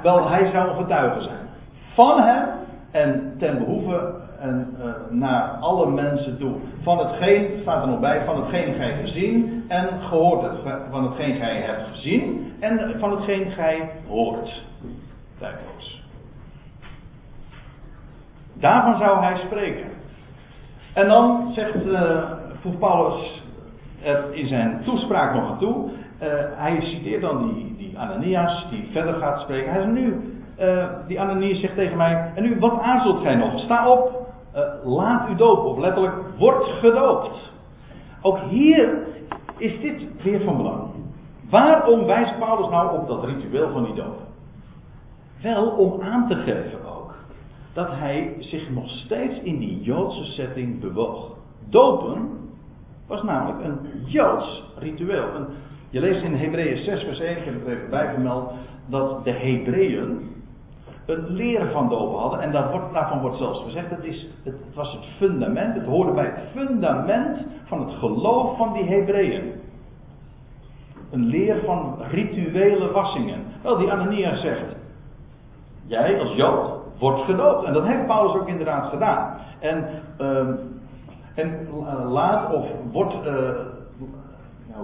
wel, 0.03 0.29
hij 0.29 0.49
zou 0.51 0.69
een 0.69 0.75
getuige 0.75 1.21
zijn. 1.21 1.49
Van 1.93 2.21
hem 2.21 2.47
en 2.93 3.35
ten 3.37 3.57
behoeve 3.57 4.13
en 4.39 4.75
uh, 4.79 4.85
naar 5.09 5.49
alle 5.49 5.89
mensen 5.89 6.37
toe. 6.37 6.55
Van 6.81 6.97
hetgeen, 6.97 7.59
staat 7.61 7.81
er 7.81 7.89
nog 7.89 7.99
bij, 7.99 8.25
van 8.25 8.41
hetgeen 8.41 8.73
gij 8.73 8.93
gezien 9.01 9.65
en 9.67 10.01
gehoord 10.01 10.41
hebt. 10.41 10.79
Van 10.89 11.03
hetgeen 11.03 11.35
gij 11.35 11.61
hebt 11.61 11.87
gezien 11.87 12.53
en 12.59 12.99
van 12.99 13.11
hetgeen 13.11 13.51
gij 13.51 13.91
hoort. 14.07 14.63
Tijdloos. 15.39 16.03
Daarvan 18.53 18.95
zou 18.95 19.19
hij 19.19 19.37
spreken. 19.37 19.85
En 20.93 21.07
dan 21.07 21.51
zegt, 21.51 21.85
uh, 21.85 22.31
voegt 22.61 22.79
Paulus 22.79 23.43
er 24.03 24.33
in 24.33 24.47
zijn 24.47 24.81
toespraak 24.83 25.33
nog 25.33 25.49
aan 25.49 25.59
toe. 25.59 25.89
Uh, 26.21 26.29
hij 26.55 26.81
citeert 26.81 27.21
dan 27.21 27.53
die, 27.53 27.75
die 27.77 27.99
Ananias 27.99 28.67
die 28.69 28.89
verder 28.91 29.13
gaat 29.13 29.39
spreken. 29.39 29.71
Hij 29.71 29.81
zegt 29.81 29.93
nu, 29.93 30.32
uh, 30.59 30.85
die 31.07 31.21
Ananias 31.21 31.59
zegt 31.59 31.75
tegen 31.75 31.97
mij, 31.97 32.31
en 32.35 32.43
nu 32.43 32.59
wat 32.59 32.79
aarzelt 32.79 33.21
gij 33.21 33.35
nog? 33.35 33.59
Sta 33.59 33.89
op, 33.89 34.33
uh, 34.55 34.61
laat 34.83 35.29
u 35.29 35.35
dopen, 35.35 35.63
of 35.63 35.77
letterlijk, 35.77 36.15
wordt 36.37 36.65
gedoopt. 36.65 37.51
Ook 38.21 38.39
hier 38.49 38.97
is 39.57 39.79
dit 39.79 40.23
weer 40.23 40.41
van 40.41 40.57
belang. 40.57 40.81
Waarom 41.49 42.05
wijst 42.05 42.39
Paulus 42.39 42.69
nou 42.69 42.99
op 42.99 43.07
dat 43.07 43.23
ritueel 43.23 43.71
van 43.71 43.83
die 43.83 43.93
doop? 43.93 44.19
Wel 45.41 45.67
om 45.67 46.01
aan 46.01 46.27
te 46.27 46.35
geven 46.35 46.79
ook 46.97 47.15
dat 47.73 47.89
hij 47.91 48.35
zich 48.39 48.69
nog 48.69 48.89
steeds 48.89 49.39
in 49.41 49.57
die 49.57 49.81
Joodse 49.81 50.23
setting 50.23 50.79
bewoog. 50.79 51.35
Dopen 51.69 52.29
was 53.07 53.23
namelijk 53.23 53.63
een 53.63 53.77
Joods 54.05 54.63
ritueel. 54.77 55.25
je 55.89 55.99
leest 55.99 56.23
in 56.23 56.33
Hebreeën 56.33 56.77
6 56.77 57.03
vers 57.03 57.19
1, 57.19 57.37
ik 57.37 57.43
heb 57.43 57.53
het 57.53 57.67
even 57.67 57.89
bij 57.89 58.09
vermeld, 58.13 58.51
dat 58.85 59.23
de 59.23 59.31
Hebreeën 59.31 60.19
een 61.05 61.25
leer 61.29 61.71
van 61.71 61.89
dopen 61.89 62.19
hadden. 62.19 62.41
En 62.41 62.51
daar 62.51 62.71
wordt, 62.71 62.93
daarvan 62.93 63.19
wordt 63.19 63.37
zelfs 63.37 63.63
gezegd, 63.63 63.89
het, 63.89 64.03
is, 64.03 64.27
het, 64.43 64.53
het, 64.53 64.75
was 64.75 64.91
het 64.91 65.05
fundament, 65.17 65.75
het 65.75 65.85
hoorde 65.85 66.11
bij 66.11 66.25
het 66.25 66.39
fundament 66.55 67.45
van 67.65 67.79
het 67.87 67.97
geloof 67.97 68.57
van 68.57 68.73
die 68.73 68.83
Hebreeën. 68.83 69.51
Een 71.11 71.25
leer 71.25 71.61
van 71.65 71.95
rituele 72.11 72.91
wassingen. 72.91 73.39
Wel, 73.61 73.77
die 73.77 73.91
Ananias 73.91 74.41
zegt, 74.41 74.75
jij 75.85 76.19
als 76.19 76.35
Jood 76.35 76.71
wordt 76.99 77.21
gedoopt. 77.21 77.65
En 77.65 77.73
dat 77.73 77.85
heeft 77.85 78.05
Paulus 78.05 78.35
ook 78.35 78.47
inderdaad 78.47 78.89
gedaan. 78.89 79.37
En, 79.59 79.85
uh, 80.21 80.47
en 81.35 81.67
laat 82.07 82.53
of 82.53 82.65
wordt 82.91 83.15
uh, 83.25 83.49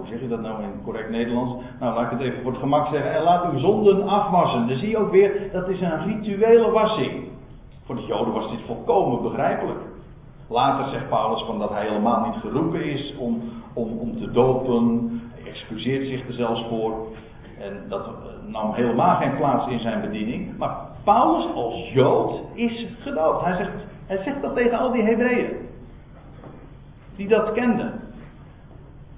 hoe 0.00 0.08
zeg 0.08 0.20
je 0.20 0.28
dat 0.28 0.40
nou 0.40 0.62
in 0.62 0.82
correct 0.84 1.10
Nederlands? 1.10 1.52
Nou, 1.80 1.94
laat 1.94 2.12
ik 2.12 2.18
het 2.18 2.20
even 2.20 2.42
voor 2.42 2.50
het 2.50 2.60
gemak 2.60 2.86
zeggen. 2.86 3.12
En 3.12 3.22
laat 3.22 3.52
uw 3.52 3.58
zonden 3.58 4.08
afwassen. 4.08 4.68
Dan 4.68 4.76
zie 4.76 4.88
je 4.88 4.98
ook 4.98 5.10
weer, 5.10 5.50
dat 5.52 5.68
is 5.68 5.80
een 5.80 6.04
rituele 6.04 6.70
wassing. 6.70 7.28
Voor 7.84 7.94
de 7.94 8.06
Joden 8.06 8.32
was 8.32 8.50
dit 8.50 8.60
volkomen 8.66 9.22
begrijpelijk. 9.22 9.78
Later 10.48 10.90
zegt 10.90 11.08
Paulus 11.08 11.42
van 11.42 11.58
dat 11.58 11.70
hij 11.70 11.86
helemaal 11.86 12.26
niet 12.26 12.40
geroepen 12.40 12.84
is 12.84 13.16
om, 13.16 13.42
om, 13.72 13.98
om 13.98 14.16
te 14.16 14.30
dopen. 14.30 15.08
Hij 15.34 15.50
excuseert 15.50 16.06
zich 16.06 16.26
er 16.26 16.32
zelfs 16.32 16.64
voor. 16.68 17.06
En 17.60 17.82
dat 17.88 18.08
nam 18.46 18.72
helemaal 18.72 19.16
geen 19.16 19.36
plaats 19.36 19.66
in 19.66 19.80
zijn 19.80 20.00
bediening. 20.00 20.58
Maar 20.58 20.76
Paulus 21.04 21.54
als 21.54 21.92
Jood 21.92 22.40
is 22.54 22.86
gedoopt. 23.00 23.44
Hij 23.44 23.56
zegt, 23.56 23.70
hij 24.06 24.22
zegt 24.22 24.42
dat 24.42 24.54
tegen 24.54 24.78
al 24.78 24.92
die 24.92 25.02
Hebreeën. 25.02 25.50
Die 27.16 27.28
dat 27.28 27.52
kenden. 27.52 28.00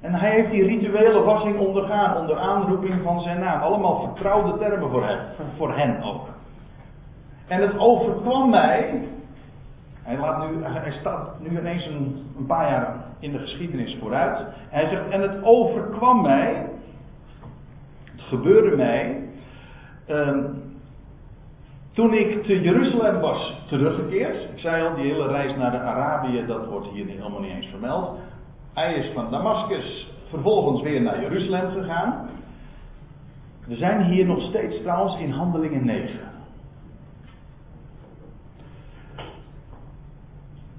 En 0.02 0.14
hij 0.14 0.30
heeft 0.30 0.50
die 0.50 0.66
rituele 0.66 1.22
wassing 1.22 1.58
ondergaan 1.58 2.16
onder 2.16 2.38
aanroeping 2.38 3.02
van 3.02 3.20
zijn 3.20 3.40
naam. 3.40 3.60
Allemaal 3.60 4.00
vertrouwde 4.00 4.58
termen 4.58 4.90
voor 4.90 5.06
hem, 5.06 5.18
voor 5.56 5.76
hen 5.76 6.02
ook. 6.02 6.28
En 7.46 7.60
het 7.60 7.78
overkwam 7.78 8.50
mij. 8.50 9.08
Hij, 10.02 10.18
laat 10.18 10.50
nu, 10.50 10.64
staat 10.90 11.40
nu 11.40 11.58
ineens 11.58 11.86
een, 11.86 12.26
een 12.38 12.46
paar 12.46 12.70
jaar 12.70 12.94
in 13.18 13.32
de 13.32 13.38
geschiedenis 13.38 13.96
vooruit. 14.00 14.44
Hij 14.68 14.88
zegt, 14.88 15.08
en 15.08 15.20
het 15.20 15.42
overkwam 15.42 16.22
mij. 16.22 16.66
Het 18.04 18.22
gebeurde 18.22 18.76
mij. 18.76 19.28
Ehm, 20.06 20.44
toen 21.92 22.14
ik 22.14 22.42
te 22.42 22.60
Jeruzalem 22.60 23.20
was 23.20 23.62
teruggekeerd. 23.66 24.34
Ik 24.34 24.58
zei 24.58 24.86
al, 24.86 24.94
die 24.94 25.12
hele 25.12 25.26
reis 25.26 25.56
naar 25.56 25.70
de 25.70 25.78
Arabië, 25.78 26.46
dat 26.46 26.66
wordt 26.66 26.88
hier 26.88 27.06
helemaal 27.06 27.40
niet 27.40 27.54
eens 27.54 27.66
vermeld. 27.66 28.18
Hij 28.72 28.94
is 28.94 29.10
van 29.14 29.30
Damascus 29.30 30.08
vervolgens 30.28 30.82
weer 30.82 31.02
naar 31.02 31.20
Jeruzalem 31.20 31.70
gegaan. 31.70 32.28
We 33.66 33.76
zijn 33.76 34.02
hier 34.04 34.26
nog 34.26 34.42
steeds 34.42 34.82
trouwens 34.82 35.18
in 35.18 35.30
Handelingen 35.30 35.84
9. 35.84 36.20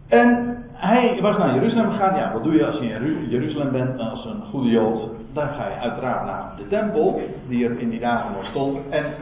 En 0.08 0.58
hij 0.74 1.22
was 1.22 1.38
naar 1.38 1.54
Jeruzalem 1.54 1.92
gegaan. 1.92 2.16
Ja, 2.16 2.34
wat 2.34 2.44
doe 2.44 2.54
je 2.54 2.66
als 2.66 2.80
je 2.80 2.90
in 2.90 3.30
Jeruzalem 3.30 3.72
bent, 3.72 4.00
als 4.00 4.26
een 4.26 4.42
goede 4.42 4.70
Jood? 4.70 5.10
Dan 5.34 5.48
ga 5.48 5.68
je 5.68 5.76
uiteraard 5.76 6.26
naar 6.26 6.54
de 6.58 6.68
tempel, 6.68 7.22
die 7.48 7.66
er 7.66 7.80
in 7.80 7.90
die 7.90 8.00
dagen 8.00 8.32
nog 8.32 8.46
stond. 8.46 8.90
En 8.90 9.14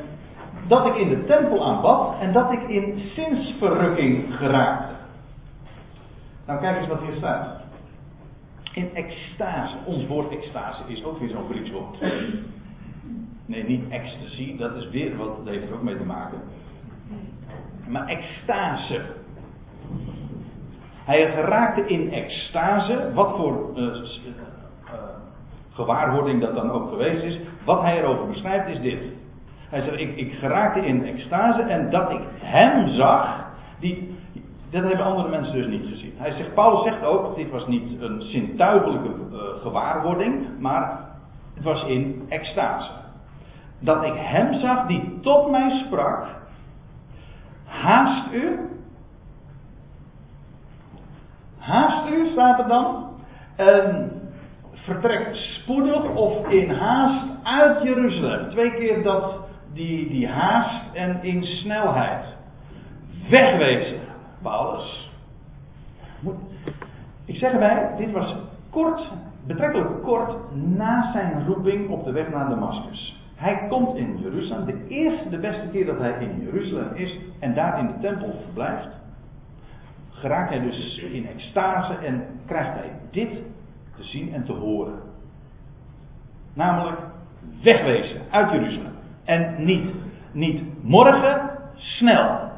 dat 0.67 0.86
ik 0.86 0.95
in 0.95 1.09
de 1.09 1.26
tempel 1.26 1.65
aanbad 1.65 2.15
en 2.19 2.34
dat 2.34 2.51
ik 2.51 2.61
in 2.67 2.99
zinsverrukking 3.15 4.36
geraakte. 4.38 4.93
Nou, 6.45 6.59
kijk 6.59 6.78
eens 6.78 6.88
wat 6.88 7.01
hier 7.01 7.15
staat. 7.15 7.61
In 8.74 8.89
extase. 8.93 9.76
Ons 9.86 10.07
woord 10.07 10.32
extase 10.32 10.84
is 10.88 11.03
ook 11.03 11.19
weer 11.19 11.30
zo'n 11.30 11.49
Grieks 11.49 11.72
woord. 11.72 11.99
Nee, 13.45 13.63
niet 13.63 13.89
ecstasy, 13.89 14.57
dat 14.57 14.76
is 14.76 14.89
weer 14.89 15.17
wat, 15.17 15.38
dat 15.38 15.53
heeft 15.53 15.67
er 15.67 15.74
ook 15.74 15.82
mee 15.82 15.97
te 15.97 16.03
maken. 16.03 16.41
Maar 17.88 18.07
extase. 18.07 19.01
Hij 21.03 21.32
geraakte 21.32 21.88
in 21.88 22.11
extase, 22.11 23.11
wat 23.13 23.36
voor 23.36 23.72
uh, 23.76 23.84
uh, 23.84 24.01
gewaarwording 25.72 26.41
dat 26.41 26.55
dan 26.55 26.72
ook 26.72 26.89
geweest 26.89 27.24
is. 27.24 27.39
Wat 27.65 27.82
hij 27.82 27.97
erover 27.97 28.28
beschrijft 28.28 28.67
is 28.67 28.82
dit. 28.82 28.99
Hij 29.69 29.82
zegt, 29.82 29.99
ik, 29.99 30.15
ik 30.15 30.34
geraakte 30.34 30.86
in 30.86 31.05
extase 31.05 31.61
en 31.61 31.89
dat 31.89 32.11
ik 32.11 32.22
hem 32.39 32.89
zag, 32.89 33.45
die, 33.80 34.11
dat 34.72 34.84
hebben 34.84 35.05
andere 35.05 35.30
mensen 35.30 35.53
dus 35.53 35.67
niet 35.67 35.88
gezien. 35.88 36.13
Hij 36.17 36.32
zegt, 36.32 36.53
Paulus 36.53 36.84
zegt 36.84 37.03
ook, 37.03 37.36
dit 37.36 37.49
was 37.49 37.67
niet 37.67 38.01
een 38.01 38.22
zintuigelijke 38.22 39.07
uh, 39.07 39.39
gewaarwording, 39.61 40.59
maar 40.59 40.99
het 41.55 41.63
was 41.63 41.84
in 41.84 42.26
extase. 42.30 42.91
Dat 43.80 44.03
ik 44.03 44.13
hem 44.15 44.53
zag 44.53 44.88
die 44.88 45.19
tot 45.22 45.51
mij 45.51 45.84
sprak, 45.86 46.26
haast 47.65 48.34
u, 48.34 48.59
haast 51.57 52.09
u 52.09 52.30
staat 52.32 52.59
er 52.59 52.67
dan, 52.67 53.09
en 53.55 54.11
vertrek 54.74 55.36
spoedig 55.36 56.09
of 56.15 56.47
in 56.47 56.69
haast 56.69 57.28
uit 57.43 57.84
Jeruzalem. 57.84 58.49
Twee 58.49 58.72
keer 58.72 59.03
dat, 59.03 59.34
die, 59.74 60.09
die 60.09 60.28
haast 60.28 60.93
en 60.93 61.24
in 61.24 61.43
snelheid. 61.43 62.38
Wegwezen. 63.30 64.11
Paulus. 64.42 65.12
Ik 67.26 67.36
zeg 67.36 67.52
erbij, 67.52 67.94
dit 67.98 68.12
was 68.12 68.36
kort, 68.70 69.12
betrekkelijk 69.46 70.02
kort 70.02 70.36
na 70.54 71.12
zijn 71.12 71.46
roeping 71.46 71.89
op 71.89 72.04
de 72.04 72.12
weg 72.12 72.30
naar 72.30 72.50
Damascus. 72.50 73.20
Hij 73.36 73.68
komt 73.70 73.98
in 73.98 74.18
Jeruzalem, 74.18 74.66
de 74.66 74.88
eerste, 74.88 75.30
de 75.30 75.38
beste 75.38 75.68
keer 75.72 75.86
dat 75.86 75.98
hij 75.98 76.14
in 76.20 76.42
Jeruzalem 76.42 76.94
is 76.94 77.20
en 77.39 77.54
daar 77.54 77.80
in 77.80 77.88
de 77.88 78.00
tempel 78.02 78.36
verblijft, 78.44 79.00
geraakt 80.10 80.50
hij 80.50 80.60
dus 80.60 80.98
in 80.98 81.28
extase 81.28 81.94
en 81.94 82.26
krijgt 82.46 82.74
hij 82.74 82.92
dit 83.12 83.30
te 83.96 84.04
zien 84.04 84.34
en 84.34 84.44
te 84.44 84.54
horen. 84.54 85.00
Namelijk 86.54 87.00
wegwezen 87.64 88.22
uit 88.30 88.52
Jeruzalem. 88.52 88.94
En 89.24 89.66
niet, 89.66 89.89
niet 90.32 90.84
morgen, 90.84 91.51
snel 91.82 92.49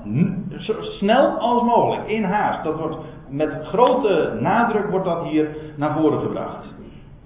zo 0.57 0.82
snel 0.82 1.28
als 1.38 1.63
mogelijk, 1.63 2.07
in 2.07 2.24
haast. 2.24 2.63
Dat 2.63 2.78
wordt 2.78 2.97
met 3.30 3.65
grote 3.65 4.38
nadruk 4.39 4.89
wordt 4.89 5.05
dat 5.05 5.24
hier 5.24 5.47
naar 5.76 5.93
voren 5.93 6.21
gebracht. 6.21 6.65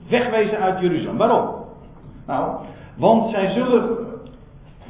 Wegwezen 0.09 0.59
uit 0.59 0.79
Jeruzalem. 0.79 1.17
Waarom? 1.17 1.55
Nou, 2.27 2.57
want 2.95 3.31
zij 3.31 3.47
zullen 3.47 3.97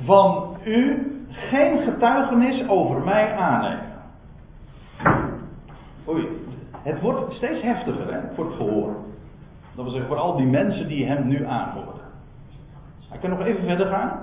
van 0.05 0.55
u 0.63 1.11
geen 1.29 1.77
getuigenis 1.77 2.67
over 2.67 3.03
mij 3.03 3.35
aannemen. 3.35 3.85
Oei, 6.07 6.27
het 6.81 7.01
wordt 7.01 7.33
steeds 7.33 7.61
heftiger 7.61 8.13
hè, 8.13 8.19
voor 8.35 8.45
het 8.45 8.55
gehoor. 8.55 8.95
Dat 9.75 9.85
wil 9.85 9.93
zeggen 9.93 10.07
voor 10.09 10.19
al 10.19 10.35
die 10.35 10.45
mensen 10.45 10.87
die 10.87 11.05
hem 11.05 11.27
nu 11.27 11.45
aanhoren. 11.45 12.01
Hij 13.09 13.17
kan 13.19 13.29
nog 13.29 13.39
even 13.39 13.63
verder 13.63 13.87
gaan, 13.87 14.19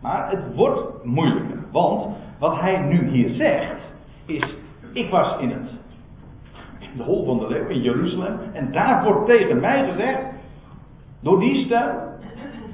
maar 0.00 0.30
het 0.30 0.54
wordt 0.54 1.04
moeilijker. 1.04 1.58
Want 1.72 2.16
wat 2.38 2.60
hij 2.60 2.78
nu 2.78 3.08
hier 3.08 3.34
zegt, 3.34 3.80
is: 4.26 4.56
Ik 4.92 5.10
was 5.10 5.38
in 5.40 5.50
het. 5.50 5.70
In 6.78 6.96
de 6.96 7.02
hol 7.02 7.24
van 7.24 7.38
de 7.38 7.48
leeuw 7.48 7.66
in 7.66 7.80
Jeruzalem. 7.80 8.38
En 8.52 8.72
daar 8.72 9.04
wordt 9.04 9.26
tegen 9.26 9.60
mij 9.60 9.84
gezegd: 9.90 10.20
Door 11.20 11.40
die 11.40 11.64
stem, 11.64 11.96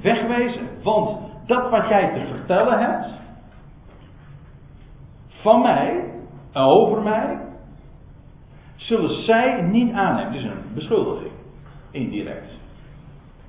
wegwezen. 0.01 0.67
Want 0.83 1.19
dat 1.45 1.69
wat 1.69 1.87
jij 1.87 2.13
te 2.13 2.35
vertellen 2.35 2.79
hebt. 2.79 3.13
Van 5.27 5.61
mij, 5.61 6.13
over 6.53 7.01
mij. 7.01 7.43
Zullen 8.75 9.23
zij 9.23 9.61
niet 9.61 9.93
aannemen. 9.93 10.33
Is 10.33 10.43
een 10.43 10.73
beschuldiging. 10.73 11.31
Indirect. 11.91 12.53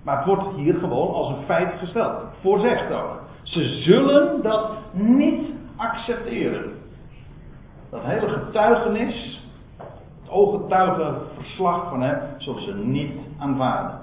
Maar 0.03 0.17
het 0.17 0.27
wordt 0.27 0.57
hier 0.57 0.75
gewoon 0.75 1.15
als 1.15 1.29
een 1.29 1.45
feit 1.45 1.79
gesteld. 1.79 2.23
Voorzegd 2.41 2.93
ook. 2.93 3.23
Ze 3.43 3.67
zullen 3.67 4.43
dat 4.43 4.71
niet 4.93 5.56
accepteren. 5.77 6.73
Dat 7.91 8.05
hele 8.05 8.29
getuigenis, 8.29 9.43
het 10.21 10.31
ooggetuigenverslag 10.31 11.89
van 11.89 12.03
hem, 12.03 12.21
zullen 12.39 12.63
ze 12.63 12.75
niet 12.75 13.13
aanvaarden. 13.39 14.01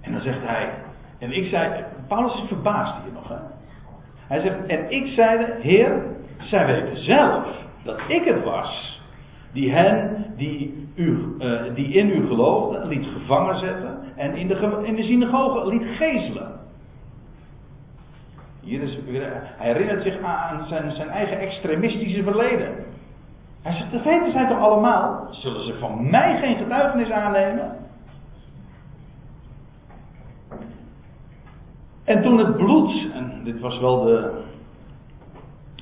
En 0.00 0.12
dan 0.12 0.20
zegt 0.20 0.40
hij, 0.42 0.74
en 1.18 1.32
ik 1.32 1.44
zei, 1.44 1.84
Paulus 2.08 2.34
is 2.34 2.48
verbaasd 2.48 3.02
hier 3.02 3.12
nog. 3.12 3.28
Hè? 3.28 3.36
Hij 4.26 4.40
zegt, 4.40 4.66
en 4.66 4.90
ik 4.90 5.06
zeide, 5.06 5.56
Heer, 5.60 6.16
zij 6.38 6.66
weten 6.66 7.04
zelf 7.04 7.46
dat 7.84 8.00
ik 8.08 8.24
het 8.24 8.44
was 8.44 9.00
die 9.52 9.72
hen 9.72 10.26
die, 10.36 10.88
u, 10.94 11.34
uh, 11.38 11.74
die 11.74 11.88
in 11.88 12.08
u 12.08 12.26
geloofden 12.26 12.88
liet 12.88 13.06
gevangen 13.06 13.58
zetten 13.58 13.98
en 14.16 14.36
in 14.36 14.48
de, 14.48 14.80
in 14.82 14.94
de 14.94 15.02
synagoge 15.02 15.68
liet 15.68 15.96
gezelen. 15.96 16.60
Hij 18.68 19.72
herinnert 19.72 20.02
zich 20.02 20.22
aan 20.22 20.64
zijn, 20.64 20.90
zijn 20.90 21.08
eigen 21.08 21.38
extremistische 21.38 22.22
verleden. 22.22 22.74
Hij 23.62 23.72
zegt, 23.72 23.90
de 23.90 24.02
weten 24.02 24.30
zijn 24.30 24.48
toch 24.48 24.58
allemaal? 24.58 25.28
Zullen 25.30 25.62
ze 25.62 25.78
van 25.78 26.10
mij 26.10 26.38
geen 26.38 26.56
getuigenis 26.56 27.10
aannemen? 27.10 27.76
En 32.04 32.22
toen 32.22 32.38
het 32.38 32.56
bloed, 32.56 33.06
en 33.14 33.40
dit 33.44 33.60
was 33.60 33.80
wel 33.80 34.02
de. 34.02 34.46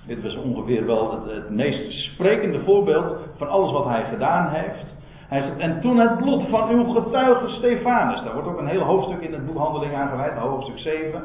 Dit 0.07 0.23
was 0.23 0.37
ongeveer 0.37 0.87
wel 0.87 1.25
het, 1.27 1.51
meest 1.51 1.93
sprekende 1.93 2.61
voorbeeld 2.65 3.19
van 3.37 3.49
alles 3.49 3.73
wat 3.73 3.85
hij 3.85 4.05
gedaan 4.05 4.49
heeft. 4.49 4.85
Hij 5.29 5.43
zegt, 5.43 5.59
en 5.59 5.81
toen 5.81 5.99
het 5.99 6.17
bloed 6.17 6.49
van 6.49 6.69
uw 6.69 6.93
getuige 6.93 7.49
Stefanus, 7.49 8.23
daar 8.23 8.33
wordt 8.33 8.49
ook 8.49 8.59
een 8.59 8.67
heel 8.67 8.83
hoofdstuk 8.83 9.21
in 9.21 9.33
het 9.33 9.47
boek 9.47 9.57
Handeling 9.57 9.95
hoofdstuk 10.39 10.79
7. 10.79 11.23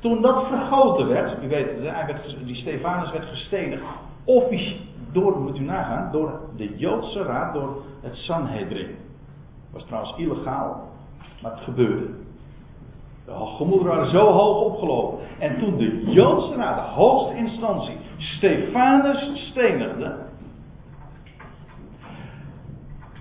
Toen 0.00 0.22
dat 0.22 0.46
vergoten 0.46 1.08
werd, 1.08 1.42
u 1.44 1.48
weet, 1.48 1.80
werd, 1.80 2.36
die 2.44 2.54
Stefanus 2.54 3.10
werd 3.10 3.24
gestenigd, 3.24 3.82
officieel, 4.24 4.78
door, 5.12 5.38
moet 5.38 5.58
u 5.58 5.60
nagaan, 5.60 6.12
door 6.12 6.40
de 6.56 6.76
Joodse 6.76 7.22
raad, 7.22 7.54
door 7.54 7.82
het 8.00 8.16
Sanhedrin. 8.16 8.96
Was 9.72 9.84
trouwens 9.84 10.14
illegaal, 10.16 10.88
maar 11.42 11.50
het 11.50 11.60
gebeurde. 11.60 12.06
De 13.24 13.32
gemoederen 13.32 13.94
waren 13.94 14.10
zo 14.10 14.26
hoog 14.26 14.60
opgelopen. 14.60 15.18
En 15.38 15.58
toen 15.58 15.76
de 15.76 16.10
Joodse 16.10 16.54
raad, 16.54 16.76
de 16.76 17.00
hoogste 17.00 17.36
instantie, 17.36 17.96
Stefanus 18.16 19.48
stenigde, 19.48 20.16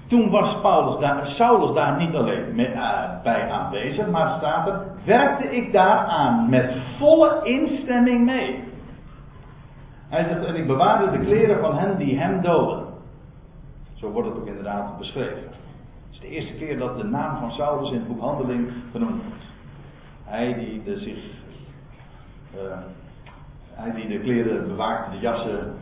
toen 0.10 0.30
was 0.30 0.62
Paulus 0.62 1.00
daar, 1.00 1.28
Saulus 1.28 1.76
daar 1.76 1.98
niet 1.98 2.16
alleen 2.16 2.60
uh, 2.60 3.22
bij 3.24 3.50
aanwezig, 3.50 4.08
maar 4.08 4.36
staat 4.38 4.68
er, 4.68 4.82
werkte 5.06 5.56
ik 5.56 5.72
daaraan 5.72 6.50
met 6.50 6.76
volle 6.98 7.40
instemming 7.44 8.26
mee. 8.26 8.64
Hij 10.08 10.24
zegt, 10.28 10.46
en 10.46 10.56
ik 10.56 10.68
bewaarde 10.68 11.18
de 11.18 11.26
kleren 11.26 11.60
van 11.60 11.78
hen 11.78 11.98
die 11.98 12.20
hem 12.20 12.42
doden. 12.42 12.86
Zo 13.94 14.10
wordt 14.12 14.28
het 14.28 14.38
ook 14.38 14.48
inderdaad 14.48 14.98
beschreven. 14.98 15.38
Het 15.38 16.12
is 16.12 16.20
de 16.20 16.28
eerste 16.28 16.54
keer 16.54 16.78
dat 16.78 16.98
de 16.98 17.04
naam 17.04 17.38
van 17.38 17.52
Saulus 17.52 17.92
in 17.92 17.98
het 17.98 18.08
boek 18.08 18.22
Handeling 18.22 18.72
genoemd 18.92 19.24
wordt. 19.24 19.44
Hij 20.24 20.54
die 20.54 20.84
de. 20.84 21.24
Uh, 22.56 22.62
hij 23.74 23.92
die 23.92 24.08
de 24.08 24.20
kleren 24.20 24.68
bewaakte, 24.68 25.12
de 25.12 25.20
jassen 25.20 25.74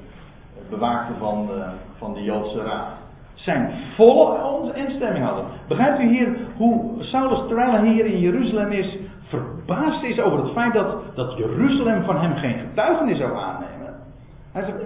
bewaakte 0.70 1.14
van 1.20 1.50
van 1.98 2.14
de 2.14 2.24
Joodse 2.24 2.64
raad. 2.64 2.97
Zijn 3.38 3.72
volle 3.96 4.74
instemming 4.74 5.26
hadden. 5.26 5.46
Begrijpt 5.68 6.00
u 6.00 6.08
hier 6.08 6.38
hoe 6.56 7.04
Saulus, 7.04 7.48
terwijl 7.48 7.72
hij 7.72 7.88
hier 7.88 8.06
in 8.06 8.20
Jeruzalem 8.20 8.72
is, 8.72 8.98
verbaasd 9.28 10.04
is 10.04 10.20
over 10.20 10.44
het 10.44 10.52
feit 10.52 10.74
dat, 10.74 11.16
dat 11.16 11.38
Jeruzalem 11.38 12.04
van 12.04 12.22
hem 12.22 12.36
geen 12.36 12.60
getuigenis 12.60 13.18
zou 13.18 13.38
aannemen? 13.38 13.96
Hij 14.52 14.64
zegt. 14.64 14.86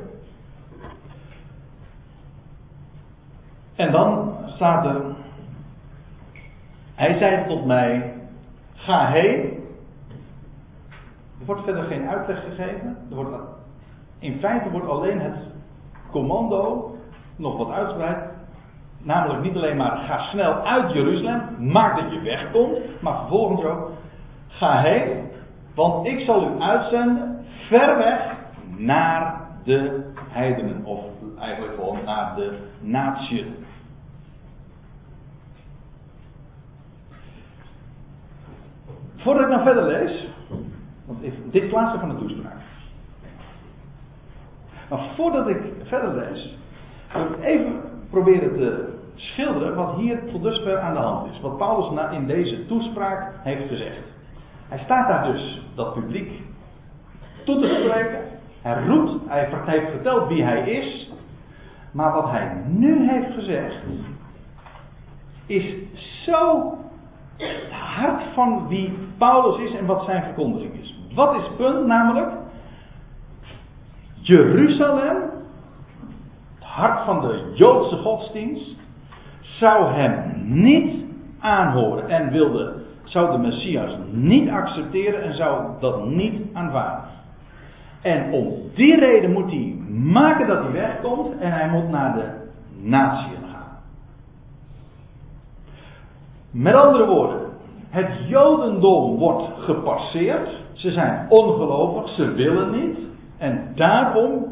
En 3.76 3.92
dan 3.92 4.36
staat 4.46 4.86
er. 4.86 5.02
Hij 6.96 7.18
zei 7.18 7.48
tot 7.48 7.66
mij: 7.66 8.14
Ga 8.74 9.08
heen. 9.08 9.60
Er 11.40 11.46
wordt 11.46 11.64
verder 11.64 11.84
geen 11.84 12.08
uitleg 12.08 12.44
gegeven. 12.44 12.98
Er 13.10 13.16
wordt, 13.16 13.38
in 14.20 14.40
feite 14.40 14.70
wordt 14.70 14.88
alleen 14.88 15.20
het 15.20 15.38
commando 16.12 16.96
nog 17.36 17.58
wat 17.58 17.70
uitgebreid. 17.70 18.31
Namelijk 19.04 19.44
niet 19.44 19.56
alleen 19.56 19.78
maar 19.78 19.98
ga 19.98 20.20
snel 20.20 20.54
uit 20.54 20.92
Jeruzalem, 20.94 21.72
maak 21.72 22.00
dat 22.02 22.12
je 22.12 22.22
wegkomt, 22.22 23.02
maar 23.02 23.18
vervolgens 23.18 23.64
ook 23.64 23.92
ga 24.48 24.82
heen, 24.82 25.30
want 25.76 26.08
ik 26.08 26.20
zal 26.20 26.44
u 26.44 26.62
uitzenden 26.62 27.46
ver 27.68 27.98
weg 27.98 28.36
naar 28.78 29.42
de 29.64 30.12
heidenen, 30.30 30.86
of 30.86 31.00
eigenlijk 31.40 31.76
gewoon 31.76 32.04
naar 32.06 32.36
de 32.36 32.58
natie. 32.80 33.56
Voordat 39.16 39.44
ik 39.44 39.50
nou 39.50 39.64
verder 39.64 39.84
lees, 39.84 40.30
want 41.06 41.22
dit 41.22 41.34
is 41.52 41.62
het 41.62 41.72
laatste 41.72 42.00
van 42.00 42.10
de 42.10 42.16
toespraak. 42.16 42.60
Maar 44.90 45.00
voordat 45.16 45.48
ik 45.48 45.62
verder 45.84 46.16
lees, 46.16 46.58
wil 47.14 47.24
ik 47.24 47.44
even 47.44 47.91
proberen 48.12 48.54
te 48.58 48.94
schilderen 49.16 49.76
wat 49.76 49.96
hier 49.96 50.20
tot 50.32 50.44
dusver 50.44 50.80
aan 50.80 50.94
de 50.94 51.00
hand 51.00 51.32
is. 51.32 51.42
Wat 51.42 51.58
Paulus 51.58 52.12
in 52.12 52.28
deze 52.28 52.66
toespraak 52.66 53.34
heeft 53.44 53.68
gezegd. 53.68 54.04
Hij 54.68 54.80
staat 54.80 55.08
daar 55.08 55.32
dus 55.32 55.62
dat 55.76 55.94
publiek 55.94 56.32
toe 57.46 57.60
te 57.60 57.68
spreken. 57.68 58.20
Hij 58.62 58.84
roept, 58.88 59.28
hij 59.28 59.50
heeft 59.66 59.92
verteld 59.92 60.28
wie 60.28 60.44
hij 60.44 60.70
is. 60.70 61.12
Maar 61.92 62.14
wat 62.14 62.30
hij 62.30 62.62
nu 62.68 63.10
heeft 63.10 63.34
gezegd, 63.34 63.76
is 65.46 65.76
zo 66.26 66.74
het 67.38 67.72
hart 67.72 68.24
van 68.34 68.68
wie 68.68 68.98
Paulus 69.18 69.60
is 69.60 69.74
en 69.74 69.86
wat 69.86 70.04
zijn 70.04 70.24
verkondiging 70.24 70.74
is. 70.74 71.00
Wat 71.14 71.36
is 71.36 71.44
het 71.44 71.58
punt? 71.58 71.86
Namelijk, 71.86 72.32
Jeruzalem, 74.14 75.18
hart 76.76 77.06
van 77.06 77.22
de 77.22 77.52
Joodse 77.54 77.96
godsdienst, 77.96 78.80
zou 79.40 79.94
hem 79.94 80.34
niet 80.46 81.06
aanhoren 81.40 82.10
en 82.10 82.32
wilde, 82.32 82.74
zou 83.04 83.32
de 83.32 83.38
Messias 83.38 83.92
niet 84.12 84.50
accepteren 84.50 85.24
en 85.24 85.36
zou 85.36 85.66
dat 85.80 86.06
niet 86.06 86.42
aanvaarden. 86.54 87.10
En 88.02 88.32
om 88.32 88.54
die 88.74 89.00
reden 89.00 89.32
moet 89.32 89.52
hij 89.52 89.76
maken 89.90 90.48
dat 90.48 90.64
hij 90.64 90.72
wegkomt 90.72 91.40
en 91.40 91.52
hij 91.52 91.70
moet 91.70 91.90
naar 91.90 92.14
de 92.14 92.30
natieën 92.82 93.42
gaan. 93.52 93.78
Met 96.52 96.74
andere 96.74 97.06
woorden, 97.06 97.40
het 97.90 98.28
Jodendom 98.28 99.18
wordt 99.18 99.44
gepasseerd. 99.58 100.60
Ze 100.74 100.92
zijn 100.92 101.26
ongelovig, 101.30 102.10
ze 102.10 102.32
willen 102.32 102.72
niet. 102.72 102.98
En 103.38 103.72
daarom, 103.76 104.46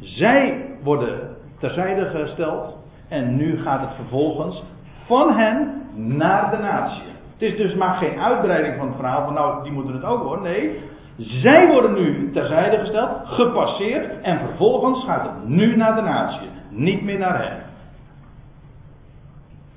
zij 0.00 0.64
worden 0.82 1.33
terzijde 1.64 2.04
gesteld. 2.04 2.76
En 3.08 3.36
nu 3.36 3.62
gaat 3.62 3.80
het 3.80 3.94
vervolgens 3.94 4.62
van 5.06 5.36
hen 5.36 5.82
naar 5.94 6.50
de 6.50 6.56
natie. 6.56 7.02
Het 7.32 7.42
is 7.42 7.56
dus 7.56 7.74
maar 7.74 7.94
geen 7.94 8.20
uitbreiding 8.20 8.76
van 8.76 8.86
het 8.86 8.96
verhaal 8.96 9.24
van 9.24 9.34
nou, 9.34 9.62
die 9.62 9.72
moeten 9.72 9.94
het 9.94 10.04
ook 10.04 10.22
worden. 10.22 10.44
Nee, 10.44 10.80
zij 11.16 11.68
worden 11.68 11.92
nu 11.92 12.32
terzijde 12.32 12.78
gesteld, 12.78 13.10
gepasseerd. 13.24 14.20
En 14.22 14.38
vervolgens 14.38 15.04
gaat 15.04 15.22
het 15.22 15.48
nu 15.48 15.76
naar 15.76 15.94
de 15.94 16.00
natie. 16.00 16.48
Niet 16.70 17.02
meer 17.02 17.18
naar 17.18 17.38
hen. 17.38 17.62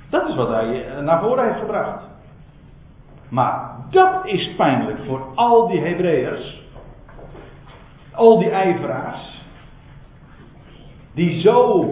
Dat 0.09 0.27
is 0.27 0.35
wat 0.35 0.49
hij 0.49 0.85
eh, 0.85 1.03
naar 1.03 1.19
voren 1.21 1.47
heeft 1.47 1.59
gebracht. 1.59 2.03
Maar 3.29 3.71
dat 3.89 4.25
is 4.25 4.55
pijnlijk 4.55 4.99
voor 5.07 5.21
al 5.35 5.67
die 5.67 5.81
Hebreërs. 5.81 6.61
Al 8.13 8.39
die 8.39 8.49
ijveraars. 8.49 9.45
Die 11.17 11.41
zo 11.41 11.83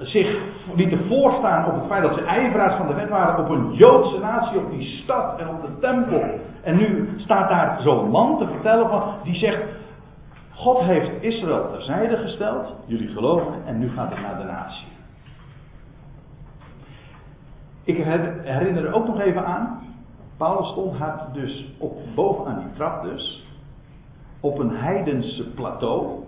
zich 0.00 0.38
lieten 0.74 1.06
voorstaan 1.08 1.66
op 1.66 1.74
het 1.74 1.86
feit 1.86 2.02
dat 2.02 2.14
ze 2.14 2.24
ijveraars 2.24 2.76
van 2.76 2.86
de 2.86 2.94
wet 2.94 3.08
waren 3.08 3.44
op 3.44 3.50
een 3.50 3.74
Joodse 3.74 4.18
natie, 4.18 4.58
op 4.58 4.70
die 4.70 5.02
stad 5.02 5.38
en 5.38 5.48
op 5.48 5.62
de 5.62 5.78
tempel. 5.80 6.22
En 6.62 6.76
nu 6.76 7.14
staat 7.16 7.48
daar 7.48 7.80
zo'n 7.82 8.10
man 8.10 8.38
te 8.38 8.46
vertellen 8.46 8.88
van, 8.88 9.02
die 9.22 9.34
zegt, 9.34 9.62
God 10.50 10.78
heeft 10.78 11.22
Israël 11.22 11.70
terzijde 11.70 12.16
gesteld, 12.16 12.74
jullie 12.86 13.08
geloven, 13.08 13.52
en 13.66 13.78
nu 13.78 13.90
gaat 13.90 14.10
het 14.10 14.20
naar 14.20 14.38
de 14.38 14.44
natie. 14.44 14.86
Ik 17.84 17.96
herinner 18.42 18.86
er 18.86 18.94
ook 18.94 19.06
nog 19.06 19.20
even 19.20 19.46
aan. 19.46 19.80
Paulus 20.36 20.68
stond 20.68 20.96
had 20.96 21.34
dus 21.34 21.72
op, 21.78 21.98
bovenaan 22.14 22.58
die 22.58 22.72
trap 22.76 23.02
dus. 23.02 23.46
Op 24.40 24.58
een 24.58 24.76
heidense 24.76 25.50
plateau. 25.50 26.24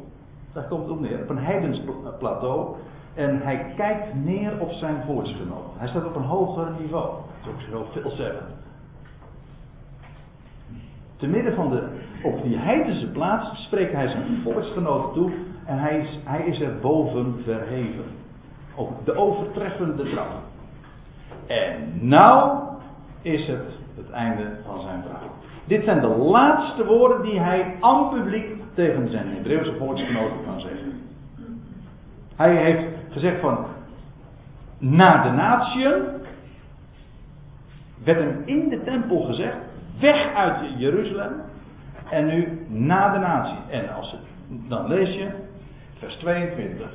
Daar 0.58 0.68
komt 0.68 0.90
op 0.90 1.00
neer. 1.00 1.22
Op 1.22 1.28
een 1.28 1.44
heidens 1.44 1.80
plateau. 2.18 2.76
En 3.14 3.42
hij 3.42 3.72
kijkt 3.76 4.14
neer 4.24 4.60
op 4.60 4.70
zijn 4.70 5.02
volksgenoten. 5.06 5.70
Hij 5.76 5.88
staat 5.88 6.04
op 6.04 6.16
een 6.16 6.22
hoger 6.22 6.66
niveau. 6.80 7.14
Dat 7.44 7.54
is 7.58 7.74
ook 7.74 7.86
zo 7.94 8.00
veel 8.00 8.10
zeggen. 8.10 8.46
Te 11.16 11.26
midden 11.26 11.54
van 11.54 11.70
de, 11.70 11.88
op 12.22 12.42
die 12.42 12.56
heidense 12.56 13.10
plaats 13.10 13.62
spreekt 13.64 13.92
hij 13.92 14.08
zijn 14.08 14.40
volksgenoten 14.42 15.12
toe. 15.12 15.30
En 15.64 15.78
hij 15.78 15.98
is, 15.98 16.18
hij 16.24 16.46
is 16.46 16.60
er 16.60 16.78
boven 16.80 17.42
verheven. 17.44 18.04
Op 18.74 19.04
de 19.04 19.14
overtreffende 19.14 20.10
trap. 20.10 20.28
En 21.46 22.08
nou 22.08 22.58
is 23.22 23.46
het 23.46 23.78
het 23.96 24.10
einde 24.10 24.56
van 24.66 24.80
zijn 24.80 25.02
verhaal. 25.02 25.30
Dit 25.64 25.84
zijn 25.84 26.00
de 26.00 26.16
laatste 26.16 26.84
woorden 26.84 27.22
die 27.22 27.40
hij 27.40 27.76
aan 27.80 28.08
publiek 28.10 28.57
tegen 28.78 29.10
zijn 29.10 29.28
Hebreeuwse 29.28 29.74
volksgenoten 29.78 30.44
kan 30.44 30.60
zeggen. 30.60 31.00
Hij 32.36 32.56
heeft 32.56 32.84
gezegd 33.10 33.40
van 33.40 33.66
naar 34.78 35.22
de 35.22 35.30
natieën 35.30 36.02
werd 38.04 38.18
hem 38.18 38.42
in 38.44 38.68
de 38.68 38.82
tempel 38.82 39.20
gezegd 39.20 39.56
weg 40.00 40.34
uit 40.34 40.56
Jeruzalem 40.76 41.32
en 42.10 42.26
nu 42.26 42.66
naar 42.68 43.12
de 43.12 43.18
natie. 43.18 43.58
En 43.70 43.94
als 43.94 44.16
dan 44.48 44.86
lees 44.86 45.14
je 45.14 45.28
vers 45.98 46.14
22 46.14 46.90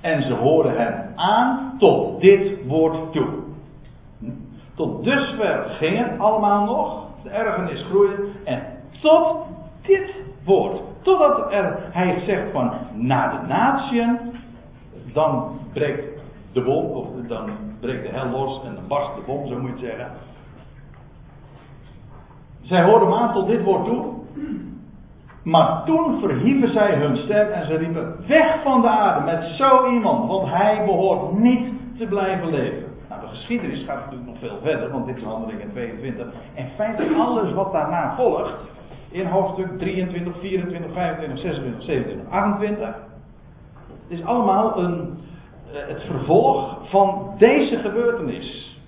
en 0.00 0.22
ze 0.22 0.32
horen 0.32 0.76
hem 0.76 1.12
aan 1.14 1.74
tot 1.78 2.20
dit 2.20 2.66
woord 2.66 3.12
toe. 3.12 3.28
Tot 4.74 5.04
dusver 5.04 5.64
ging 5.68 5.98
het 5.98 6.18
allemaal 6.18 6.64
nog. 6.64 7.06
De 7.22 7.30
ergernis 7.30 7.82
groeide. 7.82 8.28
En 8.44 8.62
tot 9.00 9.46
dit 9.82 10.14
woord. 10.44 10.89
Totdat 11.02 11.52
er, 11.52 11.78
hij 11.90 12.20
zegt 12.20 12.50
van 12.52 12.72
naar 12.92 13.30
de 13.30 13.46
natieën. 13.46 14.18
Dan 15.12 15.58
breekt 15.72 16.20
de 16.52 16.62
bom. 16.62 16.84
Of 16.84 17.06
dan 17.28 17.50
breekt 17.80 18.02
de 18.02 18.18
hel 18.18 18.28
los. 18.28 18.64
En 18.64 18.74
dan 18.74 18.86
barst 18.88 19.14
de 19.14 19.22
bom, 19.26 19.46
zo 19.46 19.58
moet 19.58 19.80
je 19.80 19.86
het 19.86 19.96
zeggen. 19.96 20.16
Zij 22.60 22.82
hoorden 22.82 23.08
hem 23.08 23.18
aan 23.18 23.32
tot 23.32 23.46
dit 23.46 23.62
woord 23.62 23.84
toe. 23.84 24.04
Maar 25.42 25.82
toen 25.84 26.20
verhieven 26.20 26.72
zij 26.72 26.94
hun 26.94 27.16
stem 27.16 27.48
en 27.48 27.66
ze 27.66 27.76
riepen: 27.76 28.16
Weg 28.26 28.62
van 28.62 28.80
de 28.80 28.88
aarde 28.88 29.24
met 29.24 29.44
zo 29.44 29.90
iemand, 29.92 30.28
want 30.28 30.48
hij 30.48 30.82
behoort 30.84 31.32
niet 31.38 31.72
te 31.98 32.06
blijven 32.06 32.50
leven 32.50 32.90
geschiedenis 33.30 33.84
gaat 33.84 33.96
natuurlijk 33.96 34.30
nog 34.30 34.38
veel 34.38 34.58
verder, 34.62 34.90
want 34.90 35.06
dit 35.06 35.16
is 35.16 35.22
handelingen 35.22 35.70
22. 35.70 36.26
En 36.54 36.68
feitelijk 36.76 37.16
alles 37.16 37.52
wat 37.52 37.72
daarna 37.72 38.14
volgt, 38.16 38.54
in 39.10 39.26
hoofdstuk 39.26 39.78
23, 39.78 40.34
24, 40.40 40.92
25, 40.92 41.38
26, 41.38 41.84
27, 41.84 42.30
28, 42.30 42.94
is 44.08 44.24
allemaal 44.24 44.78
een, 44.78 45.18
eh, 45.72 45.88
het 45.88 46.02
vervolg 46.02 46.78
van 46.90 47.34
deze 47.38 47.78
gebeurtenis. 47.78 48.78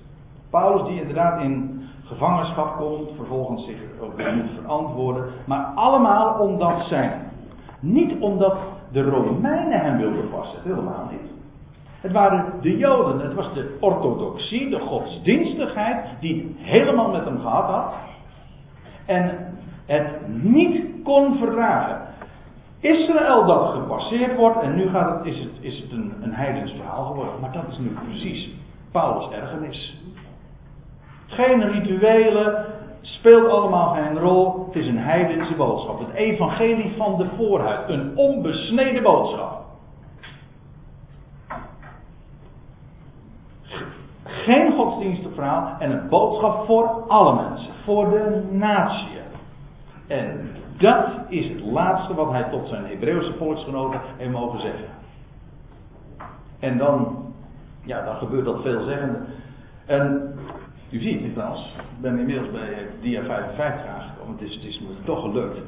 Paulus 0.51 0.87
die 0.87 1.01
inderdaad 1.01 1.43
in 1.43 1.83
gevangenschap 2.05 2.77
komt, 2.77 3.11
vervolgens 3.16 3.64
zich 3.64 3.79
ook 4.01 4.16
moet 4.16 4.51
verantwoorden, 4.61 5.25
maar 5.47 5.64
allemaal 5.75 6.39
omdat 6.39 6.87
zijn, 6.87 7.31
niet 7.81 8.20
omdat 8.20 8.57
de 8.93 9.03
Romeinen 9.03 9.81
hem 9.81 9.97
wilden 9.97 10.29
vastzetten, 10.31 10.70
helemaal 10.70 11.09
niet. 11.11 11.31
Het 12.01 12.12
waren 12.12 12.45
de 12.61 12.77
Joden, 12.77 13.20
het 13.20 13.35
was 13.35 13.55
de 13.55 13.77
orthodoxie, 13.81 14.70
de 14.70 14.79
godsdienstigheid, 14.79 16.07
die 16.20 16.57
helemaal 16.59 17.11
met 17.11 17.25
hem 17.25 17.41
gehad 17.41 17.70
had. 17.70 17.95
En 19.07 19.53
het 19.87 20.28
niet 20.43 21.03
kon 21.05 21.39
verdragen. 21.39 22.01
Israël 22.80 23.45
dat 23.45 23.72
gepasseerd 23.72 24.37
wordt 24.37 24.61
en 24.62 24.74
nu 24.74 24.89
gaat 24.89 25.18
het, 25.18 25.26
is 25.35 25.39
het, 25.39 25.53
is 25.61 25.80
het 25.80 25.93
een, 25.93 26.12
een 26.20 26.35
heidens 26.35 26.72
verhaal 26.72 27.05
geworden. 27.05 27.41
Maar 27.41 27.53
dat 27.53 27.64
is 27.68 27.78
nu 27.78 27.89
precies 27.89 28.51
Paulus' 28.93 29.30
ergernis. 29.30 30.03
Geen 31.26 31.70
rituelen, 31.70 32.66
speelt 33.03 33.49
allemaal 33.49 33.95
geen 33.95 34.18
rol. 34.18 34.66
Het 34.66 34.76
is 34.76 34.87
een 34.87 34.99
heidense 34.99 35.55
boodschap. 35.55 35.99
Het 35.99 36.12
evangelie 36.14 36.95
van 36.97 37.16
de 37.16 37.26
voorhuid. 37.37 37.89
Een 37.89 38.16
onbesneden 38.16 39.03
boodschap. 39.03 39.61
Geen 44.24 44.72
godsdienstig 44.72 45.35
verhaal 45.35 45.76
en 45.78 45.91
een 45.91 46.09
boodschap 46.09 46.66
voor 46.66 47.05
alle 47.09 47.35
mensen. 47.35 47.72
Voor 47.85 48.11
de 48.11 48.43
natie. 48.51 49.22
En 50.13 50.51
dat 50.79 51.07
is 51.29 51.49
het 51.49 51.61
laatste 51.61 52.15
wat 52.15 52.31
hij 52.31 52.45
tot 52.51 52.67
zijn 52.67 52.85
Hebreeuwse 52.85 53.33
volksgenoten 53.39 54.01
heeft 54.17 54.31
mogen 54.31 54.61
zeggen. 54.61 54.89
En 56.59 56.79
dan, 56.79 57.25
ja, 57.85 58.05
dan 58.05 58.17
gebeurt 58.17 58.45
dat 58.45 58.63
veelzeggende. 58.63 59.19
En 59.87 60.35
u 60.91 61.01
ziet 61.01 61.33
trouwens, 61.33 61.75
ik 61.77 62.01
ben 62.01 62.19
inmiddels 62.19 62.51
bij 62.51 62.87
dia 63.01 63.23
55 63.23 63.87
aangekomen, 63.87 64.33
het 64.33 64.49
is, 64.49 64.55
het 64.55 64.65
is 64.65 64.81
me 64.81 65.05
toch 65.05 65.21
gelukt. 65.21 65.59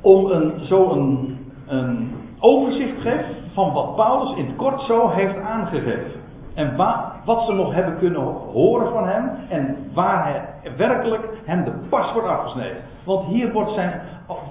Om 0.00 0.26
een, 0.26 0.64
zo 0.64 0.90
een, 0.90 1.38
een 1.66 2.12
overzicht 2.38 2.94
te 2.94 3.00
geven 3.00 3.34
van 3.52 3.72
wat 3.72 3.96
Paulus 3.96 4.36
in 4.36 4.46
het 4.46 4.56
kort 4.56 4.80
zo 4.80 5.08
heeft 5.08 5.36
aangegeven. 5.36 6.20
En 6.54 6.76
wat 7.24 7.44
ze 7.44 7.52
nog 7.52 7.74
hebben 7.74 7.98
kunnen 7.98 8.20
horen 8.52 8.92
van 8.92 9.08
hem. 9.08 9.30
En 9.48 9.90
waar 9.94 10.24
hij 10.24 10.72
werkelijk 10.76 11.28
hem 11.44 11.64
de 11.64 11.72
pas 11.88 12.12
wordt 12.12 12.28
afgesneden. 12.28 12.82
Want 13.04 13.26
hier 13.26 13.52
wordt 13.52 13.70
zijn, 13.70 14.00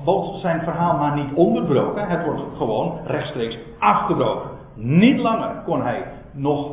wordt 0.03 0.39
zijn 0.39 0.61
verhaal 0.61 0.97
maar 0.97 1.15
niet 1.15 1.33
onderbroken. 1.33 2.07
Het 2.07 2.25
wordt 2.25 2.41
gewoon 2.57 2.99
rechtstreeks 3.05 3.57
afgebroken. 3.79 4.49
Niet 4.75 5.19
langer 5.19 5.61
kon 5.65 5.81
hij 5.81 6.03
nog 6.31 6.71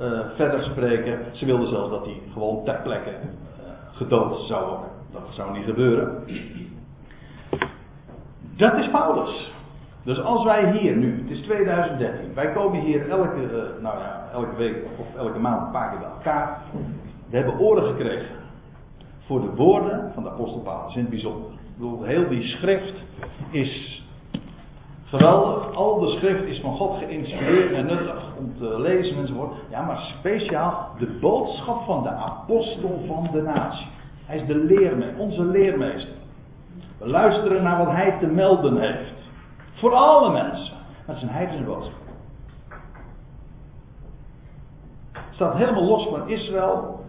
uh, 0.00 0.20
verder 0.36 0.62
spreken. 0.62 1.18
Ze 1.32 1.46
wilden 1.46 1.68
zelfs 1.68 1.90
dat 1.90 2.04
hij 2.04 2.20
gewoon 2.32 2.64
ter 2.64 2.80
plekke 2.82 3.10
uh, 3.10 3.16
gedood 3.92 4.46
zou 4.46 4.66
worden. 4.68 4.88
Dat 5.12 5.22
zou 5.30 5.52
niet 5.52 5.64
gebeuren. 5.64 6.24
Dat 8.56 8.78
is 8.78 8.90
Paulus. 8.90 9.52
Dus 10.04 10.22
als 10.22 10.44
wij 10.44 10.70
hier 10.70 10.96
nu, 10.96 11.22
het 11.22 11.30
is 11.30 11.40
2013, 11.40 12.34
wij 12.34 12.52
komen 12.52 12.80
hier 12.80 13.10
elke, 13.10 13.40
uh, 13.40 13.82
nou 13.82 13.98
ja, 13.98 14.23
elke 14.34 14.56
week 14.56 14.76
of 14.98 15.06
elke 15.16 15.38
maand 15.38 15.66
een 15.66 15.72
paar 15.72 15.90
keer 15.90 15.98
bij 15.98 16.08
elkaar. 16.08 16.60
We 17.30 17.36
hebben 17.36 17.58
oren 17.58 17.84
gekregen 17.84 18.36
voor 19.26 19.40
de 19.40 19.54
woorden 19.54 20.10
van 20.14 20.22
de 20.22 20.30
apostel 20.30 20.60
Paulus 20.60 20.94
in 20.94 21.00
het 21.00 21.10
bijzonder. 21.10 21.50
Ik 21.50 21.76
bedoel, 21.76 22.02
heel 22.02 22.28
die 22.28 22.42
schrift 22.42 22.94
is 23.50 24.02
geweldig. 25.04 25.74
Al 25.74 26.00
de 26.00 26.08
schrift 26.08 26.44
is 26.44 26.60
van 26.60 26.76
God 26.76 26.98
geïnspireerd 26.98 27.72
en 27.72 27.86
nuttig 27.86 28.36
om 28.38 28.54
te 28.58 28.80
lezen 28.80 29.16
enzovoort. 29.16 29.52
Ja, 29.70 29.82
maar 29.82 29.98
speciaal 30.18 30.88
de 30.98 31.18
boodschap 31.20 31.84
van 31.84 32.02
de 32.02 32.10
apostel 32.10 33.04
van 33.06 33.28
de 33.32 33.42
natie. 33.42 33.86
Hij 34.26 34.36
is 34.36 34.46
de 34.46 34.56
leermeester, 34.56 35.18
onze 35.18 35.44
leermeester. 35.44 36.14
We 36.98 37.08
luisteren 37.08 37.62
naar 37.62 37.78
wat 37.78 37.94
hij 37.94 38.16
te 38.20 38.26
melden 38.26 38.80
heeft. 38.80 39.22
Voor 39.72 39.92
alle 39.92 40.32
mensen. 40.32 40.74
Dat 41.06 41.16
is 41.16 41.22
een 41.22 41.28
heidense 41.28 41.62
boodschap. 41.62 42.02
Het 45.12 45.23
staat 45.34 45.56
helemaal 45.56 45.84
los 45.84 46.08
van 46.08 46.28
Israël. 46.28 47.02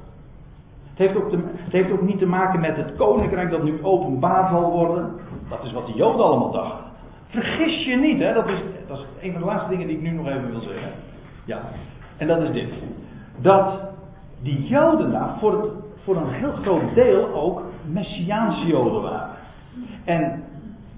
Het 0.90 0.98
heeft, 0.98 1.16
ook 1.16 1.32
het 1.32 1.72
heeft 1.72 1.92
ook 1.92 2.02
niet 2.02 2.20
te 2.20 2.26
maken 2.26 2.60
met 2.60 2.76
het 2.76 2.96
koninkrijk 2.96 3.50
dat 3.50 3.64
nu 3.64 3.84
openbaar 3.84 4.50
zal 4.50 4.72
worden. 4.72 5.14
Dat 5.50 5.64
is 5.64 5.72
wat 5.72 5.86
de 5.86 5.94
Joden 5.94 6.26
allemaal 6.26 6.52
dachten. 6.52 6.86
Vergis 7.28 7.86
je 7.86 7.96
niet, 7.96 8.20
hè? 8.20 8.34
Dat, 8.34 8.48
is, 8.48 8.64
dat 8.88 8.98
is 8.98 9.06
een 9.22 9.32
van 9.32 9.42
de 9.42 9.48
laatste 9.48 9.70
dingen 9.70 9.88
die 9.88 9.96
ik 9.96 10.02
nu 10.02 10.12
nog 10.12 10.28
even 10.28 10.52
wil 10.52 10.62
zeggen. 10.62 10.92
Ja, 11.46 11.62
en 12.18 12.28
dat 12.28 12.42
is 12.42 12.52
dit. 12.52 12.74
Dat 13.38 13.80
die 14.42 14.68
Joden 14.68 15.12
daar 15.12 15.38
voor, 15.40 15.52
het, 15.52 15.72
voor 16.04 16.16
een 16.16 16.34
heel 16.34 16.52
groot 16.52 16.96
deel 16.96 17.34
ook 17.34 17.62
Messiaanse 17.86 18.66
Joden 18.66 19.02
waren. 19.02 19.30
En 20.06 20.44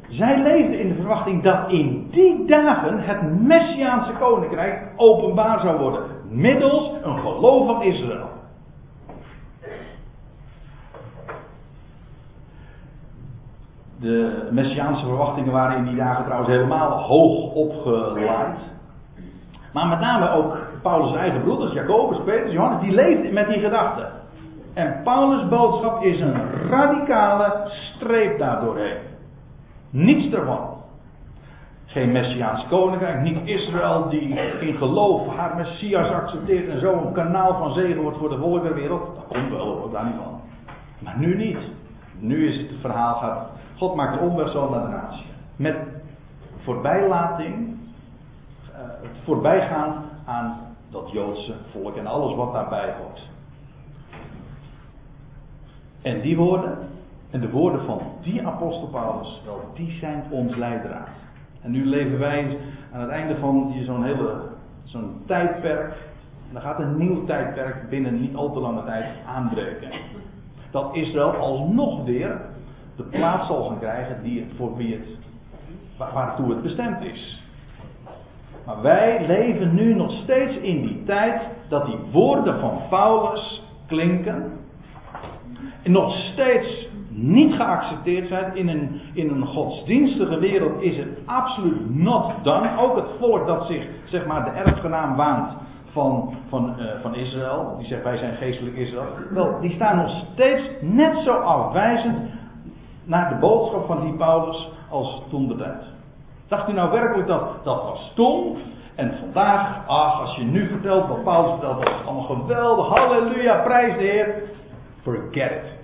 zij 0.10 0.42
leefden 0.44 0.80
in 0.80 0.88
de 0.88 0.96
verwachting 0.96 1.44
dat 1.44 1.72
in 1.72 2.08
die 2.12 2.46
dagen 2.46 3.00
het 3.00 3.42
Messiaanse 3.42 4.12
koninkrijk 4.20 4.92
openbaar 4.96 5.60
zou 5.60 5.80
worden. 5.80 6.17
Middels 6.30 6.92
een 7.04 7.20
geloof 7.20 7.66
van 7.66 7.82
Israël. 7.82 8.30
De 14.00 14.48
Messiaanse 14.52 15.06
verwachtingen 15.06 15.52
waren 15.52 15.78
in 15.78 15.86
die 15.86 15.96
dagen 15.96 16.24
trouwens 16.24 16.50
helemaal 16.50 17.02
hoog 17.02 17.54
opgeleid. 17.54 18.58
Maar 19.74 19.88
met 19.88 20.00
name 20.00 20.30
ook 20.30 20.58
Paulus' 20.82 21.16
eigen 21.16 21.42
broeders, 21.42 21.74
Jacobus, 21.74 22.18
Petrus, 22.26 22.52
Johannes, 22.52 22.82
die 22.82 22.92
leefden 22.92 23.34
met 23.34 23.48
die 23.48 23.60
gedachten. 23.60 24.08
En 24.74 25.02
Paulus' 25.04 25.48
boodschap 25.48 26.04
is 26.04 26.20
een 26.20 26.52
radicale 26.70 27.62
streep 27.66 28.40
daardoorheen. 28.40 28.98
Niets 29.90 30.34
ervan. 30.34 30.77
Geen 31.88 32.12
Messiaans 32.12 32.68
koninkrijk, 32.68 33.22
niet 33.22 33.48
Israël 33.48 34.10
die 34.10 34.40
in 34.60 34.78
geloof 34.78 35.36
haar 35.36 35.56
Messias 35.56 36.10
accepteert 36.10 36.70
en 36.70 36.80
zo 36.80 36.94
een 36.94 37.14
kanaal 37.14 37.58
van 37.58 37.74
zegen 37.74 38.02
wordt 38.02 38.18
voor 38.18 38.30
de 38.30 38.38
volkerenwereld. 38.38 39.16
Dat 39.16 39.28
komt 39.28 39.50
wel 39.50 39.78
hoor, 39.78 39.92
daar 39.92 40.06
niet 40.06 40.16
van. 40.24 40.42
Maar 41.00 41.18
nu 41.18 41.36
niet. 41.36 41.58
Nu 42.20 42.48
is 42.48 42.58
het 42.58 42.80
verhaal 42.82 43.16
gaat. 43.16 43.50
God 43.78 43.96
maakt 43.96 44.20
een 44.22 44.28
omweg 44.30 44.52
zo 44.52 44.70
naar 44.70 44.82
de 44.82 44.88
natie. 44.88 45.26
Met 45.56 45.78
voorbijlating, 46.64 47.56
uh, 47.58 48.78
het 49.02 49.18
voorbijgaan 49.24 50.04
aan 50.26 50.60
dat 50.90 51.12
Joodse 51.12 51.54
volk 51.72 51.96
en 51.96 52.08
alles 52.08 52.36
wat 52.36 52.54
daarbij 52.54 52.94
hoort. 53.02 53.30
En 56.02 56.22
die 56.22 56.38
woorden, 56.38 56.78
en 57.30 57.42
de 57.42 57.50
woorden 57.50 57.86
van 57.86 58.02
die 58.22 58.48
apostel 58.48 58.88
Paulus, 58.88 59.42
wel, 59.46 59.72
die 59.74 59.92
zijn 59.92 60.24
ons 60.30 60.56
leidraad. 60.56 61.08
En 61.62 61.72
nu 61.72 61.86
leven 61.86 62.20
wij 62.20 62.58
aan 62.94 63.02
het 63.02 63.10
einde 63.10 63.36
van 63.38 63.74
zo'n 63.86 64.04
hele 64.04 64.42
zo'n 64.84 65.22
tijdperk. 65.26 65.92
En 66.48 66.54
dan 66.54 66.62
gaat 66.62 66.80
een 66.80 66.98
nieuw 66.98 67.26
tijdperk 67.26 67.90
binnen 67.90 68.22
niet 68.22 68.36
al 68.36 68.54
te 68.54 68.60
lange 68.60 68.84
tijd 68.84 69.06
aanbreken. 69.26 69.90
Dat 70.72 70.96
Israël 70.96 71.32
alsnog 71.32 72.04
weer 72.06 72.42
de 72.96 73.04
plaats 73.04 73.48
zal 73.48 73.68
gaan 73.68 73.80
krijgen 73.80 74.24
die 74.24 74.40
het, 74.40 74.52
voor 74.56 74.78
wie 74.78 74.94
het, 74.94 75.08
waartoe 75.98 76.50
het 76.50 76.62
bestemd 76.62 77.02
is. 77.02 77.44
Maar 78.66 78.82
wij 78.82 79.26
leven 79.28 79.76
nu 79.76 79.94
nog 79.94 80.12
steeds 80.12 80.58
in 80.58 80.82
die 80.82 81.04
tijd 81.04 81.42
dat 81.68 81.86
die 81.86 81.98
woorden 82.12 82.60
van 82.60 82.82
Paulus 82.90 83.64
klinken. 83.86 84.52
En 85.84 85.92
nog 85.92 86.16
steeds 86.16 86.88
niet 87.18 87.56
geaccepteerd 87.56 88.28
zijn. 88.28 88.56
In 88.56 88.68
een, 88.68 89.02
in 89.14 89.30
een 89.30 89.46
godsdienstige 89.46 90.40
wereld 90.40 90.82
is 90.82 90.98
het 90.98 91.08
absoluut 91.26 91.96
not 91.96 92.32
done. 92.44 92.78
Ook 92.80 92.96
het 92.96 93.10
volk 93.20 93.48
dat 93.48 93.66
zich, 93.66 93.88
zeg 94.06 94.26
maar, 94.26 94.44
de 94.44 94.50
erfgenaam 94.52 95.16
waant 95.16 95.52
van, 95.92 96.34
van, 96.50 96.76
uh, 96.80 96.86
van 97.02 97.16
Israël. 97.16 97.76
Die 97.78 97.88
zegt 97.88 98.04
wij 98.04 98.18
zijn 98.18 98.36
geestelijk 98.36 98.76
Israël. 98.76 99.08
Wel, 99.30 99.60
die 99.60 99.72
staan 99.72 99.98
nog 99.98 100.10
steeds 100.34 100.70
net 100.82 101.18
zo 101.18 101.32
afwijzend 101.32 102.18
naar 103.04 103.30
de 103.30 103.36
boodschap 103.36 103.86
van 103.86 104.02
die 104.02 104.14
Paulus 104.14 104.70
als 104.90 105.22
toen 105.30 105.48
de 105.48 105.56
tijd. 105.56 105.84
Dacht 106.48 106.70
u 106.70 106.74
nou 106.74 106.92
werkelijk 106.92 107.28
dat 107.28 107.64
dat 107.64 107.84
was 107.84 108.12
toen? 108.16 108.58
En 108.96 109.18
vandaag, 109.20 109.88
ach, 109.88 110.22
als 110.22 110.36
je 110.36 110.44
nu 110.44 110.68
vertelt 110.68 111.08
wat 111.08 111.24
Paulus 111.24 111.52
vertelt, 111.52 111.84
dat 111.84 111.94
is 111.94 112.06
allemaal 112.06 112.24
geweldig. 112.24 112.88
Halleluja, 112.88 113.62
prijs 113.62 113.98
de 113.98 114.04
Heer. 114.04 114.44
Forget 115.02 115.52
it. 115.52 115.77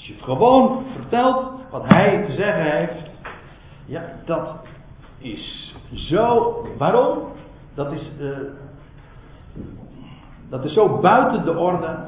Als 0.00 0.08
je 0.08 0.14
gewoon 0.20 0.84
vertelt 0.94 1.52
wat 1.70 1.88
hij 1.88 2.24
te 2.26 2.32
zeggen 2.32 2.70
heeft, 2.70 3.10
ja, 3.86 4.02
dat 4.24 4.56
is 5.18 5.74
zo. 5.92 6.56
Waarom? 6.78 7.18
Dat 7.74 7.92
is, 7.92 8.12
uh, 8.20 8.36
dat 10.48 10.64
is 10.64 10.72
zo 10.72 10.98
buiten 10.98 11.44
de 11.44 11.56
orde. 11.58 11.98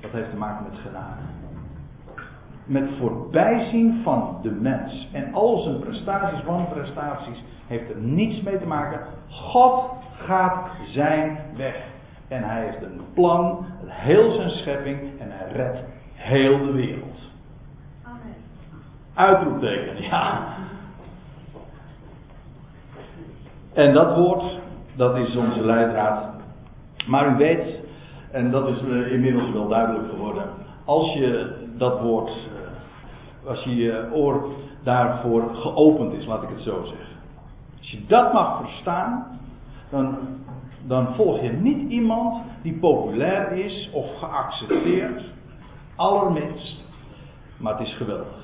Dat 0.00 0.10
heeft 0.10 0.30
te 0.30 0.36
maken 0.36 0.66
met 0.70 0.80
genade. 0.80 1.20
Met 2.64 2.90
voorbijzien 2.98 4.00
van 4.02 4.38
de 4.42 4.50
mens. 4.50 5.08
En 5.12 5.32
al 5.32 5.62
zijn 5.62 5.78
prestaties, 5.78 6.44
wanprestaties, 6.44 7.44
heeft 7.66 7.90
er 7.90 8.00
niets 8.00 8.42
mee 8.42 8.58
te 8.58 8.66
maken. 8.66 9.00
God 9.28 9.90
gaat 10.16 10.66
zijn 10.86 11.38
weg. 11.56 11.76
En 12.28 12.42
hij 12.42 12.64
heeft 12.64 12.82
een 12.82 13.00
plan, 13.14 13.66
heel 13.86 14.30
zijn 14.30 14.50
schepping, 14.50 15.20
en 15.20 15.30
hij 15.30 15.52
redt 15.52 15.93
heel 16.24 16.58
de 16.58 16.72
wereld. 16.72 17.18
Amen. 18.02 18.34
Uitroepteken, 19.14 20.02
ja. 20.02 20.46
En 23.72 23.92
dat 23.92 24.16
woord, 24.16 24.62
Dat 24.96 25.16
is 25.16 25.36
onze 25.36 25.64
leidraad. 25.64 26.26
Maar 27.06 27.34
u 27.34 27.36
weet, 27.36 27.80
en 28.30 28.50
dat 28.50 28.68
is 28.68 28.78
eh, 28.78 29.12
inmiddels 29.12 29.52
wel 29.52 29.68
duidelijk 29.68 30.08
geworden, 30.10 30.44
als 30.84 31.12
je 31.12 31.56
dat 31.76 32.00
woord, 32.00 32.30
eh, 32.30 33.48
als 33.48 33.62
je 33.62 33.76
je 33.76 34.08
oor 34.12 34.48
daarvoor 34.82 35.54
geopend 35.54 36.12
is, 36.12 36.26
laat 36.26 36.42
ik 36.42 36.48
het 36.48 36.60
zo 36.60 36.84
zeggen. 36.84 37.16
Als 37.78 37.90
je 37.90 38.06
dat 38.06 38.32
mag 38.32 38.60
verstaan, 38.60 39.38
dan, 39.90 40.18
dan 40.86 41.14
volg 41.14 41.42
je 41.42 41.52
niet 41.52 41.90
iemand 41.90 42.42
die 42.62 42.78
populair 42.78 43.52
is 43.52 43.90
of 43.92 44.18
geaccepteerd, 44.18 45.22
allerminst. 45.96 46.76
Maar 47.56 47.78
het 47.78 47.86
is 47.86 47.96
geweldig. 47.96 48.42